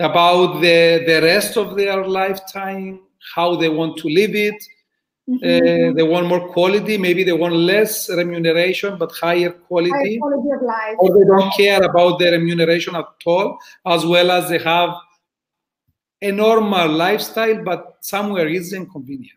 about 0.00 0.60
the 0.60 1.04
the 1.06 1.20
rest 1.22 1.56
of 1.56 1.76
their 1.76 2.06
lifetime 2.06 3.00
how 3.34 3.54
they 3.54 3.68
want 3.68 3.96
to 3.98 4.08
live 4.08 4.34
it 4.34 4.60
mm-hmm. 5.28 5.44
uh, 5.44 5.92
they 5.94 6.02
want 6.02 6.26
more 6.26 6.48
quality 6.48 6.96
maybe 6.96 7.22
they 7.22 7.32
want 7.32 7.54
less 7.54 8.08
remuneration 8.08 8.96
but 8.98 9.12
higher 9.12 9.50
quality, 9.50 9.90
higher 9.90 10.18
quality 10.18 10.50
of 10.56 10.62
life. 10.62 10.96
or 10.98 11.18
they 11.18 11.26
don't 11.26 11.54
care 11.54 11.82
about 11.82 12.18
the 12.18 12.30
remuneration 12.30 12.96
at 12.96 13.06
all 13.26 13.58
as 13.86 14.06
well 14.06 14.30
as 14.30 14.48
they 14.48 14.58
have 14.58 14.90
a 16.24 16.32
normal 16.32 16.88
lifestyle, 16.88 17.62
but 17.62 17.98
somewhere 18.00 18.48
is 18.48 18.72
inconvenient. 18.72 19.32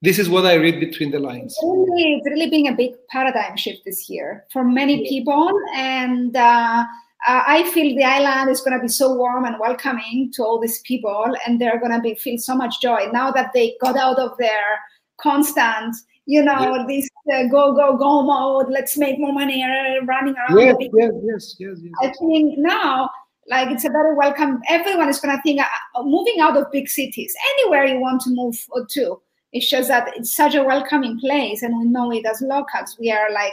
This 0.00 0.18
is 0.20 0.28
what 0.28 0.46
I 0.46 0.54
read 0.54 0.78
between 0.78 1.10
the 1.10 1.18
lines. 1.18 1.56
It's 1.56 1.64
really, 1.64 2.14
it's 2.14 2.26
really 2.26 2.50
being 2.50 2.68
a 2.68 2.72
big 2.72 2.92
paradigm 3.08 3.56
shift 3.56 3.80
this 3.84 4.08
year 4.08 4.44
for 4.52 4.62
many 4.62 5.08
people. 5.08 5.50
And 5.74 6.36
uh, 6.36 6.84
I 7.26 7.68
feel 7.72 7.96
the 7.96 8.04
island 8.04 8.48
is 8.50 8.60
going 8.60 8.76
to 8.78 8.82
be 8.82 8.88
so 8.88 9.14
warm 9.14 9.44
and 9.44 9.56
welcoming 9.58 10.30
to 10.34 10.44
all 10.44 10.60
these 10.60 10.80
people, 10.82 11.34
and 11.44 11.60
they're 11.60 11.80
going 11.80 11.92
to 11.92 12.00
be 12.00 12.14
feel 12.14 12.38
so 12.38 12.54
much 12.54 12.80
joy 12.80 13.08
now 13.12 13.32
that 13.32 13.50
they 13.54 13.76
got 13.80 13.96
out 13.96 14.18
of 14.20 14.38
their 14.38 14.78
constant, 15.20 15.96
you 16.26 16.42
know, 16.44 16.76
yeah. 16.76 16.84
this 16.86 17.08
uh, 17.34 17.48
go 17.50 17.74
go 17.74 17.96
go 17.96 18.22
mode. 18.22 18.66
Let's 18.70 18.96
make 18.96 19.18
more 19.18 19.32
money, 19.32 19.64
uh, 19.64 20.04
running 20.04 20.36
around. 20.36 20.60
Yes, 20.60 20.76
yes, 20.92 21.12
yes, 21.24 21.56
yes, 21.58 21.78
yes. 21.82 21.92
I 22.02 22.12
think 22.20 22.58
now 22.58 23.10
like 23.48 23.70
it's 23.70 23.84
a 23.84 23.90
very 23.90 24.14
welcome 24.14 24.60
everyone 24.68 25.08
is 25.08 25.20
going 25.20 25.34
to 25.34 25.42
think 25.42 25.60
uh, 25.60 26.02
moving 26.02 26.40
out 26.40 26.56
of 26.56 26.70
big 26.70 26.88
cities 26.88 27.34
anywhere 27.54 27.84
you 27.84 27.98
want 27.98 28.20
to 28.20 28.30
move 28.30 28.56
to 28.88 29.20
it 29.52 29.62
shows 29.62 29.88
that 29.88 30.10
it's 30.16 30.34
such 30.34 30.54
a 30.54 30.62
welcoming 30.62 31.18
place 31.18 31.62
and 31.62 31.76
we 31.78 31.84
know 31.84 32.12
it 32.12 32.26
as 32.26 32.42
locals. 32.42 32.96
We 33.00 33.10
are 33.10 33.30
like 33.32 33.52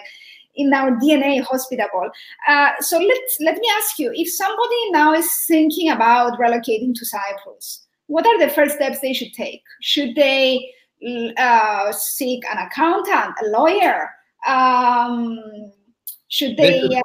in 0.57 0.73
our 0.73 0.91
dna 0.91 1.41
hospitable. 1.41 2.09
Uh, 2.47 2.71
so 2.79 2.97
let's 2.97 3.37
let 3.39 3.57
me 3.57 3.67
ask 3.77 3.99
you 3.99 4.11
if 4.13 4.29
somebody 4.29 4.91
now 4.91 5.13
is 5.13 5.29
thinking 5.47 5.89
about 5.89 6.37
relocating 6.39 6.93
to 6.95 7.05
cyprus 7.05 7.85
what 8.07 8.25
are 8.25 8.39
the 8.39 8.49
first 8.49 8.75
steps 8.75 8.99
they 8.99 9.13
should 9.13 9.33
take? 9.33 9.63
Should 9.81 10.15
they 10.15 10.71
uh, 11.37 11.91
seek 11.91 12.43
an 12.45 12.57
accountant 12.59 13.35
a 13.43 13.47
lawyer? 13.49 14.11
Um, 14.47 15.39
should 16.27 16.57
they, 16.57 16.81
uh, 16.81 17.01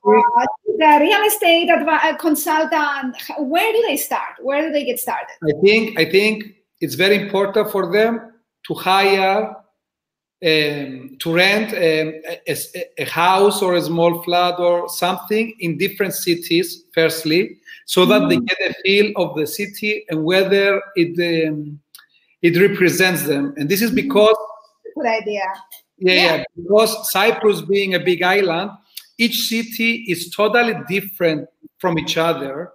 the 0.64 0.98
real 1.00 1.22
estate 1.26 1.68
adv- 1.68 2.18
consultant, 2.18 3.16
where 3.38 3.72
do 3.72 3.83
they 3.87 3.96
start? 3.96 4.35
Where 4.40 4.66
do 4.66 4.72
they 4.72 4.85
get 4.85 4.98
started? 4.98 5.35
I 5.44 5.52
think, 5.61 5.98
I 5.98 6.04
think 6.06 6.44
it's 6.80 6.94
very 6.94 7.16
important 7.16 7.70
for 7.70 7.92
them 7.92 8.33
to 8.66 8.74
hire, 8.74 9.56
um, 10.42 11.16
to 11.20 11.35
rent 11.35 11.72
um, 11.74 12.14
a, 12.48 12.56
a, 12.98 13.04
house 13.04 13.61
or 13.61 13.74
a 13.74 13.83
small 13.83 14.22
flat 14.22 14.59
or 14.59 14.88
something 14.88 15.55
in 15.61 15.76
different 15.76 16.14
cities, 16.14 16.84
firstly, 16.95 17.59
so 17.84 18.07
that 18.07 18.22
mm-hmm. 18.22 18.28
they 18.28 18.36
get 18.38 18.70
a 18.70 18.74
feel 18.82 19.12
of 19.16 19.36
the 19.36 19.47
city 19.47 20.07
and 20.09 20.24
whether 20.24 20.80
it, 20.97 21.49
um, 21.49 21.78
it 22.40 22.59
represents 22.59 23.24
them. 23.24 23.53
And 23.59 23.68
this 23.68 23.82
is 23.82 23.90
mm-hmm. 23.90 23.97
because. 23.97 24.36
Good 24.97 25.07
idea. 25.07 25.42
Yeah, 25.99 26.14
yeah, 26.14 26.36
yeah, 26.36 26.45
because 26.57 27.11
Cyprus 27.11 27.61
being 27.61 27.95
a 27.95 28.01
big 28.01 28.22
island, 28.22 28.70
each 29.25 29.49
city 29.49 30.07
is 30.09 30.31
totally 30.31 30.75
different 30.89 31.49
from 31.79 31.99
each 31.99 32.16
other. 32.16 32.73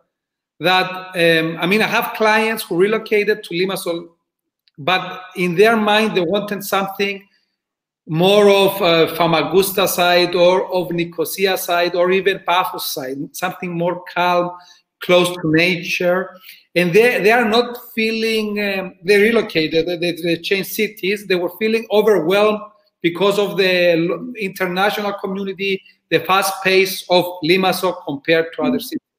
That 0.59 0.89
um, 1.23 1.57
I 1.59 1.65
mean, 1.65 1.81
I 1.81 1.87
have 1.87 2.13
clients 2.15 2.63
who 2.63 2.77
relocated 2.77 3.43
to 3.43 3.49
Limassol, 3.53 4.09
but 4.77 5.03
in 5.35 5.55
their 5.55 5.75
mind 5.75 6.15
they 6.15 6.21
wanted 6.21 6.63
something 6.63 7.27
more 8.07 8.49
of 8.49 8.81
uh, 8.81 9.15
Famagusta 9.15 9.87
side 9.87 10.35
or 10.35 10.71
of 10.71 10.91
Nicosia 10.91 11.57
side 11.57 11.95
or 11.95 12.11
even 12.11 12.39
Paphos 12.47 12.93
side, 12.93 13.17
something 13.35 13.75
more 13.75 14.03
calm, 14.13 14.51
close 15.01 15.29
to 15.35 15.41
nature. 15.45 16.29
and 16.75 16.93
they, 16.93 17.21
they 17.23 17.31
are 17.31 17.47
not 17.57 17.77
feeling 17.95 18.47
um, 18.61 18.95
they 19.03 19.17
relocated 19.21 19.87
they, 19.87 20.11
they 20.11 20.37
changed 20.37 20.71
cities 20.71 21.25
they 21.27 21.35
were 21.35 21.53
feeling 21.57 21.85
overwhelmed 21.91 22.59
because 23.07 23.37
of 23.45 23.57
the 23.57 23.73
international 24.49 25.13
community 25.23 25.71
the 26.09 26.19
fast 26.29 26.53
pace 26.63 27.05
of 27.09 27.23
limassol 27.49 27.93
compared 28.05 28.47
to 28.53 28.63
other 28.67 28.79
cities 28.79 29.11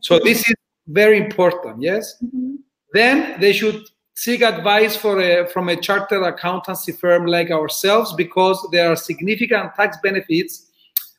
so 0.00 0.18
this 0.18 0.40
is 0.48 0.54
very 0.86 1.18
important 1.18 1.80
yes 1.80 2.16
mm-hmm. 2.22 2.54
then 2.92 3.40
they 3.40 3.52
should 3.52 3.80
seek 4.14 4.42
advice 4.42 4.94
for 4.94 5.20
a, 5.20 5.48
from 5.48 5.68
a 5.68 5.76
chartered 5.76 6.22
accountancy 6.22 6.92
firm 6.92 7.26
like 7.26 7.50
ourselves 7.50 8.12
because 8.12 8.58
there 8.70 8.90
are 8.92 8.96
significant 8.96 9.74
tax 9.74 9.96
benefits 10.02 10.70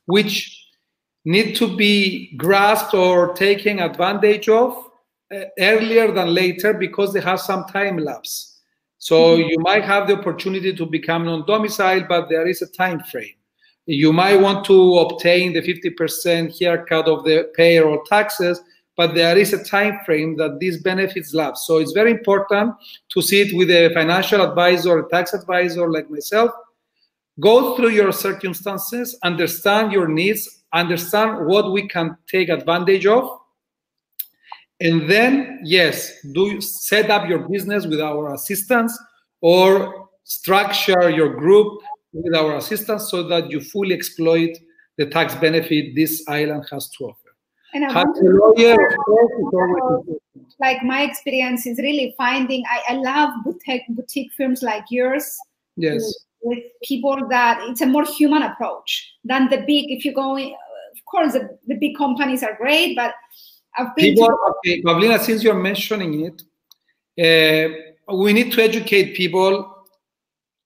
which 0.06 0.64
need 1.26 1.56
to 1.56 1.76
be 1.76 2.36
grasped 2.38 2.94
or 2.94 3.34
taken 3.34 3.80
advantage 3.80 4.48
of 4.50 4.92
uh, 5.34 5.46
earlier 5.58 6.12
than 6.12 6.34
later 6.34 6.74
because 6.74 7.14
they 7.14 7.22
have 7.22 7.40
some 7.40 7.66
time 7.66 7.98
lapse. 7.98 8.53
So 9.04 9.36
mm-hmm. 9.36 9.50
you 9.50 9.60
might 9.60 9.84
have 9.84 10.08
the 10.08 10.18
opportunity 10.18 10.74
to 10.74 10.86
become 10.86 11.26
non-domicile, 11.26 12.06
but 12.08 12.30
there 12.30 12.48
is 12.48 12.62
a 12.62 12.68
time 12.68 13.02
frame. 13.12 13.36
You 13.86 14.14
might 14.14 14.38
want 14.38 14.64
to 14.68 15.00
obtain 15.00 15.52
the 15.52 15.62
50% 15.62 16.58
haircut 16.58 17.10
of 17.10 17.26
the 17.26 17.52
payroll 17.54 18.02
taxes, 18.06 18.62
but 18.96 19.14
there 19.14 19.38
is 19.38 19.52
a 19.52 19.62
time 19.62 20.00
frame 20.06 20.38
that 20.38 20.58
these 20.62 20.82
benefits 20.82 21.34
lapse. 21.34 21.68
So 21.68 21.80
it's 21.80 21.92
very 21.92 22.12
important 22.12 22.76
to 23.10 23.22
sit 23.22 23.54
with 23.54 23.70
a 23.72 23.92
financial 23.94 24.40
advisor, 24.42 25.00
a 25.00 25.10
tax 25.10 25.34
advisor 25.34 25.92
like 25.92 26.10
myself, 26.10 26.52
go 27.42 27.76
through 27.76 27.90
your 27.90 28.14
circumstances, 28.14 29.20
understand 29.22 29.92
your 29.92 30.08
needs, 30.08 30.64
understand 30.72 31.46
what 31.46 31.74
we 31.74 31.90
can 31.90 32.16
take 32.32 32.48
advantage 32.48 33.06
of, 33.06 33.38
and 34.84 35.10
then 35.10 35.60
yes 35.64 36.22
do 36.34 36.62
set 36.62 37.10
up 37.10 37.28
your 37.28 37.40
business 37.40 37.88
with 37.88 38.00
our 38.00 38.34
assistance 38.34 38.98
or 39.42 40.10
structure 40.24 41.10
your 41.10 41.36
group 41.36 41.82
with 42.14 42.36
our 42.36 42.58
assistance 42.58 43.10
so 43.10 43.24
that 43.24 43.50
you 43.50 43.60
fully 43.60 43.94
exploit 43.94 44.56
the 44.98 45.08
tax 45.08 45.34
benefit 45.36 45.96
this 45.96 46.24
island 46.28 46.64
has 46.72 46.90
to 46.90 47.06
offer? 47.06 47.36
And 47.74 47.86
I 47.86 48.04
want 48.04 48.16
to 48.18 50.20
like 50.60 50.84
my 50.84 51.02
experience 51.02 51.66
is 51.66 51.80
really 51.80 52.14
finding 52.16 52.64
I, 52.70 52.94
I 52.94 52.98
love 52.98 53.44
boutique 53.44 53.82
boutique 53.90 54.32
firms 54.38 54.62
like 54.62 54.86
yours 54.92 55.36
yes. 55.76 55.96
with, 55.96 56.16
with 56.44 56.64
people 56.84 57.28
that 57.30 57.60
it's 57.70 57.82
a 57.82 57.88
more 57.88 58.06
human 58.06 58.44
approach 58.44 59.16
than 59.24 59.50
the 59.50 59.58
big 59.58 59.90
if 59.90 60.06
you 60.06 60.14
go 60.14 60.38
of 60.38 61.06
course 61.06 61.34
the, 61.34 61.58
the 61.66 61.74
big 61.76 61.98
companies 61.98 62.44
are 62.44 62.56
great 62.56 62.96
but 62.96 63.16
People, 63.98 64.30
okay, 64.50 64.82
Pavlina, 64.82 65.20
since 65.20 65.44
you're 65.44 65.56
mentioning 65.56 66.26
it, 66.26 66.44
uh, 67.20 68.16
we 68.16 68.34
need 68.34 68.52
to 68.52 68.62
educate 68.62 69.16
people 69.16 69.86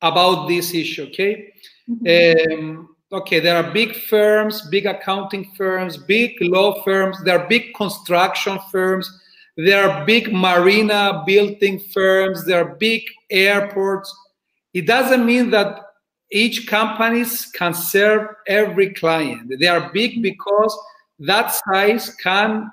about 0.01 0.47
this 0.47 0.73
issue, 0.73 1.03
okay? 1.03 1.53
Mm-hmm. 1.89 2.59
Um, 2.59 2.95
okay, 3.11 3.39
there 3.39 3.57
are 3.57 3.71
big 3.71 3.95
firms, 3.95 4.67
big 4.69 4.85
accounting 4.85 5.51
firms, 5.55 5.97
big 5.97 6.33
law 6.41 6.83
firms, 6.83 7.23
there 7.23 7.39
are 7.39 7.47
big 7.47 7.73
construction 7.75 8.59
firms, 8.71 9.09
there 9.55 9.89
are 9.89 10.05
big 10.05 10.33
marina 10.33 11.23
building 11.25 11.79
firms, 11.79 12.45
there 12.45 12.63
are 12.63 12.75
big 12.75 13.03
airports. 13.29 14.13
It 14.73 14.85
doesn't 14.85 15.25
mean 15.25 15.49
that 15.51 15.81
each 16.31 16.67
companies 16.67 17.45
can 17.47 17.73
serve 17.73 18.27
every 18.47 18.93
client. 18.93 19.51
They 19.59 19.67
are 19.67 19.89
big 19.93 20.21
because 20.21 20.77
that 21.19 21.55
size 21.65 22.13
can 22.15 22.69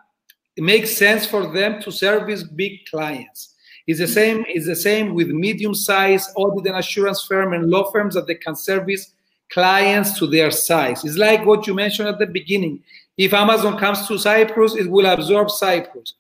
makes 0.57 0.97
sense 0.97 1.27
for 1.27 1.53
them 1.53 1.81
to 1.83 1.91
service 1.91 2.43
big 2.43 2.87
clients. 2.87 3.55
It's 3.87 3.99
the 3.99 4.09
same, 4.09 4.45
it's 4.49 4.67
the 4.67 4.77
same 4.77 5.15
with 5.15 5.29
medium-sized 5.29 6.31
audit 6.37 6.67
and 6.67 6.77
assurance 6.77 7.23
firm 7.25 7.53
and 7.53 7.69
law 7.71 7.91
firms 7.91 8.15
that 8.15 8.27
they 8.27 8.37
can 8.37 8.57
service 8.57 9.13
clients 9.51 10.19
to 10.19 10.27
their 10.27 10.51
size. 10.51 11.05
It's 11.05 11.19
like 11.19 11.45
what 11.45 11.67
you 11.67 11.75
mentioned 11.75 12.09
at 12.09 12.19
the 12.19 12.27
beginning. 12.27 12.83
If 13.17 13.35
Amazon 13.35 13.79
comes 13.79 14.09
to 14.09 14.19
Cyprus, 14.19 14.75
it 14.75 14.91
will 14.91 15.07
absorb 15.07 15.51
Cyprus. 15.51 16.15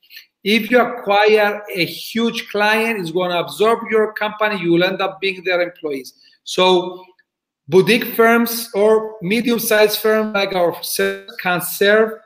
If 0.44 0.70
you 0.70 0.78
acquire 0.80 1.62
a 1.74 1.84
huge 1.86 2.48
client, 2.48 3.00
it's 3.00 3.10
going 3.10 3.30
to 3.30 3.40
absorb 3.40 3.90
your 3.90 4.12
company. 4.12 4.60
You 4.60 4.72
will 4.72 4.84
end 4.84 5.00
up 5.00 5.20
being 5.20 5.42
their 5.42 5.62
employees. 5.62 6.14
So 6.44 7.02
boutique 7.66 8.14
firms 8.14 8.70
or 8.74 9.16
medium-sized 9.22 10.00
firms 10.00 10.34
like 10.34 10.52
ourselves 10.54 11.34
can 11.40 11.62
serve 11.62 12.20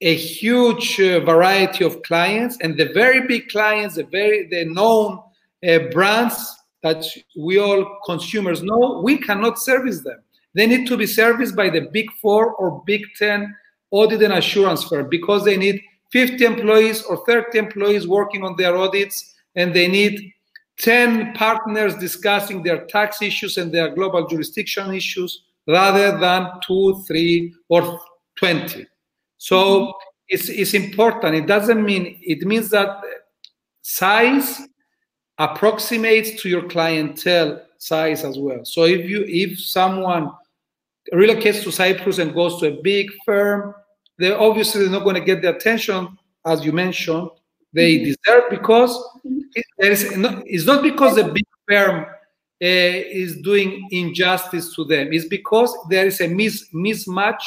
a 0.00 0.14
huge 0.14 1.00
uh, 1.00 1.20
variety 1.20 1.84
of 1.84 2.02
clients 2.02 2.58
and 2.60 2.76
the 2.76 2.92
very 2.92 3.26
big 3.26 3.48
clients 3.48 3.94
the 3.94 4.04
very 4.04 4.46
the 4.48 4.64
known 4.66 5.18
uh, 5.66 5.78
brands 5.90 6.54
that 6.82 7.04
we 7.36 7.58
all 7.58 7.98
consumers 8.04 8.62
know 8.62 9.00
we 9.02 9.16
cannot 9.18 9.58
service 9.58 10.02
them. 10.02 10.20
They 10.54 10.66
need 10.66 10.86
to 10.88 10.96
be 10.96 11.06
serviced 11.06 11.56
by 11.56 11.70
the 11.70 11.88
big 11.92 12.10
four 12.22 12.54
or 12.54 12.82
big 12.86 13.02
10 13.18 13.54
audit 13.90 14.22
and 14.22 14.34
assurance 14.34 14.84
firm 14.84 15.08
because 15.08 15.44
they 15.44 15.56
need 15.56 15.80
50 16.12 16.44
employees 16.44 17.02
or 17.02 17.24
30 17.26 17.58
employees 17.58 18.06
working 18.06 18.44
on 18.44 18.56
their 18.56 18.76
audits 18.76 19.34
and 19.54 19.74
they 19.74 19.88
need 19.88 20.32
10 20.78 21.32
partners 21.34 21.94
discussing 21.96 22.62
their 22.62 22.84
tax 22.86 23.22
issues 23.22 23.56
and 23.56 23.72
their 23.72 23.94
global 23.94 24.26
jurisdiction 24.26 24.94
issues 24.94 25.44
rather 25.66 26.18
than 26.18 26.48
two 26.66 27.02
three 27.06 27.54
or 27.68 27.98
20 28.38 28.86
so 29.46 29.94
it's, 30.28 30.48
it's 30.48 30.74
important. 30.74 31.36
It 31.36 31.46
doesn't 31.46 31.84
mean, 31.84 32.18
it 32.20 32.42
means 32.42 32.68
that 32.70 33.00
size 33.82 34.60
approximates 35.38 36.42
to 36.42 36.48
your 36.48 36.68
clientele 36.68 37.62
size 37.78 38.24
as 38.24 38.36
well. 38.38 38.64
So 38.64 38.84
if 38.84 39.08
you 39.08 39.24
if 39.28 39.60
someone 39.60 40.32
relocates 41.12 41.62
to 41.62 41.70
Cyprus 41.70 42.18
and 42.18 42.34
goes 42.34 42.58
to 42.60 42.66
a 42.68 42.82
big 42.82 43.06
firm, 43.24 43.74
they 44.18 44.32
obviously 44.32 44.88
not 44.88 45.04
going 45.04 45.14
to 45.14 45.20
get 45.20 45.42
the 45.42 45.54
attention 45.54 46.18
as 46.44 46.64
you 46.64 46.72
mentioned 46.72 47.28
they 47.72 47.98
mm-hmm. 47.98 48.04
deserve 48.04 48.44
because 48.50 48.92
it, 49.54 49.64
there 49.78 49.92
is 49.92 50.16
no, 50.16 50.42
it's 50.46 50.64
not 50.64 50.82
because 50.82 51.16
the 51.16 51.24
big 51.24 51.44
firm 51.68 52.04
uh, 52.04 52.06
is 52.60 53.36
doing 53.42 53.86
injustice 53.90 54.74
to 54.74 54.84
them. 54.84 55.12
It's 55.12 55.26
because 55.26 55.76
there 55.90 56.06
is 56.06 56.20
a 56.20 56.28
mis- 56.28 56.68
mismatch 56.72 57.44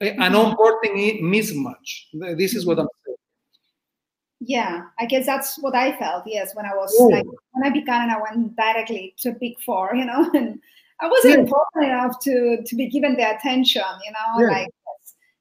Eh, 0.00 0.10
an 0.10 0.32
mm-hmm. 0.32 0.36
onboarding 0.36 1.20
mismatch. 1.22 2.36
This 2.36 2.54
is 2.54 2.64
what 2.64 2.78
I'm 2.78 2.86
mm-hmm. 2.86 3.06
saying. 3.06 3.16
Yeah, 4.40 4.82
I 4.98 5.04
guess 5.04 5.26
that's 5.26 5.58
what 5.60 5.74
I 5.74 5.96
felt. 5.98 6.24
Yes, 6.26 6.54
when 6.54 6.64
I 6.64 6.74
was 6.74 6.96
oh. 6.98 7.08
like 7.08 7.26
when 7.52 7.64
I 7.64 7.70
began 7.70 8.02
and 8.02 8.12
I 8.12 8.20
went 8.20 8.56
directly 8.56 9.14
to 9.18 9.32
Big 9.32 9.60
Four, 9.60 9.94
you 9.94 10.06
know, 10.06 10.30
and 10.34 10.58
I 11.00 11.08
wasn't 11.08 11.34
yeah. 11.34 11.40
important 11.40 11.84
enough 11.84 12.20
to 12.20 12.62
to 12.64 12.76
be 12.76 12.88
given 12.88 13.16
the 13.16 13.36
attention, 13.36 13.82
you 14.04 14.12
know, 14.12 14.46
yeah. 14.46 14.58
like. 14.58 14.68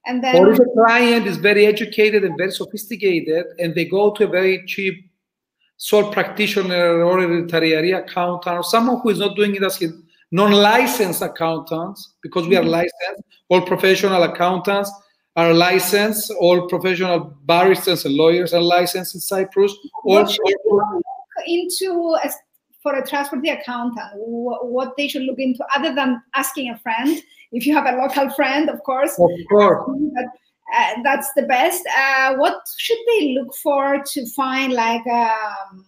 And 0.05 0.23
then, 0.23 0.37
or 0.37 0.53
if 0.53 0.59
a 0.59 0.65
client 0.73 1.27
is 1.27 1.37
very 1.37 1.67
educated 1.67 2.23
and 2.23 2.35
very 2.37 2.51
sophisticated, 2.51 3.45
and 3.59 3.75
they 3.75 3.85
go 3.85 4.11
to 4.11 4.23
a 4.23 4.27
very 4.27 4.65
cheap 4.65 5.09
sole 5.77 6.11
practitioner 6.11 7.03
or 7.03 7.19
a 7.19 7.27
hereditary 7.27 7.91
accountant 7.91 8.55
or 8.55 8.63
someone 8.63 8.99
who 9.01 9.09
is 9.09 9.19
not 9.19 9.35
doing 9.35 9.55
it 9.55 9.63
as 9.63 9.77
his 9.77 9.93
non-licensed 10.31 11.21
accountants, 11.21 12.13
because 12.21 12.47
we 12.47 12.55
are 12.55 12.61
mm-hmm. 12.61 12.69
licensed, 12.69 13.23
all 13.49 13.61
professional 13.61 14.23
accountants 14.23 14.91
are 15.35 15.53
licensed, 15.53 16.31
all 16.39 16.67
professional 16.67 17.35
barristers 17.45 18.05
and 18.05 18.15
lawyers 18.15 18.53
are 18.53 18.61
licensed 18.61 19.15
in 19.15 19.21
Cyprus. 19.21 19.73
What 20.03 20.29
should 20.29 20.41
look 20.65 20.83
into 21.47 22.17
a, 22.23 22.29
for 22.83 22.95
a 22.95 23.07
trustworthy 23.07 23.49
accountant? 23.49 24.11
What 24.15 24.95
they 24.97 25.07
should 25.07 25.23
look 25.23 25.39
into, 25.39 25.65
other 25.73 25.95
than 25.95 26.21
asking 26.35 26.71
a 26.71 26.77
friend, 26.79 27.21
if 27.51 27.65
you 27.65 27.73
have 27.73 27.85
a 27.85 27.97
local 27.97 28.29
friend, 28.31 28.69
of 28.69 28.83
course. 28.83 29.17
Of 29.17 29.29
course. 29.49 29.89
But, 30.13 30.25
uh, 30.75 31.01
that's 31.03 31.31
the 31.35 31.43
best. 31.43 31.83
Uh, 31.97 32.35
what 32.35 32.61
should 32.77 32.99
they 33.07 33.33
look 33.33 33.55
for 33.55 34.03
to 34.05 34.25
find 34.35 34.73
like 34.73 35.05
um, 35.07 35.85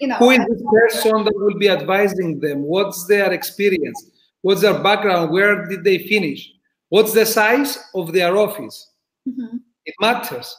you 0.00 0.08
know 0.08 0.16
who 0.16 0.30
is 0.30 0.38
this 0.38 0.62
person 0.72 1.24
that 1.24 1.34
will 1.36 1.58
be 1.58 1.68
advising 1.68 2.40
them? 2.40 2.62
What's 2.62 3.06
their 3.06 3.32
experience? 3.32 4.10
What's 4.42 4.62
their 4.62 4.82
background? 4.82 5.30
Where 5.30 5.66
did 5.66 5.84
they 5.84 5.98
finish? 5.98 6.50
What's 6.88 7.12
the 7.12 7.26
size 7.26 7.78
of 7.94 8.12
their 8.12 8.36
office? 8.36 8.88
Mm-hmm. 9.28 9.58
it 9.84 9.94
matters. 10.00 10.56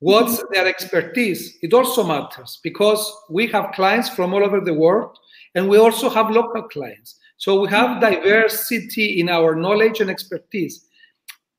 What's 0.00 0.38
mm-hmm. 0.38 0.52
their 0.52 0.66
expertise? 0.66 1.58
It 1.62 1.72
also 1.72 2.02
matters 2.02 2.58
because 2.62 3.00
we 3.30 3.46
have 3.48 3.72
clients 3.72 4.08
from 4.08 4.34
all 4.34 4.44
over 4.44 4.60
the 4.60 4.74
world 4.74 5.16
and 5.54 5.68
we 5.68 5.78
also 5.78 6.08
have 6.10 6.30
local 6.30 6.62
clients. 6.62 7.16
So 7.36 7.60
we 7.60 7.68
have 7.68 7.90
mm-hmm. 7.90 8.00
diversity 8.00 9.20
in 9.20 9.28
our 9.28 9.54
knowledge 9.54 10.00
and 10.00 10.10
expertise 10.10 10.86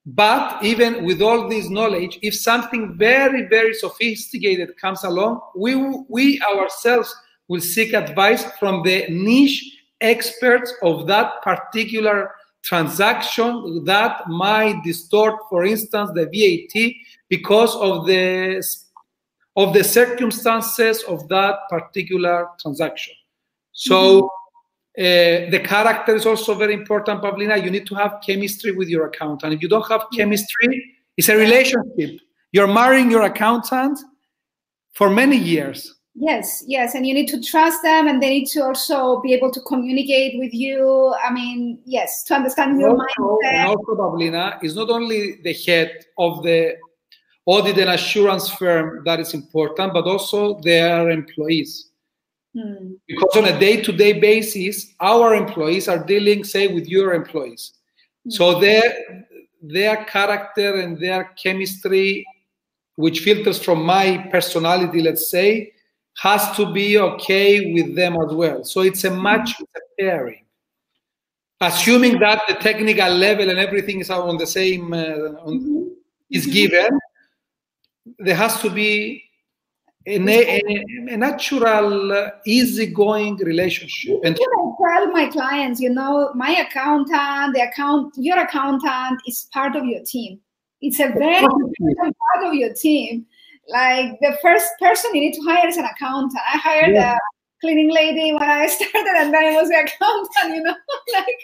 but 0.06 0.64
even 0.64 1.06
with 1.06 1.22
all 1.22 1.48
this 1.48 1.70
knowledge, 1.70 2.18
if 2.22 2.34
something 2.34 2.98
very, 2.98 3.48
very 3.48 3.74
sophisticated 3.74 4.76
comes 4.78 5.04
along, 5.04 5.42
we, 5.56 5.76
we 6.10 6.42
ourselves 6.42 7.16
will 7.48 7.62
seek 7.62 7.94
advice 7.94 8.44
from 8.60 8.82
the 8.84 9.06
niche 9.10 9.78
experts 10.00 10.74
of 10.82 11.06
that 11.06 11.42
particular 11.44 12.32
transaction 12.64 13.84
that 13.86 14.28
might 14.28 14.82
distort, 14.84 15.36
for 15.50 15.66
instance, 15.66 16.10
the 16.16 16.26
VAT 16.26 16.94
because 17.30 17.76
of 17.76 18.08
the 18.08 18.64
of 19.58 19.74
the 19.74 19.84
circumstances 19.84 21.04
of 21.04 21.28
that 21.28 21.58
particular 21.70 22.48
transaction. 22.60 23.14
So. 23.74 24.30
Uh, 24.98 25.48
the 25.50 25.62
character 25.64 26.16
is 26.16 26.26
also 26.26 26.54
very 26.54 26.74
important, 26.74 27.22
Pavlina. 27.22 27.64
You 27.64 27.72
need 27.72 27.88
to 27.88 27.96
have 27.96 28.20
chemistry 28.26 28.74
with 28.74 28.90
your 28.90 29.06
accountant. 29.06 29.54
If 29.54 29.62
you 29.62 29.70
don't 29.70 29.88
have 29.88 30.06
chemistry, 30.14 30.98
it's 31.16 31.30
a 31.30 31.38
relationship. 31.38 32.20
You're 32.52 32.68
marrying 32.68 33.10
your 33.10 33.24
accountant 33.24 34.00
for 34.92 35.10
many 35.10 35.38
years. 35.38 35.96
Yes, 36.14 36.62
yes, 36.68 36.94
and 36.94 37.08
you 37.08 37.14
need 37.14 37.30
to 37.30 37.42
trust 37.42 37.82
them, 37.84 38.10
and 38.10 38.22
they 38.22 38.30
need 38.30 38.48
to 38.48 38.66
also 38.66 39.22
be 39.22 39.34
able 39.34 39.50
to 39.52 39.62
communicate 39.62 40.38
with 40.38 40.54
you. 40.54 41.16
I 41.26 41.32
mean, 41.32 41.80
yes, 41.86 42.24
to 42.26 42.36
understand 42.36 42.78
your 42.78 42.90
also, 42.90 43.06
mindset. 43.06 43.54
And 43.54 43.68
also, 43.70 43.96
Pavlina 43.96 44.62
is 44.62 44.76
not 44.76 44.90
only 44.90 45.40
the 45.42 45.54
head 45.54 46.04
of 46.18 46.44
the 46.44 46.76
audit 47.46 47.78
and 47.78 47.92
assurance 47.92 48.50
firm 48.50 49.04
that 49.06 49.22
is 49.22 49.34
important, 49.34 49.94
but 49.94 50.04
also 50.04 50.60
their 50.60 51.10
employees. 51.10 51.91
Hmm. 52.54 52.94
Because 53.08 53.38
on 53.38 53.46
a 53.46 53.60
day-to-day 53.60 54.20
basis, 54.20 54.94
our 55.00 55.36
employees 55.36 55.88
are 55.88 56.04
dealing, 56.04 56.44
say, 56.44 56.68
with 56.68 56.88
your 56.88 57.14
employees. 57.14 57.74
Hmm. 58.24 58.32
So 58.32 58.60
their 58.60 59.28
their 59.62 60.06
character 60.06 60.76
and 60.82 61.00
their 61.00 61.26
chemistry, 61.42 62.26
which 62.96 63.20
filters 63.20 63.64
from 63.64 63.84
my 63.86 64.28
personality, 64.32 65.02
let's 65.02 65.30
say, 65.30 65.72
has 66.18 66.56
to 66.58 66.72
be 66.74 66.98
okay 66.98 67.74
with 67.74 67.96
them 67.96 68.16
as 68.16 68.34
well. 68.34 68.64
So 68.64 68.82
it's 68.82 69.04
a 69.04 69.12
match, 69.12 69.56
it's 69.60 69.76
a 69.76 69.80
pairing. 70.00 70.46
Assuming 71.62 72.20
that 72.20 72.42
the 72.48 72.56
technical 72.56 73.14
level 73.14 73.50
and 73.50 73.60
everything 73.60 74.00
is 74.00 74.10
on 74.10 74.38
the 74.38 74.48
same, 74.48 74.94
uh, 74.94 75.38
on, 75.46 75.60
mm-hmm. 75.60 75.88
is 76.32 76.48
given, 76.48 77.00
there 78.18 78.36
has 78.36 78.60
to 78.62 78.70
be 78.70 79.24
a, 80.08 80.18
a, 80.18 81.14
a 81.14 81.18
natural, 81.18 82.12
uh, 82.12 82.30
easygoing 82.46 83.38
relationship. 83.38 84.20
And 84.24 84.36
I 84.36 84.98
tell 84.98 85.12
my 85.12 85.28
clients, 85.28 85.80
you 85.80 85.90
know, 85.90 86.32
my 86.34 86.52
accountant, 86.52 87.54
the 87.54 87.62
account, 87.62 88.14
your 88.18 88.40
accountant 88.40 89.22
is 89.28 89.48
part 89.54 89.76
of 89.76 89.86
your 89.86 90.02
team. 90.04 90.40
It's 90.82 91.00
a 91.00 91.10
very 91.10 91.44
important 91.44 92.16
part 92.34 92.46
of 92.46 92.54
your 92.56 92.74
team 92.74 93.26
like 93.68 94.20
the 94.20 94.38
first 94.42 94.68
person 94.80 95.14
you 95.14 95.22
need 95.22 95.34
to 95.34 95.42
hire 95.42 95.68
is 95.68 95.78
an 95.78 95.86
accountant. 95.86 96.40
I 96.54 96.58
hired 96.58 96.94
yeah. 96.94 97.14
a 97.14 97.18
cleaning 97.62 97.92
lady 97.92 98.34
when 98.34 98.44
I 98.44 98.68
started, 98.76 99.14
and 99.18 99.34
then 99.34 99.44
it 99.46 99.56
was 99.56 99.70
the 99.70 99.80
accountant. 99.80 100.56
You 100.56 100.64
know, 100.64 100.76
like 101.14 101.40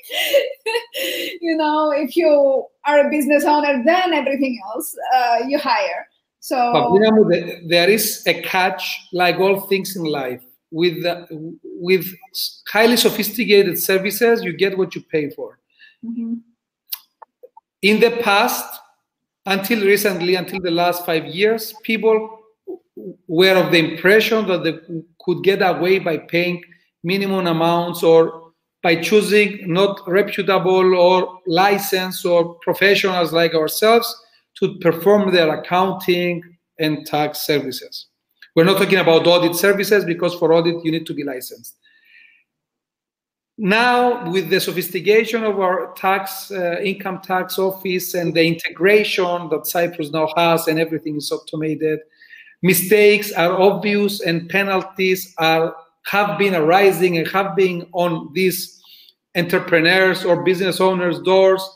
you 1.41 1.55
know, 1.57 1.91
if 1.91 2.15
you 2.15 2.65
are 2.85 3.07
a 3.07 3.09
business 3.09 3.45
owner, 3.45 3.83
then 3.85 4.13
everything 4.13 4.59
else 4.73 4.95
uh, 5.13 5.37
you 5.47 5.57
hire. 5.57 6.07
So 6.47 6.71
but, 6.71 7.67
there 7.67 7.89
is 7.89 8.23
a 8.25 8.41
catch, 8.41 9.01
like 9.11 9.37
all 9.37 9.59
things 9.59 9.97
in 9.97 10.05
life. 10.05 10.41
With 10.71 11.05
uh, 11.05 11.25
with 11.61 12.05
highly 12.69 12.95
sophisticated 12.95 13.77
services, 13.77 14.41
you 14.45 14.53
get 14.55 14.77
what 14.77 14.95
you 14.95 15.01
pay 15.01 15.29
for. 15.29 15.59
Mm-hmm. 16.05 16.35
In 17.81 17.99
the 17.99 18.11
past, 18.23 18.79
until 19.45 19.85
recently, 19.85 20.35
until 20.35 20.61
the 20.61 20.71
last 20.71 21.05
five 21.05 21.25
years, 21.25 21.73
people 21.83 22.39
were 23.27 23.57
of 23.57 23.71
the 23.73 23.79
impression 23.79 24.47
that 24.47 24.63
they 24.63 24.79
could 25.19 25.43
get 25.43 25.61
away 25.61 25.99
by 25.99 26.17
paying 26.17 26.63
minimum 27.03 27.47
amounts 27.47 28.03
or 28.03 28.53
by 28.83 28.95
choosing 28.95 29.73
not 29.73 29.99
reputable 30.07 30.95
or 30.95 31.41
licensed 31.45 32.25
or 32.25 32.53
professionals 32.61 33.33
like 33.33 33.53
ourselves 33.53 34.07
to 34.59 34.77
perform 34.79 35.31
their 35.31 35.59
accounting 35.59 36.41
and 36.79 37.05
tax 37.05 37.41
services. 37.41 38.07
We're 38.55 38.63
not 38.63 38.77
talking 38.77 38.99
about 38.99 39.27
audit 39.27 39.55
services 39.55 40.03
because 40.05 40.33
for 40.35 40.53
audit 40.53 40.83
you 40.83 40.91
need 40.91 41.05
to 41.05 41.13
be 41.13 41.23
licensed 41.23 41.77
now 43.57 44.29
with 44.31 44.49
the 44.49 44.59
sophistication 44.59 45.43
of 45.43 45.59
our 45.59 45.91
tax 45.93 46.51
uh, 46.51 46.79
income 46.79 47.19
tax 47.21 47.57
office 47.57 48.13
and 48.13 48.35
the 48.35 48.45
integration 48.45 49.49
that 49.49 49.65
cyprus 49.65 50.11
now 50.11 50.29
has 50.37 50.67
and 50.67 50.79
everything 50.79 51.15
is 51.17 51.31
automated 51.31 51.99
mistakes 52.61 53.31
are 53.31 53.59
obvious 53.59 54.21
and 54.21 54.47
penalties 54.49 55.33
are 55.39 55.75
have 56.05 56.37
been 56.37 56.53
arising 56.53 57.17
and 57.17 57.27
have 57.27 57.55
been 57.55 57.87
on 57.93 58.31
these 58.33 58.79
entrepreneurs 59.35 60.23
or 60.23 60.43
business 60.43 60.79
owners 60.79 61.19
doors 61.21 61.67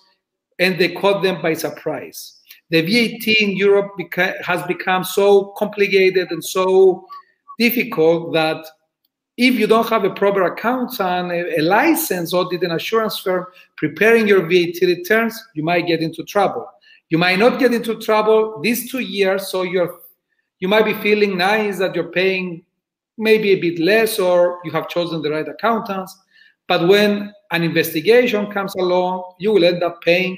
and 0.60 0.78
they 0.78 0.94
caught 0.94 1.24
them 1.24 1.42
by 1.42 1.54
surprise 1.54 2.41
the 2.72 2.82
vat 2.82 3.28
in 3.40 3.56
europe 3.56 3.92
beca- 4.00 4.42
has 4.44 4.62
become 4.64 5.04
so 5.04 5.54
complicated 5.58 6.32
and 6.32 6.44
so 6.44 7.06
difficult 7.60 8.34
that 8.34 8.66
if 9.38 9.56
you 9.56 9.66
don't 9.66 9.88
have 9.90 10.04
a 10.04 10.10
proper 10.10 10.44
accountant, 10.44 11.32
a, 11.32 11.60
a 11.60 11.62
license 11.62 12.34
audit 12.34 12.64
and 12.64 12.74
assurance 12.74 13.18
firm 13.18 13.46
preparing 13.78 14.28
your 14.28 14.42
VAT 14.42 14.80
returns, 14.82 15.42
you 15.56 15.64
might 15.64 15.88
get 15.88 16.02
into 16.02 16.24
trouble. 16.24 16.68
You 17.10 17.18
might 17.18 17.40
not 17.40 17.60
get 17.60 17.74
into 17.74 17.96
trouble 17.96 18.60
these 18.62 18.92
two 18.92 19.00
years, 19.00 19.48
so 19.48 19.64
you're 19.64 20.00
you 20.60 20.68
might 20.68 20.86
be 20.86 20.94
feeling 20.94 21.38
nice 21.38 21.80
that 21.80 21.96
you're 21.96 22.12
paying 22.12 22.64
maybe 23.18 23.52
a 23.52 23.60
bit 23.60 23.80
less 23.80 24.20
or 24.20 24.60
you 24.64 24.72
have 24.72 24.88
chosen 24.88 25.22
the 25.24 25.32
right 25.32 25.48
accountants. 25.48 26.16
But 26.68 26.88
when 26.88 27.34
an 27.50 27.64
investigation 27.64 28.52
comes 28.52 28.76
along, 28.76 29.34
you 29.40 29.52
will 29.54 29.66
end 29.66 29.82
up 29.82 30.02
paying 30.04 30.38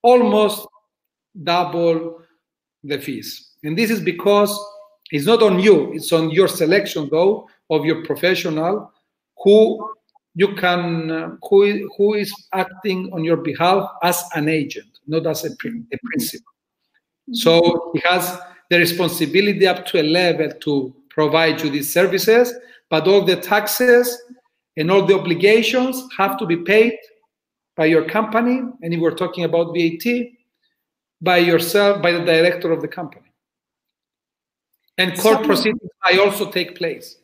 almost 0.00 0.66
double 1.42 2.22
the 2.84 2.98
fees. 2.98 3.52
And 3.62 3.76
this 3.76 3.90
is 3.90 4.00
because 4.00 4.58
it's 5.10 5.26
not 5.26 5.42
on 5.42 5.60
you, 5.60 5.92
it's 5.92 6.12
on 6.12 6.30
your 6.30 6.48
selection, 6.48 7.08
though, 7.10 7.48
of 7.70 7.84
your 7.84 8.04
professional 8.04 8.92
who 9.42 9.90
you 10.34 10.54
can 10.54 11.10
uh, 11.10 11.36
who, 11.48 11.90
who 11.96 12.14
is 12.14 12.32
acting 12.52 13.10
on 13.12 13.24
your 13.24 13.36
behalf 13.36 13.88
as 14.02 14.22
an 14.34 14.48
agent 14.48 14.98
not 15.06 15.26
as 15.26 15.44
a, 15.44 15.48
a 15.48 15.98
principal. 16.04 16.52
So 17.32 17.90
he 17.94 18.00
has 18.04 18.38
the 18.70 18.78
responsibility 18.78 19.66
up 19.66 19.84
to 19.86 20.00
a 20.00 20.02
level 20.02 20.50
to 20.60 20.94
provide 21.10 21.60
you 21.60 21.70
these 21.70 21.92
services 21.92 22.54
but 22.88 23.08
all 23.08 23.22
the 23.22 23.36
taxes 23.36 24.22
and 24.76 24.90
all 24.90 25.04
the 25.04 25.18
obligations 25.18 26.02
have 26.16 26.38
to 26.38 26.46
be 26.46 26.56
paid 26.56 26.96
by 27.76 27.86
your 27.86 28.04
company. 28.04 28.60
And 28.82 28.94
if 28.94 29.00
we're 29.00 29.14
talking 29.14 29.44
about 29.44 29.74
vat 29.74 30.04
by 31.22 31.38
yourself 31.38 32.02
by 32.02 32.12
the 32.12 32.24
director 32.24 32.72
of 32.72 32.82
the 32.82 32.88
company 32.88 33.30
and 34.98 35.18
court 35.18 35.44
proceedings 35.44 35.90
I 36.04 36.18
also 36.18 36.50
take 36.50 36.76
place 36.76 37.16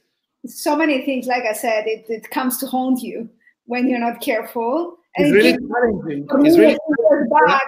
so 0.47 0.77
many 0.77 1.05
things, 1.05 1.27
like 1.27 1.45
I 1.45 1.53
said, 1.53 1.87
it, 1.87 2.07
it 2.09 2.31
comes 2.31 2.59
to 2.59 2.67
haunt 2.67 3.03
you 3.03 3.29
when 3.67 3.89
you're 3.89 3.99
not 3.99 4.21
careful. 4.21 4.97
And 5.17 5.27
it's 5.27 5.35
it 5.35 5.37
really 5.37 5.69
challenging. 5.69 6.47
It's 6.47 6.59
really 6.59 6.79
back. 7.47 7.63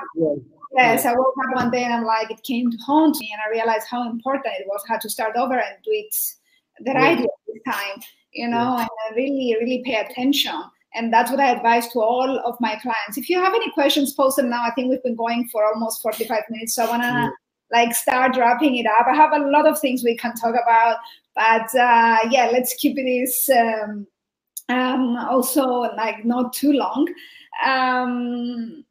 Yes, 0.76 1.04
I 1.04 1.12
woke 1.14 1.34
up 1.44 1.56
one 1.56 1.70
day 1.70 1.82
and 1.82 1.92
I'm 1.92 2.04
like, 2.04 2.30
it 2.30 2.42
came 2.44 2.70
to 2.70 2.76
haunt 2.78 3.18
me, 3.18 3.32
and 3.32 3.42
I 3.44 3.50
realized 3.50 3.88
how 3.90 4.08
important 4.08 4.54
it 4.60 4.66
was, 4.68 4.82
how 4.86 4.98
to 4.98 5.10
start 5.10 5.34
over 5.36 5.54
and 5.54 5.74
do 5.82 5.90
it 5.90 6.14
the 6.84 6.92
right 6.92 7.18
way 7.18 7.26
this 7.48 7.62
time, 7.66 8.00
you 8.32 8.46
know, 8.46 8.76
and 8.78 8.88
I 8.88 9.14
really, 9.16 9.56
really 9.60 9.82
pay 9.84 9.96
attention. 9.96 10.52
And 10.94 11.12
that's 11.12 11.30
what 11.30 11.40
I 11.40 11.50
advise 11.50 11.88
to 11.88 12.00
all 12.00 12.38
of 12.44 12.56
my 12.60 12.76
clients. 12.76 13.16
If 13.16 13.28
you 13.28 13.38
have 13.38 13.54
any 13.54 13.70
questions, 13.72 14.12
post 14.12 14.36
them 14.36 14.50
now. 14.50 14.64
I 14.64 14.72
think 14.72 14.90
we've 14.90 15.02
been 15.02 15.16
going 15.16 15.48
for 15.48 15.64
almost 15.64 16.02
45 16.02 16.42
minutes, 16.50 16.74
so 16.74 16.84
I 16.84 16.88
wanna 16.88 17.32
like 17.72 17.94
start 17.94 18.36
wrapping 18.36 18.76
it 18.76 18.86
up. 18.86 19.06
I 19.06 19.14
have 19.14 19.32
a 19.32 19.50
lot 19.50 19.66
of 19.66 19.78
things 19.78 20.02
we 20.02 20.16
can 20.16 20.34
talk 20.34 20.54
about, 20.60 20.96
but 21.34 21.74
uh, 21.78 22.18
yeah, 22.30 22.50
let's 22.52 22.74
keep 22.74 22.96
this 22.96 23.48
um, 23.50 24.06
um, 24.68 25.16
also 25.16 25.64
like 25.96 26.24
not 26.24 26.52
too 26.52 26.72
long. 26.72 27.08
Um, 27.64 28.84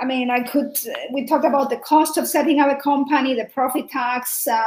I 0.00 0.04
mean, 0.04 0.30
I 0.30 0.40
could. 0.40 0.78
We 1.12 1.26
talked 1.26 1.44
about 1.44 1.70
the 1.70 1.78
cost 1.78 2.18
of 2.18 2.28
setting 2.28 2.60
up 2.60 2.70
a 2.70 2.80
company, 2.80 3.34
the 3.34 3.46
profit 3.46 3.88
tax. 3.90 4.46
Uh, 4.46 4.62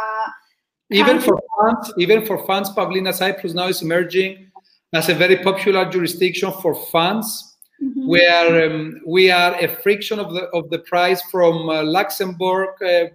even 0.89 1.21
for 1.21 1.39
funds, 1.57 1.93
even 1.97 2.25
for 2.25 2.45
funds, 2.45 2.69
Pavlina 2.71 3.13
Cyprus 3.13 3.53
now 3.53 3.67
is 3.67 3.81
emerging 3.81 4.50
as 4.93 5.09
a 5.09 5.13
very 5.13 5.37
popular 5.37 5.89
jurisdiction 5.89 6.51
for 6.61 6.75
funds. 6.75 7.47
Mm-hmm. 7.81 8.07
where 8.07 8.69
um, 8.69 9.01
we 9.07 9.31
are 9.31 9.55
a 9.55 9.67
fraction 9.67 10.19
of 10.19 10.35
the 10.35 10.43
of 10.53 10.69
the 10.69 10.77
price 10.79 11.19
from 11.31 11.67
uh, 11.67 11.81
Luxembourg, 11.81 12.69
uh, 12.79 13.07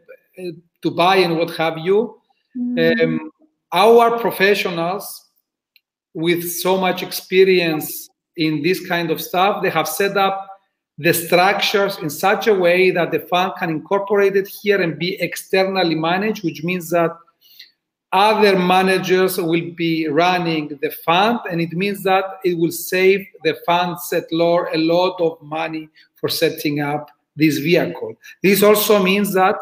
Dubai, 0.84 1.24
and 1.24 1.36
what 1.38 1.56
have 1.56 1.78
you. 1.78 2.18
Mm-hmm. 2.58 3.00
Um, 3.00 3.30
our 3.72 4.18
professionals 4.18 5.26
with 6.14 6.50
so 6.50 6.78
much 6.78 7.04
experience 7.04 8.08
in 8.36 8.62
this 8.62 8.84
kind 8.88 9.12
of 9.12 9.20
stuff, 9.20 9.62
they 9.62 9.70
have 9.70 9.86
set 9.86 10.16
up 10.16 10.48
the 10.98 11.12
structures 11.12 11.98
in 11.98 12.10
such 12.10 12.48
a 12.48 12.54
way 12.54 12.90
that 12.90 13.12
the 13.12 13.20
fund 13.20 13.52
can 13.58 13.70
incorporate 13.70 14.34
it 14.34 14.48
here 14.48 14.80
and 14.80 14.98
be 14.98 15.20
externally 15.20 15.94
managed, 15.94 16.42
which 16.42 16.64
means 16.64 16.90
that 16.90 17.12
other 18.12 18.58
managers 18.58 19.38
will 19.38 19.70
be 19.76 20.08
running 20.08 20.78
the 20.80 20.90
fund, 20.90 21.40
and 21.50 21.60
it 21.60 21.72
means 21.72 22.02
that 22.04 22.24
it 22.44 22.56
will 22.56 22.72
save 22.72 23.26
the 23.44 23.58
fund 23.66 23.96
settlor 23.98 24.72
a 24.72 24.78
lot 24.78 25.20
of 25.20 25.40
money 25.42 25.88
for 26.14 26.28
setting 26.28 26.80
up 26.80 27.10
this 27.34 27.58
vehicle. 27.58 28.14
This 28.42 28.62
also 28.62 29.02
means 29.02 29.34
that 29.34 29.56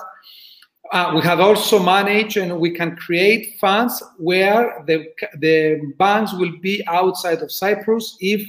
uh, 0.92 1.12
we 1.14 1.22
have 1.22 1.40
also 1.40 1.82
managed 1.82 2.36
and 2.36 2.60
we 2.60 2.70
can 2.70 2.94
create 2.96 3.58
funds 3.58 4.02
where 4.18 4.84
the, 4.86 5.06
the 5.38 5.92
banks 5.98 6.32
will 6.34 6.56
be 6.60 6.84
outside 6.86 7.42
of 7.42 7.50
Cyprus 7.50 8.16
if 8.20 8.48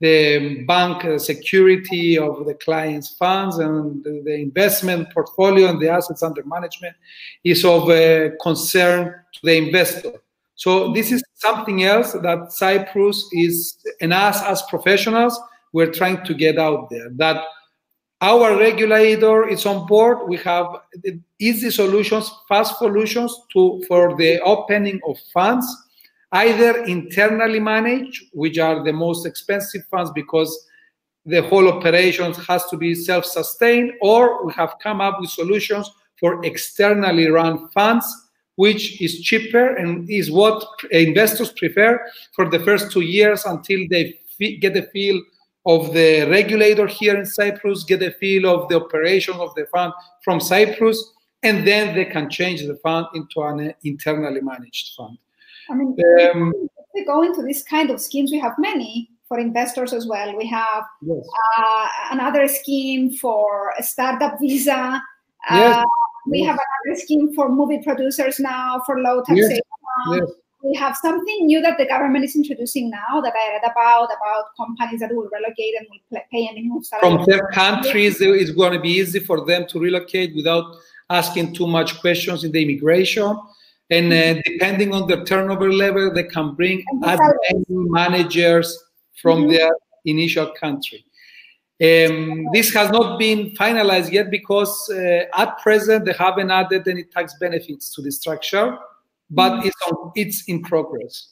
the 0.00 0.64
bank 0.64 1.20
security 1.20 2.18
of 2.18 2.46
the 2.46 2.54
client's 2.54 3.10
funds 3.16 3.58
and 3.58 4.02
the, 4.04 4.34
investment 4.34 5.12
portfolio 5.12 5.68
and 5.68 5.80
the 5.80 5.88
assets 5.88 6.22
under 6.22 6.44
management 6.44 6.94
is 7.42 7.64
of 7.64 7.88
uh, 7.90 8.30
concern 8.40 9.14
to 9.32 9.40
the 9.42 9.56
investor. 9.56 10.12
So 10.54 10.92
this 10.92 11.10
is 11.10 11.22
something 11.34 11.84
else 11.84 12.12
that 12.12 12.52
Cyprus 12.52 13.28
is, 13.32 13.76
and 14.00 14.12
us 14.12 14.42
as 14.42 14.62
professionals, 14.62 15.38
we're 15.72 15.92
trying 15.92 16.24
to 16.24 16.34
get 16.34 16.58
out 16.58 16.90
there. 16.90 17.10
That 17.10 17.44
our 18.20 18.56
regulator 18.56 19.48
is 19.48 19.66
on 19.66 19.86
board. 19.86 20.28
We 20.28 20.38
have 20.38 20.66
easy 21.38 21.70
solutions, 21.70 22.30
fast 22.48 22.78
solutions 22.78 23.36
to 23.52 23.82
for 23.86 24.16
the 24.16 24.40
opening 24.40 25.00
of 25.06 25.16
funds, 25.32 25.66
either 26.32 26.84
internally 26.84 27.60
managed, 27.60 28.24
which 28.32 28.58
are 28.58 28.84
the 28.84 28.92
most 28.92 29.26
expensive 29.26 29.84
funds 29.90 30.10
because 30.14 30.66
the 31.24 31.42
whole 31.42 31.68
operation 31.68 32.32
has 32.34 32.64
to 32.66 32.76
be 32.76 32.94
self-sustained, 32.94 33.92
or 34.00 34.44
we 34.46 34.52
have 34.52 34.74
come 34.82 35.00
up 35.00 35.20
with 35.20 35.30
solutions 35.30 35.90
for 36.18 36.44
externally 36.44 37.28
run 37.28 37.68
funds, 37.68 38.06
which 38.56 39.00
is 39.00 39.20
cheaper 39.20 39.76
and 39.76 40.08
is 40.10 40.30
what 40.30 40.64
investors 40.90 41.52
prefer 41.52 42.00
for 42.34 42.48
the 42.48 42.58
first 42.60 42.90
two 42.90 43.02
years 43.02 43.44
until 43.44 43.80
they 43.90 44.18
get 44.60 44.76
a 44.76 44.82
feel 44.82 45.20
of 45.66 45.92
the 45.92 46.26
regulator 46.30 46.86
here 46.86 47.16
in 47.16 47.26
Cyprus, 47.26 47.84
get 47.84 48.02
a 48.02 48.10
feel 48.12 48.48
of 48.48 48.68
the 48.68 48.76
operation 48.76 49.34
of 49.34 49.54
the 49.54 49.66
fund 49.66 49.92
from 50.24 50.40
Cyprus, 50.40 51.12
and 51.42 51.66
then 51.66 51.94
they 51.94 52.06
can 52.06 52.30
change 52.30 52.66
the 52.66 52.76
fund 52.76 53.06
into 53.14 53.42
an 53.42 53.68
uh, 53.68 53.72
internally 53.84 54.40
managed 54.40 54.94
fund. 54.96 55.18
I 55.70 55.74
mean, 55.74 55.96
um, 56.32 56.52
we 56.94 57.04
go 57.04 57.22
into 57.22 57.42
this 57.42 57.62
kind 57.62 57.90
of 57.90 58.00
schemes. 58.00 58.30
We 58.30 58.38
have 58.38 58.54
many 58.58 59.10
for 59.26 59.38
investors 59.38 59.92
as 59.92 60.06
well. 60.06 60.36
We 60.36 60.46
have 60.46 60.84
yes. 61.02 61.26
uh, 61.58 61.88
another 62.12 62.48
scheme 62.48 63.10
for 63.16 63.74
a 63.78 63.82
startup 63.82 64.38
visa. 64.40 65.02
Yes. 65.50 65.76
Uh, 65.76 65.84
we 66.26 66.40
yes. 66.40 66.48
have 66.48 66.58
another 66.84 67.00
scheme 67.00 67.34
for 67.34 67.48
movie 67.48 67.82
producers 67.82 68.40
now 68.40 68.82
for 68.86 69.00
low 69.00 69.22
taxation. 69.22 69.60
Yes 70.10 70.30
we 70.62 70.74
have 70.76 70.96
something 70.96 71.46
new 71.46 71.60
that 71.62 71.78
the 71.78 71.86
government 71.86 72.24
is 72.24 72.34
introducing 72.34 72.90
now 72.90 73.20
that 73.20 73.32
I 73.34 73.52
read 73.52 73.70
about 73.70 74.06
about 74.06 74.44
companies 74.56 75.00
that 75.00 75.14
will 75.14 75.28
relocate 75.32 75.74
and 75.78 75.86
will 75.90 76.20
pay 76.32 76.48
a 76.48 76.54
minimum 76.54 76.82
salary. 76.82 77.16
From 77.16 77.26
third 77.26 77.52
countries, 77.52 78.20
it's 78.20 78.50
going 78.50 78.72
to 78.72 78.80
be 78.80 78.90
easy 78.90 79.20
for 79.20 79.44
them 79.44 79.66
to 79.68 79.78
relocate 79.78 80.34
without 80.34 80.64
asking 81.10 81.54
too 81.54 81.66
much 81.66 82.00
questions 82.00 82.44
in 82.44 82.52
the 82.52 82.62
immigration. 82.62 83.38
And 83.90 84.12
uh, 84.12 84.16
mm-hmm. 84.16 84.40
depending 84.44 84.94
on 84.94 85.08
the 85.08 85.24
turnover 85.24 85.72
level, 85.72 86.12
they 86.12 86.24
can 86.24 86.54
bring 86.54 86.84
many 86.94 87.22
managers 87.68 88.78
from 89.20 89.42
mm-hmm. 89.42 89.52
their 89.52 89.70
initial 90.04 90.52
country. 90.60 91.04
Um, 91.80 92.46
this 92.52 92.74
has 92.74 92.90
not 92.90 93.18
been 93.18 93.50
finalized 93.52 94.10
yet 94.10 94.30
because 94.30 94.90
uh, 94.90 95.24
at 95.36 95.58
present 95.58 96.04
they 96.04 96.12
haven't 96.12 96.50
added 96.50 96.88
any 96.88 97.04
tax 97.04 97.34
benefits 97.40 97.94
to 97.94 98.02
the 98.02 98.10
structure 98.10 98.76
but 99.30 99.60
mm. 99.60 99.66
it's 99.66 99.76
on, 99.86 100.12
it's 100.14 100.44
in 100.44 100.62
progress. 100.62 101.28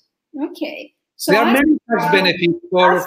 Okay. 0.51 0.93
So 1.19 1.33
there 1.33 1.41
are 1.41 1.53
many 1.53 1.79
tax 1.89 2.13
benefits 2.13 2.59
for 2.71 3.07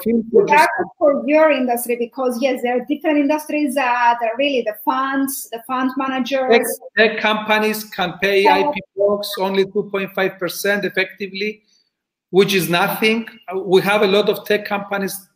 for 0.98 1.24
your 1.28 1.52
industry 1.52 1.96
because 1.96 2.42
yes, 2.42 2.62
there 2.64 2.82
are 2.82 2.86
different 2.86 3.20
industries 3.20 3.76
that 3.76 4.18
are 4.20 4.38
really 4.38 4.64
the 4.64 4.76
funds, 4.84 5.48
the 5.52 5.62
fund 5.68 5.92
managers. 5.96 6.50
Tech, 6.50 6.66
tech 6.98 7.20
companies 7.22 7.84
can 7.84 8.14
pay 8.20 8.46
IP 8.46 8.74
box 8.98 9.30
only 9.40 9.66
2.5 9.66 10.40
percent 10.40 10.86
effectively, 10.86 11.62
which 12.32 12.56
is 12.56 12.68
nothing. 12.68 13.28
We 13.54 13.82
have 13.82 14.02
a 14.02 14.08
lot 14.08 14.28
of 14.28 14.44
tech 14.44 14.66
companies 14.66 15.30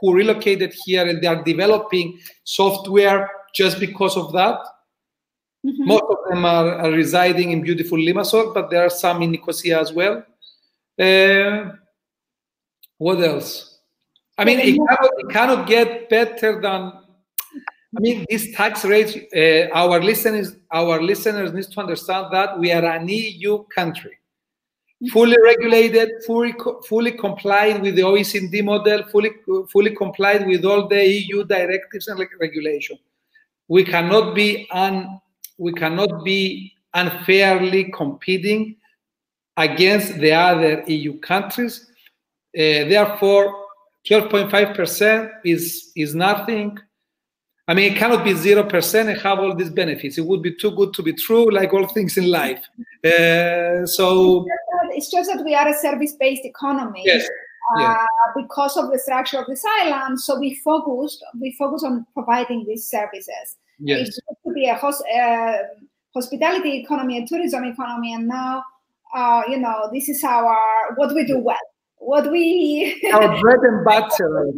who 0.00 0.12
relocated 0.12 0.74
here 0.84 1.06
and 1.08 1.22
they 1.22 1.28
are 1.28 1.44
developing 1.44 2.18
software 2.42 3.30
just 3.54 3.78
because 3.78 4.16
of 4.16 4.32
that. 4.32 4.58
Mm-hmm. 5.64 5.86
Most 5.86 6.04
of 6.10 6.16
them 6.28 6.44
are, 6.44 6.74
are, 6.78 6.90
residing 6.90 7.52
in 7.52 7.62
beautiful 7.62 7.98
Limassol, 7.98 8.52
but 8.52 8.70
there 8.70 8.84
are 8.84 8.90
some 8.90 9.22
in 9.22 9.30
Nicosia 9.32 9.80
as 9.80 9.92
well. 9.92 10.24
Uh, 10.98 11.70
what 12.98 13.20
else? 13.22 13.78
I 14.38 14.44
mean, 14.44 14.60
it 14.60 14.76
cannot, 14.76 15.10
it 15.18 15.30
cannot, 15.30 15.66
get 15.66 16.08
better 16.08 16.60
than. 16.60 16.92
I 17.96 18.00
mean, 18.00 18.26
these 18.28 18.54
tax 18.54 18.84
rates. 18.84 19.16
Uh, 19.34 19.68
our 19.74 20.02
listeners, 20.02 20.56
our 20.70 21.00
listeners 21.00 21.52
need 21.52 21.64
to 21.64 21.80
understand 21.80 22.26
that 22.32 22.58
we 22.58 22.70
are 22.72 22.84
an 22.84 23.08
EU 23.08 23.64
country, 23.74 24.18
mm-hmm. 25.02 25.08
fully 25.08 25.36
regulated, 25.42 26.10
fully 26.26 26.54
fully 26.86 27.12
complied 27.12 27.80
with 27.80 27.96
the 27.96 28.02
OECD 28.02 28.62
model, 28.62 29.04
fully 29.04 29.30
fully 29.72 29.94
complied 29.94 30.46
with 30.46 30.64
all 30.64 30.86
the 30.88 31.02
EU 31.02 31.44
directives 31.44 32.08
and 32.08 32.20
regulation. 32.38 32.98
We 33.68 33.84
cannot 33.84 34.34
be 34.34 34.68
un 34.70 35.20
we 35.58 35.72
cannot 35.72 36.24
be 36.24 36.74
unfairly 36.92 37.90
competing 37.92 38.76
against 39.56 40.18
the 40.18 40.32
other 40.32 40.84
EU 40.86 41.18
countries. 41.20 41.90
Uh, 42.56 42.88
therefore, 42.88 43.54
12.5% 44.08 45.30
is, 45.44 45.92
is 45.94 46.14
nothing. 46.14 46.78
I 47.68 47.74
mean, 47.74 47.92
it 47.92 47.98
cannot 47.98 48.24
be 48.24 48.32
0% 48.32 49.08
and 49.08 49.20
have 49.20 49.40
all 49.40 49.54
these 49.54 49.70
benefits. 49.70 50.18
It 50.18 50.24
would 50.24 50.42
be 50.42 50.54
too 50.54 50.70
good 50.70 50.94
to 50.94 51.02
be 51.02 51.12
true, 51.12 51.50
like 51.50 51.72
all 51.74 51.86
things 51.88 52.16
in 52.16 52.30
life. 52.30 52.64
Uh, 53.04 53.84
so 53.86 54.46
it's 54.90 55.10
just 55.10 55.30
that 55.32 55.44
we 55.44 55.54
are 55.54 55.68
a 55.68 55.74
service-based 55.74 56.44
economy. 56.44 57.02
Yes. 57.04 57.28
Uh, 57.76 57.80
yeah. 57.80 57.96
because 58.36 58.76
of 58.76 58.92
the 58.92 58.98
structure 58.98 59.38
of 59.38 59.46
this 59.48 59.64
island, 59.80 60.20
so 60.20 60.38
we 60.38 60.54
focused 60.54 61.24
we 61.40 61.50
focus 61.58 61.82
on 61.82 62.06
providing 62.14 62.64
these 62.64 62.86
services. 62.86 63.56
Yes. 63.80 63.98
It 63.98 64.06
used 64.06 64.22
to 64.46 64.52
be 64.52 64.66
a 64.66 64.74
host, 64.76 65.02
uh, 65.12 65.58
hospitality 66.14 66.76
economy, 66.76 67.18
a 67.18 67.26
tourism 67.26 67.64
economy, 67.64 68.14
and 68.14 68.28
now, 68.28 68.62
uh, 69.12 69.42
you 69.48 69.58
know, 69.58 69.90
this 69.92 70.08
is 70.08 70.22
our 70.22 70.94
what 70.94 71.12
we 71.12 71.26
do 71.26 71.40
well. 71.40 71.58
What 71.98 72.30
we 72.30 73.02
our 73.12 73.40
bread 73.40 73.58
and 73.62 73.84
butter. 73.84 74.50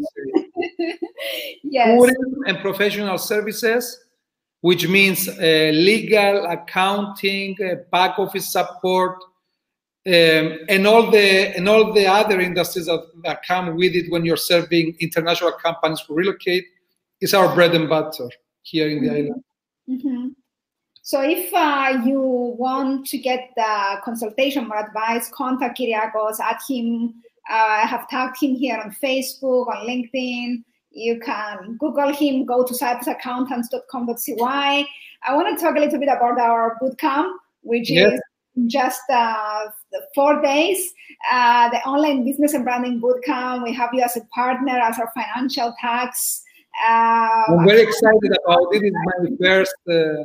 yes. 1.62 1.98
Tourism 1.98 2.44
and 2.46 2.58
professional 2.58 3.18
services, 3.18 3.98
which 4.60 4.86
means 4.88 5.28
uh, 5.28 5.70
legal, 5.72 6.46
accounting, 6.46 7.56
uh, 7.64 7.76
back 7.90 8.18
office 8.18 8.52
support, 8.52 9.16
um, 10.06 10.58
and 10.68 10.86
all 10.86 11.10
the 11.10 11.56
and 11.56 11.68
all 11.68 11.92
the 11.92 12.06
other 12.06 12.40
industries 12.40 12.86
that, 12.86 13.04
that 13.24 13.42
come 13.46 13.76
with 13.76 13.94
it 13.94 14.10
when 14.10 14.24
you're 14.24 14.36
serving 14.36 14.96
international 15.00 15.52
companies 15.52 16.00
who 16.06 16.14
relocate 16.14 16.64
is 17.20 17.34
our 17.34 17.54
bread 17.54 17.74
and 17.74 17.88
butter 17.88 18.28
here 18.62 18.88
in 18.88 19.02
the 19.02 19.08
mm-hmm. 19.08 19.16
island. 19.16 19.44
Mm-hmm. 19.88 20.28
So 21.02 21.22
if 21.22 21.52
uh, 21.54 22.02
you 22.04 22.20
want 22.20 23.06
to 23.06 23.18
get 23.18 23.50
the 23.56 23.96
consultation 24.04 24.70
or 24.70 24.76
advice, 24.76 25.30
contact 25.30 25.78
Kyriakos, 25.78 26.38
add 26.38 26.58
him. 26.68 27.22
Uh, 27.50 27.54
I 27.54 27.86
have 27.86 28.06
tagged 28.08 28.36
him 28.40 28.54
here 28.54 28.78
on 28.78 28.94
Facebook, 29.02 29.66
on 29.68 29.86
LinkedIn. 29.86 30.62
You 30.90 31.18
can 31.20 31.76
Google 31.78 32.12
him, 32.12 32.44
go 32.44 32.62
to 32.64 32.74
cyprusaccountants.com.cy. 32.74 34.86
I 35.26 35.34
want 35.34 35.56
to 35.56 35.64
talk 35.64 35.76
a 35.76 35.80
little 35.80 35.98
bit 35.98 36.08
about 36.08 36.38
our 36.38 36.76
bootcamp, 36.82 37.32
which 37.62 37.90
yes. 37.90 38.12
is 38.12 38.20
just 38.66 39.00
uh, 39.10 39.66
four 40.14 40.42
days. 40.42 40.92
Uh, 41.30 41.70
the 41.70 41.78
online 41.78 42.24
business 42.24 42.54
and 42.54 42.64
branding 42.64 43.00
bootcamp. 43.00 43.64
We 43.64 43.72
have 43.74 43.90
you 43.92 44.02
as 44.02 44.16
a 44.16 44.24
partner, 44.34 44.78
as 44.78 44.98
our 44.98 45.10
financial 45.14 45.74
tax 45.80 46.42
uh, 46.86 47.42
I'm 47.48 47.66
very 47.66 47.82
excited 47.82 48.32
about 48.44 48.68
it. 48.72 48.82
It's 48.84 48.96
my 49.04 49.28
first 49.40 49.74
uh, 49.90 50.24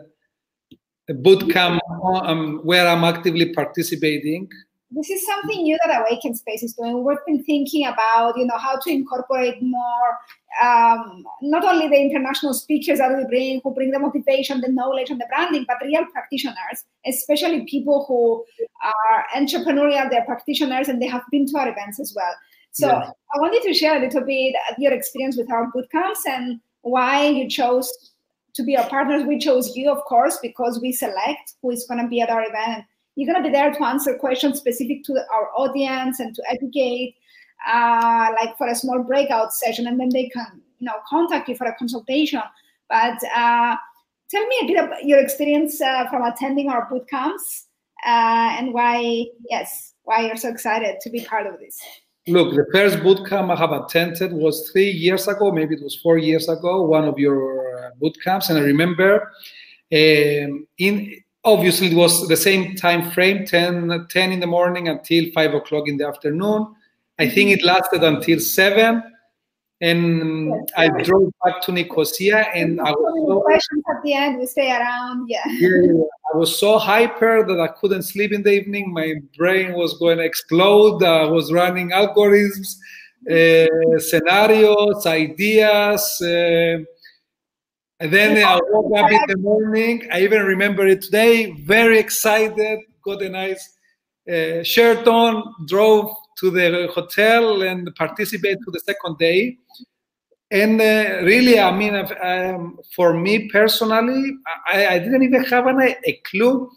boot 1.13 1.49
camp 1.51 1.81
um, 2.13 2.59
where 2.63 2.87
I'm 2.87 3.03
actively 3.03 3.51
participating. 3.53 4.49
This 4.95 5.09
is 5.09 5.25
something 5.25 5.63
new 5.63 5.77
that 5.85 6.01
Awaken 6.01 6.35
Space 6.35 6.63
is 6.63 6.73
doing. 6.73 7.03
We've 7.03 7.17
been 7.25 7.43
thinking 7.43 7.85
about, 7.85 8.37
you 8.37 8.45
know, 8.45 8.57
how 8.57 8.77
to 8.79 8.89
incorporate 8.91 9.61
more, 9.61 10.17
um, 10.61 11.25
not 11.41 11.63
only 11.63 11.87
the 11.87 11.99
international 11.99 12.53
speakers 12.53 12.99
that 12.99 13.15
we 13.15 13.25
bring, 13.25 13.61
who 13.63 13.73
bring 13.73 13.91
the 13.91 13.99
motivation, 13.99 14.61
the 14.61 14.71
knowledge, 14.71 15.09
and 15.09 15.19
the 15.19 15.25
branding, 15.29 15.65
but 15.67 15.77
real 15.83 16.05
practitioners, 16.11 16.85
especially 17.05 17.65
people 17.65 18.05
who 18.07 18.45
are 18.83 19.25
entrepreneurial, 19.35 20.09
they're 20.09 20.25
practitioners, 20.25 20.87
and 20.89 21.01
they 21.01 21.07
have 21.07 21.23
been 21.31 21.45
to 21.47 21.57
our 21.57 21.69
events 21.69 21.99
as 21.99 22.13
well. 22.15 22.33
So 22.71 22.87
yeah. 22.87 23.09
I 23.35 23.39
wanted 23.39 23.63
to 23.63 23.73
share 23.73 23.97
a 23.97 23.99
little 23.99 24.21
bit 24.25 24.55
your 24.77 24.93
experience 24.93 25.37
with 25.37 25.51
our 25.51 25.71
bootcamps 25.71 26.25
and 26.27 26.59
why 26.81 27.27
you 27.27 27.49
chose 27.49 27.91
to 28.55 28.63
be 28.63 28.77
our 28.77 28.87
partners. 28.87 29.23
We 29.23 29.39
chose 29.39 29.75
you, 29.75 29.91
of 29.91 30.03
course, 30.05 30.37
because 30.41 30.79
we 30.79 30.91
select 30.91 31.53
who 31.61 31.71
is 31.71 31.85
going 31.87 32.01
to 32.01 32.07
be 32.07 32.21
at 32.21 32.29
our 32.29 32.43
event. 32.43 32.85
You're 33.15 33.31
going 33.31 33.43
to 33.43 33.49
be 33.49 33.53
there 33.53 33.71
to 33.71 33.83
answer 33.83 34.17
questions 34.17 34.59
specific 34.59 35.03
to 35.05 35.13
our 35.31 35.49
audience 35.55 36.19
and 36.19 36.33
to 36.35 36.43
educate, 36.49 37.15
uh, 37.67 38.29
like 38.39 38.57
for 38.57 38.67
a 38.67 38.75
small 38.75 39.03
breakout 39.03 39.53
session, 39.53 39.87
and 39.87 39.99
then 39.99 40.09
they 40.09 40.29
can, 40.29 40.61
you 40.79 40.85
know, 40.85 40.95
contact 41.07 41.47
you 41.47 41.55
for 41.55 41.67
a 41.67 41.75
consultation. 41.75 42.41
But 42.89 43.17
uh, 43.35 43.75
tell 44.29 44.45
me 44.47 44.55
a 44.63 44.65
bit 44.65 44.83
about 44.83 45.05
your 45.05 45.19
experience 45.19 45.79
uh, 45.79 46.09
from 46.09 46.23
attending 46.23 46.69
our 46.69 46.87
boot 46.89 47.07
camps 47.07 47.67
uh, 48.05 48.57
and 48.57 48.73
why, 48.73 49.25
yes, 49.49 49.93
why 50.03 50.25
you're 50.25 50.35
so 50.35 50.49
excited 50.49 50.97
to 51.01 51.09
be 51.09 51.23
part 51.23 51.47
of 51.47 51.59
this. 51.59 51.79
Look, 52.27 52.55
the 52.55 52.65
first 52.73 53.03
boot 53.03 53.27
camp 53.27 53.51
I 53.51 53.55
have 53.55 53.71
attended 53.71 54.33
was 54.33 54.69
three 54.71 54.89
years 54.89 55.27
ago, 55.27 55.51
maybe 55.51 55.75
it 55.75 55.83
was 55.83 55.97
four 55.97 56.17
years 56.17 56.47
ago, 56.47 56.81
one 56.81 57.05
of 57.05 57.19
your 57.19 57.85
uh, 57.85 57.89
boot 57.99 58.17
camps, 58.23 58.49
and 58.49 58.57
I 58.57 58.61
remember 58.61 59.31
um, 59.91 60.65
in 60.77 61.22
obviously 61.45 61.87
it 61.87 61.95
was 61.95 62.27
the 62.27 62.37
same 62.37 62.75
time 62.75 63.11
frame 63.11 63.45
10, 63.45 64.07
10 64.09 64.31
in 64.31 64.39
the 64.39 64.47
morning 64.47 64.87
until 64.87 65.25
5 65.33 65.53
o'clock 65.55 65.87
in 65.87 65.97
the 65.97 66.07
afternoon. 66.07 66.73
I 67.19 67.29
think 67.29 67.51
it 67.51 67.63
lasted 67.63 68.03
until 68.03 68.39
7 68.39 69.03
and 69.81 70.47
yes, 70.47 70.69
i 70.77 71.03
drove 71.03 71.29
back 71.43 71.61
to 71.61 71.71
nicosia 71.71 72.47
and 72.55 72.79
i 72.79 72.91
was 72.91 73.27
so, 73.27 73.41
questions 73.41 73.83
at 73.89 74.01
the 74.03 74.13
end 74.13 74.39
we 74.39 74.45
stay 74.45 74.71
around 74.71 75.27
yeah. 75.27 75.41
yeah. 75.47 76.03
I 76.33 76.37
was 76.37 76.57
so 76.57 76.77
hyper 76.77 77.45
that 77.45 77.59
i 77.59 77.67
couldn't 77.67 78.03
sleep 78.03 78.31
in 78.31 78.43
the 78.43 78.51
evening. 78.51 78.93
My 78.93 79.15
brain 79.37 79.73
was 79.73 79.97
going 79.99 80.17
to 80.19 80.23
explode. 80.23 81.03
I 81.03 81.25
was 81.25 81.51
running 81.51 81.89
algorithms 81.91 82.77
uh, 83.29 83.99
scenarios 83.99 85.05
ideas 85.05 86.21
uh, 86.21 86.77
and 88.03 88.11
then 88.11 88.45
I 88.45 88.59
woke 88.69 88.97
up 88.99 89.09
in 89.09 89.21
the 89.27 89.37
morning. 89.37 90.09
I 90.11 90.23
even 90.23 90.43
remember 90.43 90.85
it 90.85 91.03
today. 91.03 91.51
Very 91.51 91.97
excited. 91.97 92.79
Got 93.01 93.21
a 93.21 93.29
nice 93.29 93.77
uh, 94.29 94.61
shirt 94.61 95.07
on. 95.07 95.55
Drove 95.67 96.13
to 96.39 96.49
the 96.49 96.91
hotel 96.93 97.61
and 97.61 97.89
participated 97.95 98.59
to 98.65 98.71
the 98.71 98.81
second 98.81 99.17
day. 99.19 99.57
And 100.51 100.81
uh, 100.81 101.21
really, 101.23 101.57
I 101.57 101.71
mean, 101.71 101.95
um, 102.21 102.77
for 102.93 103.13
me 103.13 103.47
personally, 103.47 104.33
I, 104.67 104.85
I, 104.87 104.99
didn't 104.99 105.23
even 105.23 105.45
have 105.45 105.67
an, 105.67 105.79
a 105.79 106.21
clue 106.29 106.69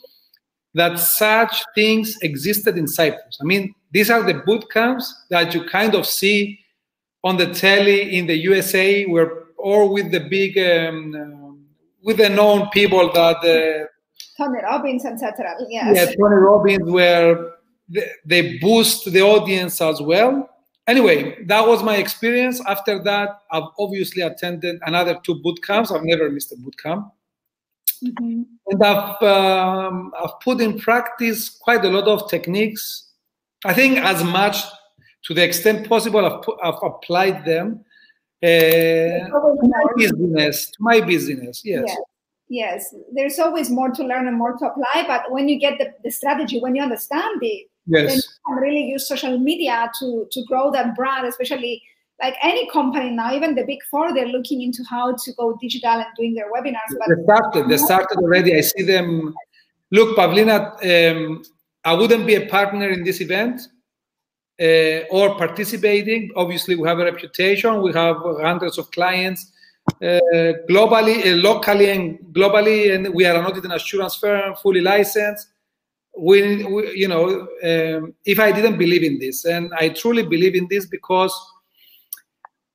that 0.74 1.00
such 1.00 1.64
things 1.74 2.16
existed 2.22 2.78
in 2.78 2.86
Cyprus. 2.86 3.38
I 3.40 3.44
mean, 3.44 3.74
these 3.90 4.10
are 4.10 4.22
the 4.22 4.34
boot 4.34 4.70
camps 4.70 5.12
that 5.30 5.52
you 5.54 5.64
kind 5.64 5.96
of 5.96 6.06
see 6.06 6.60
on 7.24 7.36
the 7.36 7.52
telly 7.52 8.16
in 8.16 8.28
the 8.28 8.36
USA 8.36 9.04
where 9.06 9.45
or 9.66 9.92
with 9.92 10.12
the 10.12 10.20
big 10.20 10.56
um, 10.58 11.66
with 12.04 12.18
the 12.18 12.28
known 12.28 12.68
people 12.70 13.10
that 13.12 13.38
uh, 13.38 13.86
Tony 14.38 14.60
Robbins, 14.62 15.04
etc. 15.04 15.56
Yes. 15.68 15.96
Yeah, 15.96 16.04
Tony 16.14 16.36
Robbins, 16.36 16.88
where 16.88 17.54
they, 17.88 18.08
they 18.24 18.58
boost 18.58 19.10
the 19.12 19.22
audience 19.22 19.80
as 19.80 20.00
well. 20.00 20.48
Anyway, 20.86 21.44
that 21.46 21.66
was 21.66 21.82
my 21.82 21.96
experience. 21.96 22.60
After 22.64 23.02
that, 23.02 23.40
I've 23.50 23.70
obviously 23.76 24.22
attended 24.22 24.78
another 24.86 25.18
two 25.24 25.42
boot 25.42 25.58
camps. 25.66 25.90
I've 25.90 26.04
never 26.04 26.30
missed 26.30 26.52
a 26.52 26.56
boot 26.56 26.78
camp. 26.80 27.12
Mm-hmm. 28.04 28.42
And 28.68 28.84
I've, 28.84 29.20
um, 29.22 30.12
I've 30.22 30.38
put 30.44 30.60
in 30.60 30.78
practice 30.78 31.48
quite 31.48 31.84
a 31.84 31.88
lot 31.88 32.06
of 32.06 32.30
techniques. 32.30 33.10
I 33.64 33.74
think 33.74 33.98
as 33.98 34.22
much 34.22 34.58
to 35.24 35.34
the 35.34 35.42
extent 35.42 35.88
possible, 35.88 36.24
I've, 36.24 36.42
put, 36.42 36.56
I've 36.62 36.80
applied 36.84 37.44
them 37.44 37.84
my 39.62 39.84
business, 39.96 40.72
my 40.78 41.00
business, 41.00 41.62
yes. 41.64 41.84
yes. 41.86 41.98
Yes, 42.48 42.94
there's 43.12 43.40
always 43.40 43.70
more 43.70 43.90
to 43.90 44.04
learn 44.04 44.28
and 44.28 44.38
more 44.38 44.56
to 44.56 44.66
apply. 44.66 45.04
But 45.08 45.32
when 45.32 45.48
you 45.48 45.58
get 45.58 45.78
the, 45.78 45.92
the 46.04 46.12
strategy, 46.12 46.60
when 46.60 46.76
you 46.76 46.82
understand 46.82 47.42
it, 47.42 47.66
yes. 47.86 48.06
then 48.06 48.16
you 48.16 48.22
can 48.46 48.56
really 48.62 48.84
use 48.84 49.08
social 49.08 49.36
media 49.36 49.90
to 49.98 50.28
to 50.30 50.44
grow 50.44 50.70
that 50.70 50.94
brand, 50.94 51.26
especially 51.26 51.82
like 52.22 52.34
any 52.42 52.68
company 52.70 53.10
now, 53.10 53.34
even 53.34 53.54
the 53.54 53.64
big 53.64 53.80
four, 53.90 54.14
they're 54.14 54.28
looking 54.28 54.62
into 54.62 54.82
how 54.88 55.12
to 55.12 55.32
go 55.34 55.58
digital 55.60 55.90
and 55.90 56.06
doing 56.16 56.34
their 56.34 56.50
webinars. 56.50 56.90
But 56.98 57.16
they 57.16 57.22
started, 57.24 57.68
they 57.68 57.76
started 57.76 58.18
already. 58.18 58.56
I 58.56 58.60
see 58.60 58.84
them. 58.84 59.34
Look, 59.90 60.16
Pavlina, 60.16 60.56
um, 60.82 61.42
I 61.84 61.94
wouldn't 61.94 62.26
be 62.26 62.34
a 62.36 62.46
partner 62.46 62.88
in 62.88 63.04
this 63.04 63.20
event 63.20 63.60
uh, 64.60 65.00
or 65.10 65.36
participating. 65.36 66.30
Obviously, 66.36 66.76
we 66.76 66.88
have 66.88 66.98
a 66.98 67.04
reputation. 67.04 67.82
We 67.82 67.92
have 67.92 68.16
hundreds 68.40 68.78
of 68.78 68.90
clients 68.90 69.52
uh, 70.02 70.20
globally, 70.68 71.24
uh, 71.24 71.36
locally, 71.36 71.90
and 71.90 72.18
globally, 72.32 72.94
and 72.94 73.14
we 73.14 73.24
are 73.24 73.36
an 73.36 73.46
audit 73.46 73.64
and 73.64 73.72
assurance 73.72 74.16
firm, 74.16 74.54
fully 74.56 74.80
licensed. 74.80 75.48
We, 76.18 76.64
we 76.64 76.96
you 76.96 77.08
know, 77.08 77.48
um, 77.62 78.14
if 78.24 78.40
I 78.40 78.50
didn't 78.52 78.78
believe 78.78 79.04
in 79.04 79.18
this, 79.18 79.44
and 79.44 79.72
I 79.78 79.90
truly 79.90 80.22
believe 80.22 80.54
in 80.54 80.66
this 80.68 80.86
because 80.86 81.32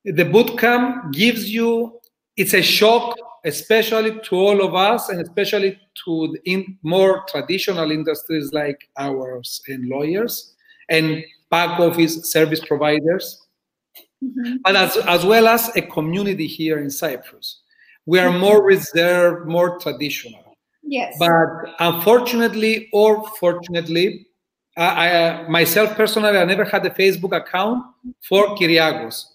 the 0.05 0.23
bootcamp 0.23 1.11
gives 1.11 1.51
you, 1.51 1.99
it's 2.37 2.53
a 2.53 2.61
shock, 2.61 3.17
especially 3.43 4.19
to 4.23 4.35
all 4.35 4.63
of 4.63 4.73
us, 4.73 5.09
and 5.09 5.19
especially 5.19 5.79
to 6.05 6.37
in 6.45 6.77
more 6.81 7.23
traditional 7.27 7.91
industries 7.91 8.53
like 8.53 8.89
ours 8.97 9.61
and 9.67 9.89
lawyers, 9.89 10.53
and 10.89 11.23
back 11.51 11.79
office 11.79 12.31
service 12.31 12.61
providers, 12.65 13.45
mm-hmm. 14.23 14.55
but 14.63 14.75
as, 14.75 14.97
as 14.97 15.25
well 15.25 15.47
as 15.47 15.69
a 15.75 15.81
community 15.81 16.47
here 16.47 16.79
in 16.79 16.89
Cyprus. 16.89 17.61
We 18.07 18.17
are 18.17 18.31
more 18.31 18.59
mm-hmm. 18.59 18.67
reserved, 18.67 19.47
more 19.47 19.77
traditional. 19.79 20.57
Yes. 20.83 21.15
But 21.19 21.75
unfortunately 21.79 22.89
or 22.91 23.27
fortunately, 23.39 24.25
I, 24.77 25.17
I, 25.17 25.47
myself 25.47 25.95
personally, 25.95 26.37
I 26.37 26.45
never 26.45 26.63
had 26.63 26.85
a 26.85 26.89
Facebook 26.89 27.35
account 27.35 27.85
for 28.27 28.55
Kyriakos. 28.55 29.25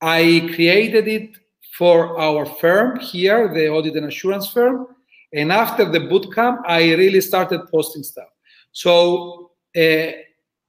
I 0.00 0.50
created 0.54 1.08
it 1.08 1.36
for 1.76 2.18
our 2.18 2.46
firm 2.46 3.00
here, 3.00 3.52
the 3.52 3.68
audit 3.68 3.96
and 3.96 4.06
assurance 4.06 4.48
firm. 4.48 4.86
And 5.32 5.50
after 5.50 5.84
the 5.84 5.98
bootcamp, 5.98 6.58
I 6.66 6.94
really 6.94 7.20
started 7.20 7.62
posting 7.70 8.04
stuff. 8.04 8.28
So 8.70 9.50
uh, 9.76 10.12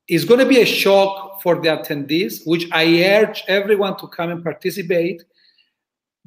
it's 0.07 0.25
going 0.25 0.39
to 0.39 0.45
be 0.45 0.61
a 0.61 0.65
shock 0.65 1.41
for 1.41 1.55
the 1.55 1.69
attendees, 1.69 2.45
which 2.45 2.67
I 2.71 3.03
urge 3.03 3.43
everyone 3.47 3.97
to 3.97 4.07
come 4.07 4.29
and 4.29 4.43
participate 4.43 5.23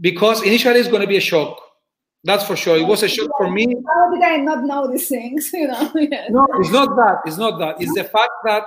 because 0.01 0.43
initially 0.43 0.81
it's 0.81 0.89
going 0.89 1.03
to 1.03 1.09
be 1.09 1.17
a 1.17 1.21
shock. 1.21 1.61
That's 2.25 2.45
for 2.45 2.57
sure. 2.57 2.77
It 2.77 2.87
was 2.87 3.03
a 3.03 3.09
shock 3.09 3.31
for 3.37 3.51
me. 3.51 3.77
How 3.87 4.11
did 4.11 4.23
I 4.23 4.37
not 4.39 4.65
know 4.65 4.91
these 4.91 5.09
things? 5.09 5.51
You 5.55 5.69
know? 5.69 5.93
yes. 5.95 6.29
No, 6.31 6.47
it's 6.55 6.71
not 6.71 6.97
that. 6.97 7.19
It's 7.25 7.39
not 7.39 7.59
that. 7.61 7.81
It's 7.81 7.95
the 7.95 8.05
fact 8.05 8.33
that 8.45 8.65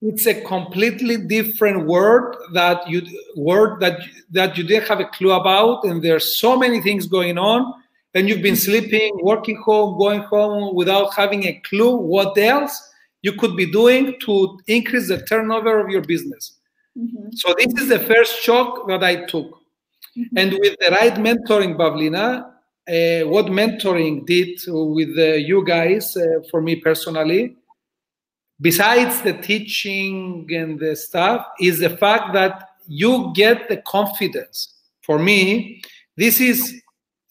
it's 0.00 0.26
a 0.26 0.40
completely 0.42 1.16
different 1.16 1.86
word 1.86 2.36
that 2.52 2.88
you 2.88 3.02
word 3.36 3.80
that 3.80 4.00
that 4.30 4.56
you 4.56 4.62
didn't 4.62 4.88
have 4.88 5.00
a 5.00 5.06
clue 5.06 5.32
about, 5.32 5.84
and 5.84 6.02
there's 6.02 6.38
so 6.38 6.56
many 6.56 6.80
things 6.80 7.08
going 7.08 7.36
on, 7.36 7.74
and 8.14 8.28
you've 8.28 8.42
been 8.42 8.54
sleeping, 8.54 9.10
working 9.22 9.56
home, 9.56 9.98
going 9.98 10.20
home 10.20 10.76
without 10.76 11.12
having 11.14 11.44
a 11.46 11.60
clue 11.68 11.96
what 11.96 12.38
else 12.38 12.88
you 13.22 13.32
could 13.32 13.56
be 13.56 13.70
doing 13.70 14.16
to 14.20 14.58
increase 14.66 15.08
the 15.08 15.22
turnover 15.22 15.80
of 15.80 15.90
your 15.90 16.02
business. 16.02 16.58
Mm-hmm. 16.96 17.30
So 17.32 17.54
this 17.58 17.72
is 17.74 17.88
the 17.88 18.00
first 18.00 18.40
shock 18.40 18.88
that 18.88 19.02
I 19.04 19.24
took. 19.26 19.50
Mm-hmm. 20.16 20.36
And 20.36 20.52
with 20.52 20.76
the 20.80 20.90
right 20.90 21.14
mentoring, 21.14 21.76
Pavlina, 21.76 22.52
uh, 22.88 23.28
what 23.28 23.46
mentoring 23.46 24.26
did 24.26 24.60
with 24.66 25.18
uh, 25.18 25.34
you 25.34 25.64
guys, 25.64 26.16
uh, 26.16 26.40
for 26.50 26.62
me 26.62 26.76
personally, 26.76 27.56
besides 28.60 29.20
the 29.22 29.34
teaching 29.34 30.46
and 30.50 30.80
the 30.80 30.96
stuff, 30.96 31.46
is 31.60 31.80
the 31.80 31.96
fact 31.96 32.32
that 32.32 32.70
you 32.86 33.32
get 33.34 33.68
the 33.68 33.76
confidence. 33.78 34.74
For 35.02 35.18
me, 35.18 35.82
this 36.16 36.40
is 36.40 36.82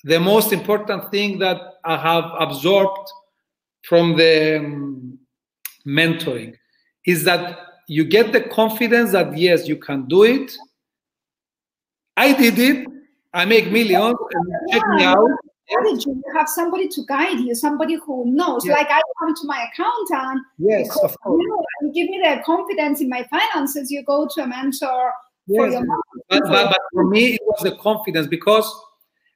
the 0.04 0.20
most 0.20 0.54
important 0.54 1.12
thing 1.12 1.40
that 1.40 1.60
I 1.84 1.98
have 1.98 2.32
absorbed 2.40 3.10
from 3.82 4.16
the 4.16 4.58
um, 4.58 5.17
mentoring 5.88 6.54
is 7.06 7.24
that 7.24 7.58
you 7.88 8.04
get 8.04 8.34
the 8.34 8.42
confidence 8.42 9.14
that 9.14 9.38
yes, 9.38 9.68
you 9.68 9.78
can 9.78 10.08
do 10.08 10.24
it. 10.24 10.56
I 12.18 12.34
did 12.34 12.60
it. 12.60 12.88
I 13.34 13.46
make 13.46 13.72
millions. 13.72 14.18
Check 14.72 14.82
me 14.90 15.04
out. 15.04 15.30
You 15.70 16.24
have 16.34 16.48
somebody 16.48 16.88
to 16.90 17.02
guide 17.08 17.40
you, 17.40 17.54
somebody 17.54 17.96
who 17.96 18.26
knows. 18.26 18.66
Yes. 18.66 18.78
Like 18.78 18.88
I 18.90 19.02
come 19.20 19.36
to 19.36 19.42
my 19.46 19.68
accountant. 19.72 20.46
Yes, 20.58 20.90
of 21.04 21.20
course. 21.20 21.42
You, 21.42 21.66
know, 21.82 21.92
give 21.94 22.10
me 22.10 22.22
the 22.24 22.42
confidence 22.46 23.02
in 23.02 23.10
my 23.10 23.28
finances. 23.30 23.92
You 23.92 24.04
go 24.04 24.28
to 24.34 24.44
a 24.44 24.48
mentor 24.48 25.12
yes. 25.46 25.60
for 25.60 25.68
your 25.68 25.86
but, 26.30 26.42
but, 26.44 26.70
but 26.70 26.82
for 26.94 27.06
me, 27.06 27.36
it 27.36 27.42
was 27.46 27.64
the 27.64 27.76
confidence 27.78 28.28
because 28.28 28.74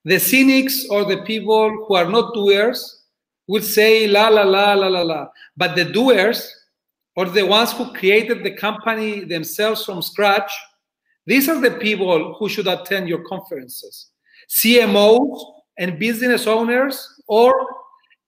the 0.06 0.20
cynics 0.20 0.86
or 0.90 1.04
the 1.06 1.22
people 1.24 1.86
who 1.88 1.96
are 1.96 2.10
not 2.10 2.34
doers 2.34 3.01
would 3.48 3.64
say 3.64 4.08
la 4.08 4.28
la 4.30 4.44
la 4.44 4.74
la 4.74 4.88
la 4.88 5.02
la. 5.02 5.28
But 5.58 5.76
the 5.76 5.86
doers, 5.86 6.50
or 7.16 7.26
the 7.26 7.46
ones 7.46 7.72
who 7.74 7.94
created 7.94 8.44
the 8.44 8.52
company 8.56 9.24
themselves 9.26 9.86
from 9.86 10.02
scratch, 10.02 10.52
these 11.26 11.50
are 11.50 11.60
the 11.60 11.72
people 11.72 12.36
who 12.40 12.50
should 12.50 12.68
attend 12.68 13.08
your 13.08 13.24
conferences. 13.26 14.08
CMOs 14.50 15.40
and 15.78 16.00
business 16.00 16.48
owners, 16.48 17.08
or 17.28 17.54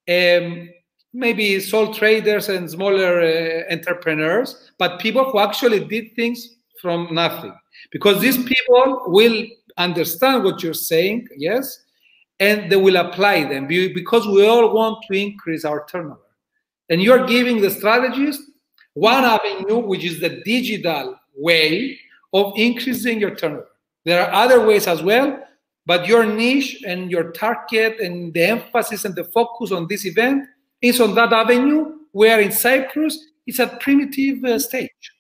um, 0.10 0.70
maybe 1.14 1.60
sole 1.60 1.94
traders 1.94 2.50
and 2.50 2.70
smaller 2.70 3.22
uh, 3.22 3.74
entrepreneurs, 3.74 4.72
but 4.78 5.00
people 5.00 5.24
who 5.32 5.40
actually 5.40 5.86
did 5.86 6.16
things 6.16 6.56
from 6.82 7.08
nothing. 7.12 7.54
Because 7.92 8.22
these 8.22 8.38
people 8.44 9.04
will 9.08 9.46
understand 9.78 10.44
what 10.44 10.64
you're 10.64 10.74
saying, 10.74 11.28
yes, 11.38 11.83
and 12.40 12.72
they 12.72 12.76
will 12.76 12.98
apply 12.98 13.44
them 13.44 13.68
because 13.68 14.28
we 14.28 14.46
all 14.46 14.74
want 14.74 15.04
to 15.10 15.18
increase 15.18 15.66
our 15.66 15.86
turnover. 15.86 16.20
And 16.90 17.02
you're 17.02 17.26
giving 17.26 17.62
the 17.62 17.70
strategies 17.70 18.42
one 18.94 19.24
avenue, 19.24 19.80
which 19.80 20.04
is 20.04 20.20
the 20.20 20.42
digital 20.44 21.20
way 21.36 22.00
of 22.34 22.54
increasing 22.56 23.20
your 23.20 23.36
turnover. 23.36 23.68
There 24.06 24.22
are 24.26 24.34
other 24.34 24.66
ways 24.66 24.88
as 24.88 25.02
well, 25.02 25.40
but 25.86 26.08
your 26.08 26.26
niche 26.26 26.84
and 26.86 27.10
your 27.10 27.32
target 27.32 28.00
and 28.00 28.34
the 28.34 28.44
emphasis 28.44 29.06
and 29.06 29.16
the 29.16 29.24
focus 29.26 29.72
on 29.72 29.88
this 29.88 30.06
event 30.06 30.48
is 30.82 31.00
on 31.00 31.16
that 31.16 31.32
avenue 31.34 31.98
where 32.12 32.40
in 32.40 32.52
Cyprus 32.52 33.18
it's 33.46 33.60
a 33.60 33.68
primitive 33.68 34.44
uh, 34.44 34.60
stage. 34.60 35.12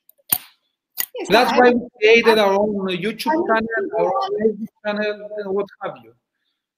Yes, 1.15 1.27
That's 1.29 1.51
I, 1.51 1.57
why 1.57 1.71
we 1.71 1.87
created 1.99 2.37
I, 2.37 2.43
our 2.43 2.53
own 2.53 2.87
YouTube 2.87 3.43
I, 3.51 3.59
channel, 3.59 3.89
our 3.99 4.13
own 4.23 4.67
channel, 4.85 5.29
and 5.37 5.53
what 5.53 5.65
have 5.81 5.95
you. 6.03 6.13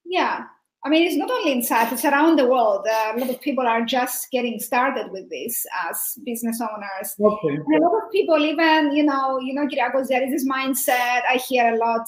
Yeah, 0.06 0.46
I 0.86 0.90
mean, 0.90 1.08
it's 1.08 1.16
not 1.16 1.32
only 1.32 1.52
in 1.52 1.64
Cyprus, 1.64 2.04
it's 2.04 2.06
around 2.06 2.38
the 2.38 2.46
world. 2.46 2.86
Uh, 2.88 3.14
a 3.16 3.20
lot 3.20 3.32
of 3.32 3.42
people 3.42 3.66
are 3.66 3.84
just 3.84 4.30
getting 4.30 4.60
started 4.60 5.12
with 5.12 5.28
this 5.32 5.66
as 5.90 6.20
business 6.24 6.62
owners. 6.62 7.16
Okay. 7.20 7.56
And 7.56 7.84
a 7.84 7.88
lot 7.88 8.04
of 8.04 8.12
people 8.12 8.38
even, 8.38 8.96
you 8.96 9.04
know, 9.04 9.40
you 9.40 9.56
know, 9.56 9.66
Kyriakos, 9.66 10.10
there 10.10 10.24
is 10.24 10.32
this 10.32 10.48
mindset 10.48 11.24
I 11.28 11.42
hear 11.50 11.74
a 11.74 11.78
lot. 11.78 12.08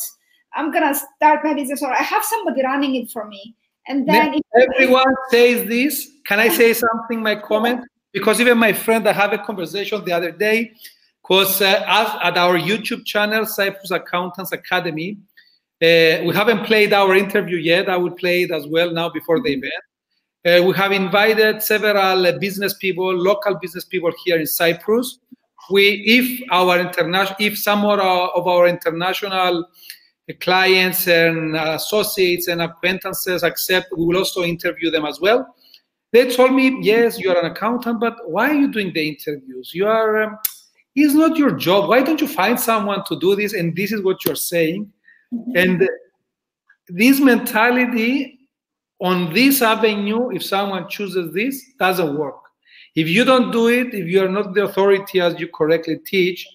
I'm 0.53 0.71
gonna 0.71 0.93
start 0.93 1.43
my 1.43 1.55
business 1.55 1.81
or 1.81 1.91
I 1.91 2.03
have 2.03 2.23
somebody 2.23 2.61
running 2.61 2.95
it 2.95 3.09
for 3.09 3.25
me. 3.27 3.55
And 3.87 4.07
then 4.07 4.39
everyone 4.55 5.15
says 5.31 5.67
this. 5.67 6.11
Can 6.25 6.39
I 6.39 6.49
say 6.49 6.73
something, 6.73 7.23
my 7.23 7.35
comment? 7.35 7.81
Because 8.13 8.39
even 8.39 8.59
my 8.59 8.73
friend, 8.73 9.07
I 9.09 9.13
have 9.13 9.33
a 9.33 9.39
conversation 9.39 10.05
the 10.05 10.11
other 10.11 10.31
day, 10.31 10.73
because 11.21 11.61
uh, 11.61 12.19
at 12.21 12.37
our 12.37 12.59
YouTube 12.59 13.05
channel, 13.05 13.45
Cyprus 13.45 13.89
Accountants 13.89 14.51
Academy, 14.51 15.17
uh, 15.81 16.25
we 16.25 16.33
haven't 16.33 16.65
played 16.65 16.91
our 16.91 17.13
interview 17.15 17.57
yet. 17.57 17.87
I 17.87 17.97
will 17.97 18.11
play 18.11 18.43
it 18.43 18.51
as 18.51 18.65
well 18.67 18.91
now 18.91 19.09
before 19.09 19.41
the 19.41 19.53
event. 19.53 19.73
Uh, 20.43 20.63
we 20.63 20.73
have 20.73 20.91
invited 20.91 21.61
several 21.61 22.25
uh, 22.25 22.31
business 22.39 22.73
people, 22.75 23.13
local 23.13 23.55
business 23.59 23.85
people 23.85 24.11
here 24.23 24.39
in 24.39 24.47
Cyprus. 24.47 25.19
We, 25.69 26.03
if 26.07 26.41
our 26.51 26.79
international, 26.79 27.35
if 27.39 27.57
some 27.57 27.85
of 27.85 27.99
our, 27.99 28.29
of 28.29 28.47
our 28.47 28.67
international 28.67 29.67
clients 30.39 31.07
and 31.07 31.55
associates 31.55 32.47
and 32.47 32.61
acquaintances 32.61 33.43
accept, 33.43 33.87
we 33.95 34.05
will 34.05 34.17
also 34.17 34.43
interview 34.43 34.89
them 34.89 35.05
as 35.05 35.19
well. 35.19 35.53
They 36.11 36.33
told 36.33 36.53
me, 36.53 36.77
yes, 36.81 37.19
you 37.19 37.29
are 37.31 37.39
an 37.43 37.51
accountant, 37.51 37.99
but 37.99 38.15
why 38.29 38.49
are 38.49 38.55
you 38.55 38.71
doing 38.71 38.93
the 38.93 39.07
interviews? 39.09 39.71
You 39.73 39.87
are, 39.87 40.23
um, 40.23 40.37
it's 40.95 41.13
not 41.13 41.37
your 41.37 41.51
job. 41.51 41.89
Why 41.89 42.01
don't 42.01 42.21
you 42.21 42.27
find 42.27 42.59
someone 42.59 43.03
to 43.07 43.19
do 43.19 43.35
this? 43.35 43.53
And 43.53 43.75
this 43.75 43.91
is 43.91 44.01
what 44.01 44.25
you're 44.25 44.35
saying. 44.35 44.91
And 45.31 45.87
this 46.87 47.19
mentality 47.19 48.39
on 48.99 49.33
this 49.33 49.61
avenue, 49.61 50.31
if 50.31 50.43
someone 50.43 50.87
chooses 50.89 51.33
this, 51.33 51.63
doesn't 51.79 52.17
work. 52.17 52.35
If 52.95 53.07
you 53.07 53.23
don't 53.23 53.51
do 53.51 53.67
it, 53.67 53.93
if 53.93 54.07
you 54.07 54.23
are 54.23 54.29
not 54.29 54.53
the 54.53 54.63
authority 54.63 55.21
as 55.21 55.39
you 55.39 55.47
correctly 55.49 55.97
teach, 55.97 56.47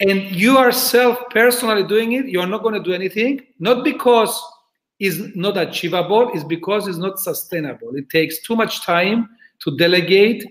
and 0.00 0.22
you 0.30 0.58
are 0.58 0.70
self 0.70 1.18
personally 1.30 1.84
doing 1.84 2.12
it, 2.12 2.26
you're 2.26 2.46
not 2.46 2.62
going 2.62 2.74
to 2.74 2.82
do 2.82 2.92
anything, 2.92 3.40
not 3.58 3.84
because 3.84 4.40
it's 5.00 5.34
not 5.34 5.56
achievable, 5.56 6.30
it's 6.34 6.44
because 6.44 6.86
it's 6.86 6.98
not 6.98 7.18
sustainable. 7.18 7.94
It 7.96 8.10
takes 8.10 8.42
too 8.42 8.54
much 8.54 8.84
time 8.84 9.28
to 9.60 9.76
delegate 9.76 10.44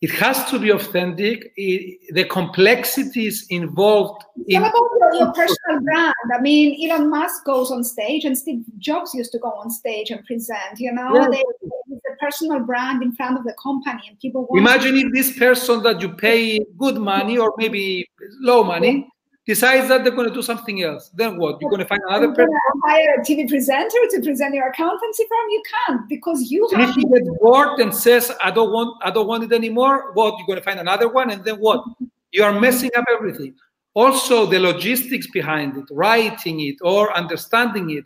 it 0.00 0.10
has 0.12 0.44
to 0.50 0.58
be 0.58 0.70
authentic. 0.70 1.52
It, 1.56 2.14
the 2.14 2.24
complexities 2.24 3.46
involved. 3.50 4.24
In- 4.46 4.62
about 4.62 4.72
your, 4.72 5.14
your, 5.14 5.32
personal 5.32 5.80
brand. 5.82 6.14
I 6.32 6.40
mean, 6.40 6.90
Elon 6.90 7.10
Musk 7.10 7.44
goes 7.44 7.72
on 7.72 7.82
stage, 7.82 8.24
and 8.24 8.38
Steve 8.38 8.64
Jobs 8.78 9.12
used 9.14 9.32
to 9.32 9.38
go 9.38 9.48
on 9.48 9.70
stage 9.70 10.10
and 10.10 10.24
present. 10.24 10.78
You 10.78 10.92
know, 10.92 11.14
yeah. 11.14 11.28
they, 11.30 11.40
a 11.40 12.16
personal 12.20 12.60
brand 12.60 13.02
in 13.02 13.12
front 13.12 13.38
of 13.38 13.44
the 13.44 13.54
company, 13.60 14.02
and 14.08 14.18
people. 14.20 14.46
Imagine 14.54 14.96
if 14.96 15.12
this 15.12 15.36
person 15.36 15.82
that 15.82 16.00
you 16.00 16.10
pay 16.10 16.60
good 16.78 16.98
money 16.98 17.36
or 17.36 17.52
maybe 17.58 18.08
low 18.40 18.62
money 18.62 19.08
decides 19.48 19.88
that 19.88 20.04
they're 20.04 20.12
going 20.12 20.28
to 20.28 20.34
do 20.34 20.42
something 20.42 20.82
else, 20.82 21.08
then 21.14 21.38
what? 21.38 21.58
You're 21.58 21.70
going 21.70 21.80
to 21.80 21.86
find 21.86 22.02
another 22.06 22.28
person? 22.28 22.54
hire 22.84 23.14
a 23.18 23.24
TV 23.24 23.48
presenter 23.48 23.98
to 24.10 24.20
present 24.22 24.54
your 24.54 24.68
accountancy 24.68 25.24
firm? 25.28 25.46
You 25.50 25.62
can't 25.74 26.08
because 26.08 26.50
you 26.50 26.68
and 26.70 26.82
have. 26.82 26.90
if 26.90 26.96
he 26.96 27.04
gets 27.06 27.28
bored 27.40 27.80
and 27.80 27.92
says, 27.92 28.30
"I 28.42 28.50
don't 28.50 28.72
want, 28.72 29.02
I 29.02 29.10
don't 29.10 29.26
want 29.26 29.44
it 29.44 29.52
anymore," 29.52 30.12
what? 30.12 30.34
You're 30.36 30.46
going 30.46 30.58
to 30.58 30.64
find 30.64 30.78
another 30.78 31.08
one, 31.08 31.30
and 31.30 31.42
then 31.42 31.56
what? 31.56 31.82
You 32.30 32.44
are 32.44 32.60
messing 32.60 32.90
up 32.94 33.06
everything. 33.10 33.54
Also, 33.94 34.44
the 34.44 34.60
logistics 34.60 35.26
behind 35.30 35.78
it, 35.78 35.86
writing 35.90 36.60
it 36.60 36.76
or 36.82 37.16
understanding 37.16 37.88
it, 37.98 38.04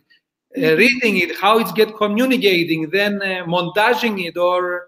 uh, 0.57 0.77
reading 0.77 1.17
it, 1.17 1.37
how 1.37 1.59
it's 1.59 1.73
get 1.73 1.93
communicating, 1.97 2.89
then 2.89 3.21
uh, 3.21 3.43
montaging 3.45 4.25
it, 4.25 4.37
or 4.37 4.87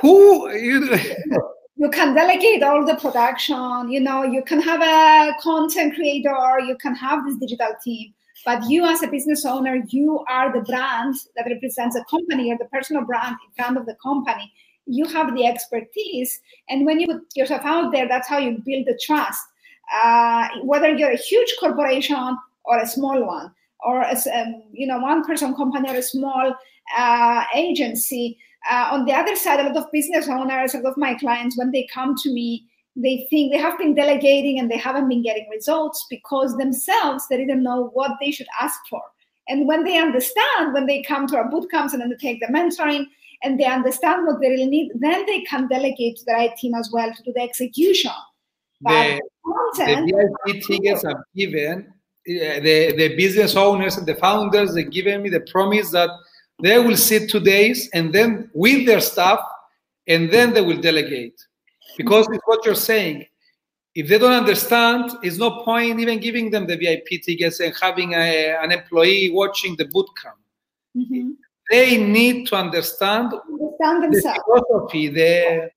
who 0.00 0.48
you. 0.52 0.96
you 1.76 1.90
can 1.90 2.14
delegate 2.14 2.62
all 2.62 2.84
the 2.86 2.96
production 2.96 3.90
you 3.90 4.00
know 4.00 4.22
you 4.22 4.42
can 4.42 4.60
have 4.60 4.80
a 4.80 5.32
content 5.40 5.94
creator 5.94 6.60
you 6.60 6.76
can 6.80 6.94
have 6.94 7.24
this 7.26 7.36
digital 7.36 7.74
team 7.82 8.12
but 8.46 8.62
you 8.68 8.84
as 8.84 9.02
a 9.02 9.08
business 9.08 9.44
owner 9.44 9.82
you 9.88 10.24
are 10.28 10.52
the 10.52 10.60
brand 10.62 11.14
that 11.36 11.46
represents 11.46 11.96
a 11.96 12.04
company 12.04 12.52
or 12.52 12.58
the 12.58 12.66
personal 12.66 13.04
brand 13.04 13.36
in 13.46 13.64
front 13.64 13.76
of 13.76 13.86
the 13.86 13.96
company 14.02 14.52
you 14.86 15.06
have 15.06 15.34
the 15.34 15.46
expertise 15.46 16.40
and 16.68 16.84
when 16.84 17.00
you 17.00 17.06
put 17.06 17.22
yourself 17.34 17.62
out 17.64 17.92
there 17.92 18.06
that's 18.08 18.28
how 18.28 18.38
you 18.38 18.62
build 18.64 18.86
the 18.86 18.98
trust. 19.04 19.42
Uh, 20.02 20.48
whether 20.62 20.88
you're 20.88 21.10
a 21.10 21.16
huge 21.16 21.54
corporation 21.60 22.38
or 22.64 22.78
a 22.78 22.86
small 22.86 23.26
one 23.26 23.52
or 23.80 24.00
a, 24.00 24.16
um, 24.32 24.62
you 24.72 24.86
know 24.86 24.98
one 24.98 25.22
person 25.24 25.54
company 25.54 25.90
or 25.90 25.96
a 25.96 26.02
small 26.02 26.54
uh, 26.96 27.44
agency 27.54 28.38
uh, 28.70 28.88
on 28.92 29.04
the 29.04 29.12
other 29.12 29.36
side, 29.36 29.60
a 29.60 29.64
lot 29.64 29.76
of 29.76 29.92
business 29.92 30.28
owners, 30.28 30.74
a 30.74 30.78
lot 30.78 30.92
of 30.92 30.96
my 30.96 31.14
clients, 31.14 31.56
when 31.58 31.70
they 31.70 31.86
come 31.92 32.14
to 32.22 32.32
me, 32.32 32.66
they 32.96 33.26
think 33.28 33.52
they 33.52 33.58
have 33.58 33.76
been 33.78 33.94
delegating 33.94 34.58
and 34.58 34.70
they 34.70 34.78
haven't 34.78 35.08
been 35.08 35.22
getting 35.22 35.48
results 35.50 36.06
because 36.08 36.56
themselves 36.56 37.26
they 37.28 37.36
didn't 37.36 37.62
know 37.62 37.90
what 37.92 38.12
they 38.20 38.30
should 38.30 38.46
ask 38.60 38.78
for. 38.88 39.02
And 39.48 39.66
when 39.66 39.84
they 39.84 39.98
understand, 39.98 40.72
when 40.72 40.86
they 40.86 41.02
come 41.02 41.26
to 41.26 41.36
our 41.36 41.50
boot 41.50 41.70
camps 41.70 41.92
and 41.92 42.00
then 42.00 42.08
they 42.08 42.16
take 42.16 42.40
the 42.40 42.46
mentoring 42.46 43.06
and 43.42 43.60
they 43.60 43.66
understand 43.66 44.26
what 44.26 44.40
they 44.40 44.48
really 44.48 44.66
need, 44.66 44.92
then 45.00 45.26
they 45.26 45.42
can 45.42 45.68
delegate 45.68 46.16
to 46.16 46.24
the 46.24 46.32
right 46.32 46.56
team 46.56 46.74
as 46.74 46.90
well 46.92 47.12
to 47.12 47.22
do 47.22 47.32
the 47.34 47.42
execution. 47.42 48.12
But 48.80 49.18
the, 49.18 49.20
content, 49.74 50.06
the 50.06 50.52
VIP 50.54 50.64
tickets 50.64 51.04
are 51.04 51.26
given. 51.36 51.92
The, 52.26 52.94
the 52.96 53.14
business 53.16 53.54
owners 53.54 53.98
and 53.98 54.06
the 54.06 54.14
founders, 54.14 54.72
they 54.72 54.84
given 54.84 55.20
me 55.20 55.28
the 55.28 55.40
promise 55.40 55.90
that 55.90 56.08
they 56.62 56.78
will 56.78 56.96
sit 56.96 57.30
two 57.30 57.40
days 57.40 57.88
and 57.92 58.12
then 58.12 58.50
with 58.54 58.86
their 58.86 59.00
staff, 59.00 59.40
and 60.06 60.30
then 60.30 60.52
they 60.52 60.60
will 60.60 60.80
delegate. 60.80 61.40
Because 61.96 62.26
it's 62.30 62.42
what 62.46 62.64
you're 62.64 62.74
saying. 62.74 63.26
If 63.94 64.08
they 64.08 64.18
don't 64.18 64.32
understand, 64.32 65.12
it's 65.22 65.38
no 65.38 65.62
point 65.62 66.00
even 66.00 66.18
giving 66.18 66.50
them 66.50 66.66
the 66.66 66.76
VIP 66.76 67.22
tickets 67.22 67.60
and 67.60 67.72
having 67.80 68.14
a, 68.14 68.56
an 68.60 68.72
employee 68.72 69.30
watching 69.30 69.76
the 69.76 69.84
boot 69.86 70.08
camp. 70.20 70.36
Mm-hmm. 70.96 71.30
They 71.70 71.96
need 71.98 72.48
to 72.48 72.56
understand, 72.56 73.32
understand 73.32 74.04
themselves. 74.04 74.38
the 74.38 74.64
philosophy. 74.68 75.08
The, 75.08 75.70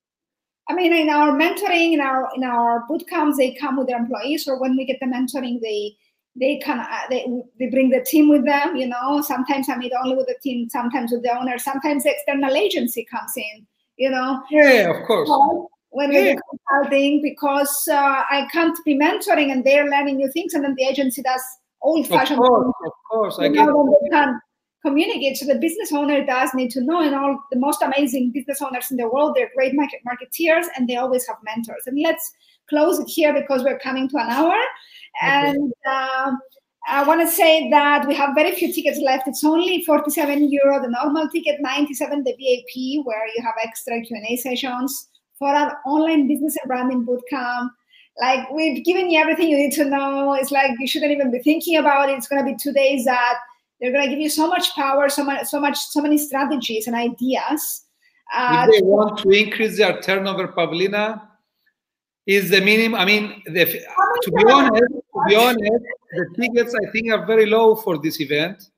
I 0.68 0.74
mean, 0.74 0.92
in 0.92 1.08
our 1.08 1.30
mentoring, 1.32 1.92
in 1.92 2.00
our 2.00 2.28
in 2.34 2.44
our 2.44 2.84
boot 2.88 3.08
camps, 3.08 3.38
they 3.38 3.54
come 3.54 3.78
with 3.78 3.86
their 3.86 3.96
employees, 3.96 4.46
or 4.46 4.60
when 4.60 4.76
we 4.76 4.84
get 4.84 4.98
the 5.00 5.06
mentoring, 5.06 5.60
they 5.60 5.96
they 6.36 6.60
kind 6.64 6.80
of 6.80 6.86
they, 7.10 7.26
they 7.58 7.66
bring 7.70 7.90
the 7.90 8.04
team 8.04 8.28
with 8.28 8.44
them 8.44 8.76
you 8.76 8.86
know? 8.86 9.20
Sometimes 9.20 9.68
i 9.68 9.76
meet 9.76 9.92
only 10.02 10.16
with 10.16 10.26
the 10.26 10.36
team 10.42 10.68
sometimes 10.68 11.12
with 11.12 11.22
the 11.22 11.36
owner. 11.36 11.58
Sometimes 11.58 12.04
the 12.04 12.10
external 12.10 12.54
agency 12.54 13.06
comes 13.10 13.32
in 13.36 13.66
you 13.96 14.10
know? 14.10 14.42
Yeah 14.50 14.90
of 14.90 15.06
course. 15.06 15.28
When 15.90 16.12
yeah. 16.12 16.20
we 16.20 16.32
do 16.32 16.40
consulting 16.50 17.22
because 17.22 17.88
uh, 17.90 18.22
i 18.30 18.46
can't 18.52 18.78
be 18.84 18.94
mentoring 18.94 19.52
and 19.52 19.64
they're 19.64 19.88
learning 19.88 20.16
new 20.16 20.30
things 20.30 20.54
and 20.54 20.64
then 20.64 20.74
the 20.76 20.84
agency 20.84 21.22
does 21.22 21.42
old 21.82 22.06
fashioned 22.06 22.40
of 22.40 22.46
course, 22.46 22.74
of 22.84 22.92
course 23.10 23.38
I 23.38 23.48
get 23.48 23.66
they 23.66 24.08
can 24.10 24.40
communicate. 24.84 25.36
So 25.36 25.46
the 25.46 25.58
business 25.58 25.92
owner 25.92 26.24
does 26.24 26.54
need 26.54 26.70
to 26.72 26.80
know 26.80 27.00
and 27.02 27.14
all 27.14 27.38
the 27.50 27.58
most 27.58 27.82
amazing 27.82 28.30
business 28.32 28.62
owners 28.62 28.90
in 28.90 28.96
the 28.96 29.08
world 29.08 29.34
they're 29.34 29.50
great 29.54 29.74
market 29.74 30.00
marketeers 30.06 30.66
and 30.76 30.88
they 30.88 30.96
always 30.96 31.26
have 31.26 31.36
mentors. 31.42 31.86
And 31.86 31.98
let's 32.02 32.32
close 32.68 32.98
it 32.98 33.08
here 33.08 33.32
because 33.32 33.64
we're 33.64 33.78
coming 33.78 34.08
to 34.10 34.18
an 34.18 34.28
hour 34.28 34.56
and 35.22 35.72
uh, 35.88 36.32
I 36.88 37.04
want 37.04 37.20
to 37.20 37.28
say 37.28 37.68
that 37.70 38.06
we 38.08 38.14
have 38.14 38.34
very 38.34 38.52
few 38.52 38.72
tickets 38.72 38.98
left. 38.98 39.28
It's 39.28 39.44
only 39.44 39.84
47 39.84 40.50
euro, 40.50 40.80
the 40.80 40.88
normal 40.88 41.28
ticket, 41.28 41.60
97 41.60 42.24
the 42.24 42.32
VIP, 42.32 43.04
where 43.04 43.26
you 43.36 43.42
have 43.42 43.54
extra 43.62 44.00
Q&A 44.00 44.36
sessions 44.36 45.08
for 45.38 45.48
our 45.48 45.78
online 45.86 46.26
business 46.26 46.56
and 46.56 46.68
branding 46.68 47.06
bootcamp. 47.06 47.68
Like 48.20 48.50
we've 48.50 48.84
given 48.84 49.10
you 49.10 49.20
everything 49.20 49.48
you 49.48 49.56
need 49.58 49.72
to 49.72 49.84
know. 49.84 50.32
It's 50.34 50.50
like 50.50 50.72
you 50.78 50.88
shouldn't 50.88 51.12
even 51.12 51.30
be 51.30 51.40
thinking 51.40 51.76
about 51.76 52.08
it. 52.08 52.14
It's 52.14 52.26
going 52.26 52.44
to 52.44 52.50
be 52.50 52.56
two 52.60 52.72
days 52.72 53.04
that 53.04 53.38
they're 53.80 53.92
going 53.92 54.04
to 54.04 54.10
give 54.10 54.18
you 54.18 54.30
so 54.30 54.48
much 54.48 54.74
power, 54.74 55.08
so 55.08 55.22
much, 55.22 55.46
so 55.46 55.60
much, 55.60 55.78
so 55.78 56.00
many 56.00 56.18
strategies 56.18 56.86
and 56.86 56.96
ideas. 56.96 57.84
Uh, 58.34 58.66
if 58.68 58.80
they 58.80 58.86
want 58.86 59.18
to 59.18 59.30
increase 59.30 59.76
their 59.76 60.00
turnover, 60.00 60.48
Pavlina, 60.48 61.22
is 62.28 62.50
the 62.50 62.60
minimum. 62.60 63.00
I 63.00 63.06
mean, 63.06 63.42
the, 63.46 63.64
to 63.64 64.30
be 64.30 64.44
honest, 64.52 64.82
to 64.82 65.20
be 65.26 65.34
honest, 65.34 65.84
the 66.12 66.26
tickets 66.38 66.74
I 66.74 66.90
think 66.90 67.10
are 67.10 67.26
very 67.26 67.46
low 67.46 67.74
for 67.74 67.96
this 67.98 68.20
event. 68.20 68.70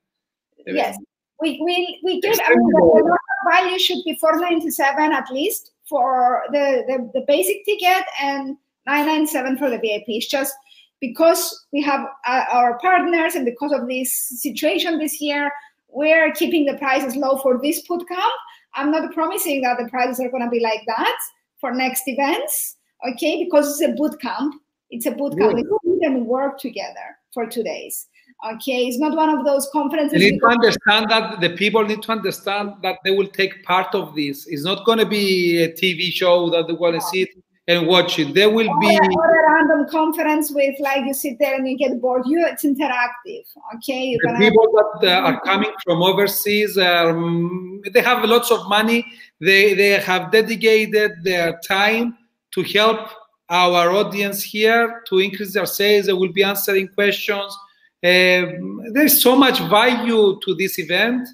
Yes, 0.64 0.96
we 1.40 1.60
we 1.64 2.00
we 2.04 2.20
give. 2.20 2.38
I 2.46 2.50
mean, 2.50 2.70
the 2.70 3.18
value 3.50 3.78
should 3.78 4.04
be 4.04 4.16
four 4.20 4.38
ninety 4.40 4.70
seven 4.70 5.12
at 5.12 5.28
least 5.30 5.72
for 5.84 6.44
the, 6.52 6.84
the 6.86 7.10
the 7.12 7.24
basic 7.26 7.64
ticket 7.64 8.04
and 8.22 8.56
nine 8.86 9.06
nine 9.06 9.26
seven 9.26 9.58
for 9.58 9.68
the 9.68 9.78
VIP. 9.78 10.04
It's 10.06 10.28
just 10.28 10.54
because 11.00 11.66
we 11.72 11.82
have 11.82 12.06
uh, 12.26 12.44
our 12.52 12.78
partners 12.78 13.34
and 13.34 13.44
because 13.44 13.72
of 13.72 13.88
this 13.88 14.12
situation 14.40 14.98
this 14.98 15.20
year, 15.20 15.50
we're 15.88 16.30
keeping 16.32 16.66
the 16.66 16.78
prices 16.78 17.16
low 17.16 17.38
for 17.38 17.58
this 17.60 17.80
boot 17.88 18.06
camp. 18.06 18.32
I'm 18.74 18.92
not 18.92 19.12
promising 19.12 19.62
that 19.62 19.78
the 19.78 19.88
prices 19.88 20.20
are 20.20 20.30
going 20.30 20.44
to 20.44 20.50
be 20.50 20.60
like 20.60 20.82
that 20.86 21.18
for 21.58 21.72
next 21.72 22.04
events, 22.06 22.76
okay? 23.08 23.44
Because 23.44 23.80
it's 23.80 23.90
a 23.90 23.94
boot 23.94 24.20
camp. 24.20 24.54
It's 24.90 25.06
a 25.06 25.12
boot 25.12 25.38
camp. 25.38 25.58
We 25.84 26.00
can 26.00 26.26
work 26.26 26.58
together 26.58 27.16
for 27.32 27.46
two 27.46 27.62
days. 27.62 28.06
Okay, 28.54 28.86
it's 28.86 28.98
not 28.98 29.14
one 29.14 29.28
of 29.28 29.44
those 29.44 29.68
conferences. 29.70 30.20
You 30.20 30.32
need 30.32 30.38
to 30.40 30.46
understand 30.46 31.10
that 31.10 31.40
the 31.40 31.50
people 31.50 31.84
need 31.84 32.02
to 32.02 32.12
understand 32.12 32.74
that 32.82 32.98
they 33.04 33.10
will 33.10 33.28
take 33.28 33.62
part 33.64 33.94
of 33.94 34.14
this. 34.14 34.46
It's 34.46 34.64
not 34.64 34.86
going 34.86 34.98
to 34.98 35.04
be 35.04 35.62
a 35.62 35.68
TV 35.70 36.10
show 36.10 36.48
that 36.50 36.66
they 36.66 36.72
want 36.72 36.94
to 36.94 37.02
sit 37.02 37.28
and 37.68 37.86
watch 37.86 38.18
it. 38.18 38.32
There 38.34 38.48
will 38.48 38.72
be 38.80 38.98
or 38.98 39.40
a 39.40 39.52
random 39.52 39.86
conference 39.90 40.50
with 40.52 40.74
like 40.80 41.04
you 41.04 41.12
sit 41.12 41.38
there 41.38 41.54
and 41.54 41.68
you 41.68 41.76
get 41.76 42.00
bored. 42.00 42.22
You 42.24 42.46
it's 42.46 42.64
interactive. 42.64 43.44
Okay, 43.76 44.04
you 44.04 44.18
the 44.22 44.36
people 44.38 44.66
that 45.00 45.08
uh, 45.08 45.20
are 45.20 45.40
coming 45.42 45.72
from 45.84 46.02
overseas, 46.02 46.78
um, 46.78 47.82
they 47.92 48.00
have 48.00 48.24
lots 48.24 48.50
of 48.50 48.66
money. 48.68 49.04
They 49.40 49.74
they 49.74 50.00
have 50.00 50.32
dedicated 50.32 51.22
their 51.22 51.60
time 51.68 52.16
to 52.52 52.62
help 52.62 53.08
our 53.48 53.90
audience 53.90 54.42
here 54.42 55.02
to 55.08 55.18
increase 55.18 55.54
their 55.54 55.66
sales. 55.66 56.06
They 56.06 56.12
will 56.12 56.32
be 56.32 56.42
answering 56.42 56.88
questions. 56.88 57.56
Um, 58.02 58.82
there's 58.92 59.22
so 59.22 59.36
much 59.36 59.58
value 59.60 60.38
to 60.44 60.54
this 60.54 60.78
event 60.78 61.28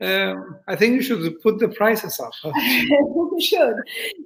um, 0.00 0.58
I 0.68 0.76
think 0.76 0.94
you 0.94 1.02
should 1.02 1.40
put 1.40 1.58
the 1.58 1.68
prices 1.68 2.20
up. 2.20 2.32
you 2.44 3.38
should. 3.40 3.76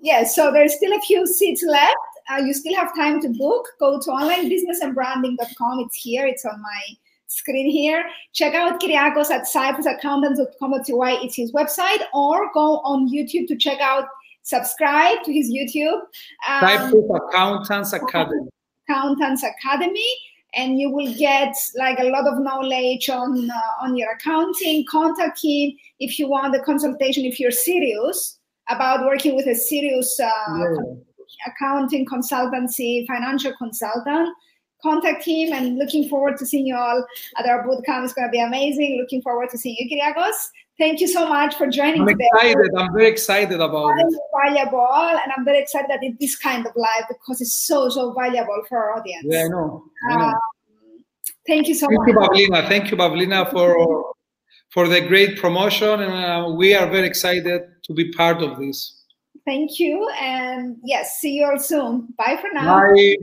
Yes, 0.02 0.34
so 0.34 0.50
there's 0.50 0.74
still 0.74 0.92
a 0.92 1.00
few 1.00 1.26
seats 1.26 1.62
left. 1.64 1.94
Uh, 2.28 2.38
you 2.38 2.52
still 2.52 2.74
have 2.74 2.94
time 2.96 3.20
to 3.22 3.28
book. 3.28 3.66
Go 3.78 4.00
to 4.00 4.10
onlinebusinessandbranding.com. 4.10 5.80
It's 5.80 5.96
here. 5.96 6.26
It's 6.26 6.44
on 6.44 6.60
my 6.60 6.80
screen 7.28 7.70
here. 7.70 8.04
Check 8.32 8.54
out 8.54 8.80
Kyriakos 8.80 9.30
at 9.30 9.46
cyprusaccountants.com.cy. 9.46 11.24
It's 11.24 11.36
his 11.36 11.52
website. 11.52 12.02
Or 12.12 12.52
go 12.52 12.78
on 12.78 13.08
YouTube 13.08 13.46
to 13.48 13.56
check 13.56 13.80
out, 13.80 14.06
subscribe 14.42 15.22
to 15.24 15.32
his 15.32 15.50
YouTube. 15.50 16.00
Um, 16.48 16.60
Cyprus 16.60 17.04
Accountants 17.28 17.92
Academy. 17.92 18.48
Accountants 18.88 19.44
Academy 19.44 20.14
and 20.54 20.78
you 20.78 20.90
will 20.90 21.12
get 21.14 21.54
like 21.76 21.98
a 21.98 22.04
lot 22.04 22.26
of 22.26 22.40
knowledge 22.40 23.08
on 23.08 23.50
uh, 23.50 23.84
on 23.84 23.96
your 23.96 24.10
accounting 24.12 24.84
contact 24.88 25.40
him 25.42 25.72
if 25.98 26.18
you 26.18 26.28
want 26.28 26.52
the 26.52 26.60
consultation 26.60 27.24
if 27.24 27.38
you're 27.38 27.50
serious 27.50 28.38
about 28.68 29.04
working 29.04 29.36
with 29.36 29.46
a 29.46 29.54
serious 29.54 30.18
uh, 30.20 30.28
yeah. 30.58 31.52
accounting 31.52 32.06
consultancy 32.06 33.06
financial 33.06 33.52
consultant 33.56 34.28
contact 34.82 35.24
him 35.24 35.52
and 35.52 35.76
looking 35.78 36.08
forward 36.08 36.36
to 36.36 36.46
seeing 36.46 36.66
you 36.66 36.76
all 36.76 37.04
at 37.36 37.46
our 37.46 37.66
bootcamp 37.66 38.04
it's 38.04 38.14
going 38.14 38.26
to 38.26 38.32
be 38.32 38.40
amazing 38.40 38.98
looking 39.00 39.22
forward 39.22 39.48
to 39.50 39.58
seeing 39.58 39.76
you 39.78 39.88
Kyriakos 39.88 40.48
Thank 40.80 41.02
you 41.02 41.08
so 41.08 41.28
much 41.28 41.56
for 41.56 41.66
joining 41.66 42.00
I'm 42.00 42.08
today. 42.08 42.26
excited. 42.32 42.70
I'm 42.74 42.90
very 42.94 43.08
excited 43.08 43.60
about 43.60 43.90
it. 43.98 44.06
Valuable, 44.42 45.18
and 45.22 45.30
I'm 45.36 45.44
very 45.44 45.58
excited 45.58 45.90
that 45.90 45.98
it's 46.00 46.16
this 46.18 46.36
kind 46.36 46.66
of 46.66 46.72
live 46.74 47.04
because 47.06 47.42
it's 47.42 47.54
so 47.54 47.90
so 47.90 48.14
valuable 48.14 48.62
for 48.66 48.78
our 48.78 48.96
audience. 48.96 49.26
Yeah, 49.28 49.44
I 49.44 49.48
know. 49.48 49.84
I 50.10 50.16
know. 50.16 50.24
Um, 50.24 50.34
thank 51.46 51.68
you 51.68 51.74
so 51.74 51.86
thank 51.86 51.98
much. 51.98 52.38
You, 52.38 52.48
Pavlina. 52.48 52.66
Thank 52.66 52.90
you, 52.90 52.96
Pavlina, 52.96 53.50
for 53.50 54.14
for 54.70 54.88
the 54.88 55.02
great 55.02 55.38
promotion, 55.38 56.00
and 56.00 56.14
uh, 56.14 56.48
we 56.56 56.74
are 56.74 56.88
very 56.88 57.06
excited 57.06 57.60
to 57.82 57.92
be 57.92 58.10
part 58.12 58.40
of 58.40 58.58
this. 58.58 59.04
Thank 59.44 59.78
you, 59.78 60.08
and 60.18 60.78
yes, 60.82 61.18
see 61.20 61.34
you 61.34 61.44
all 61.44 61.58
soon. 61.58 62.08
Bye 62.16 62.38
for 62.40 62.48
now. 62.54 62.80
Bye. 62.80 63.16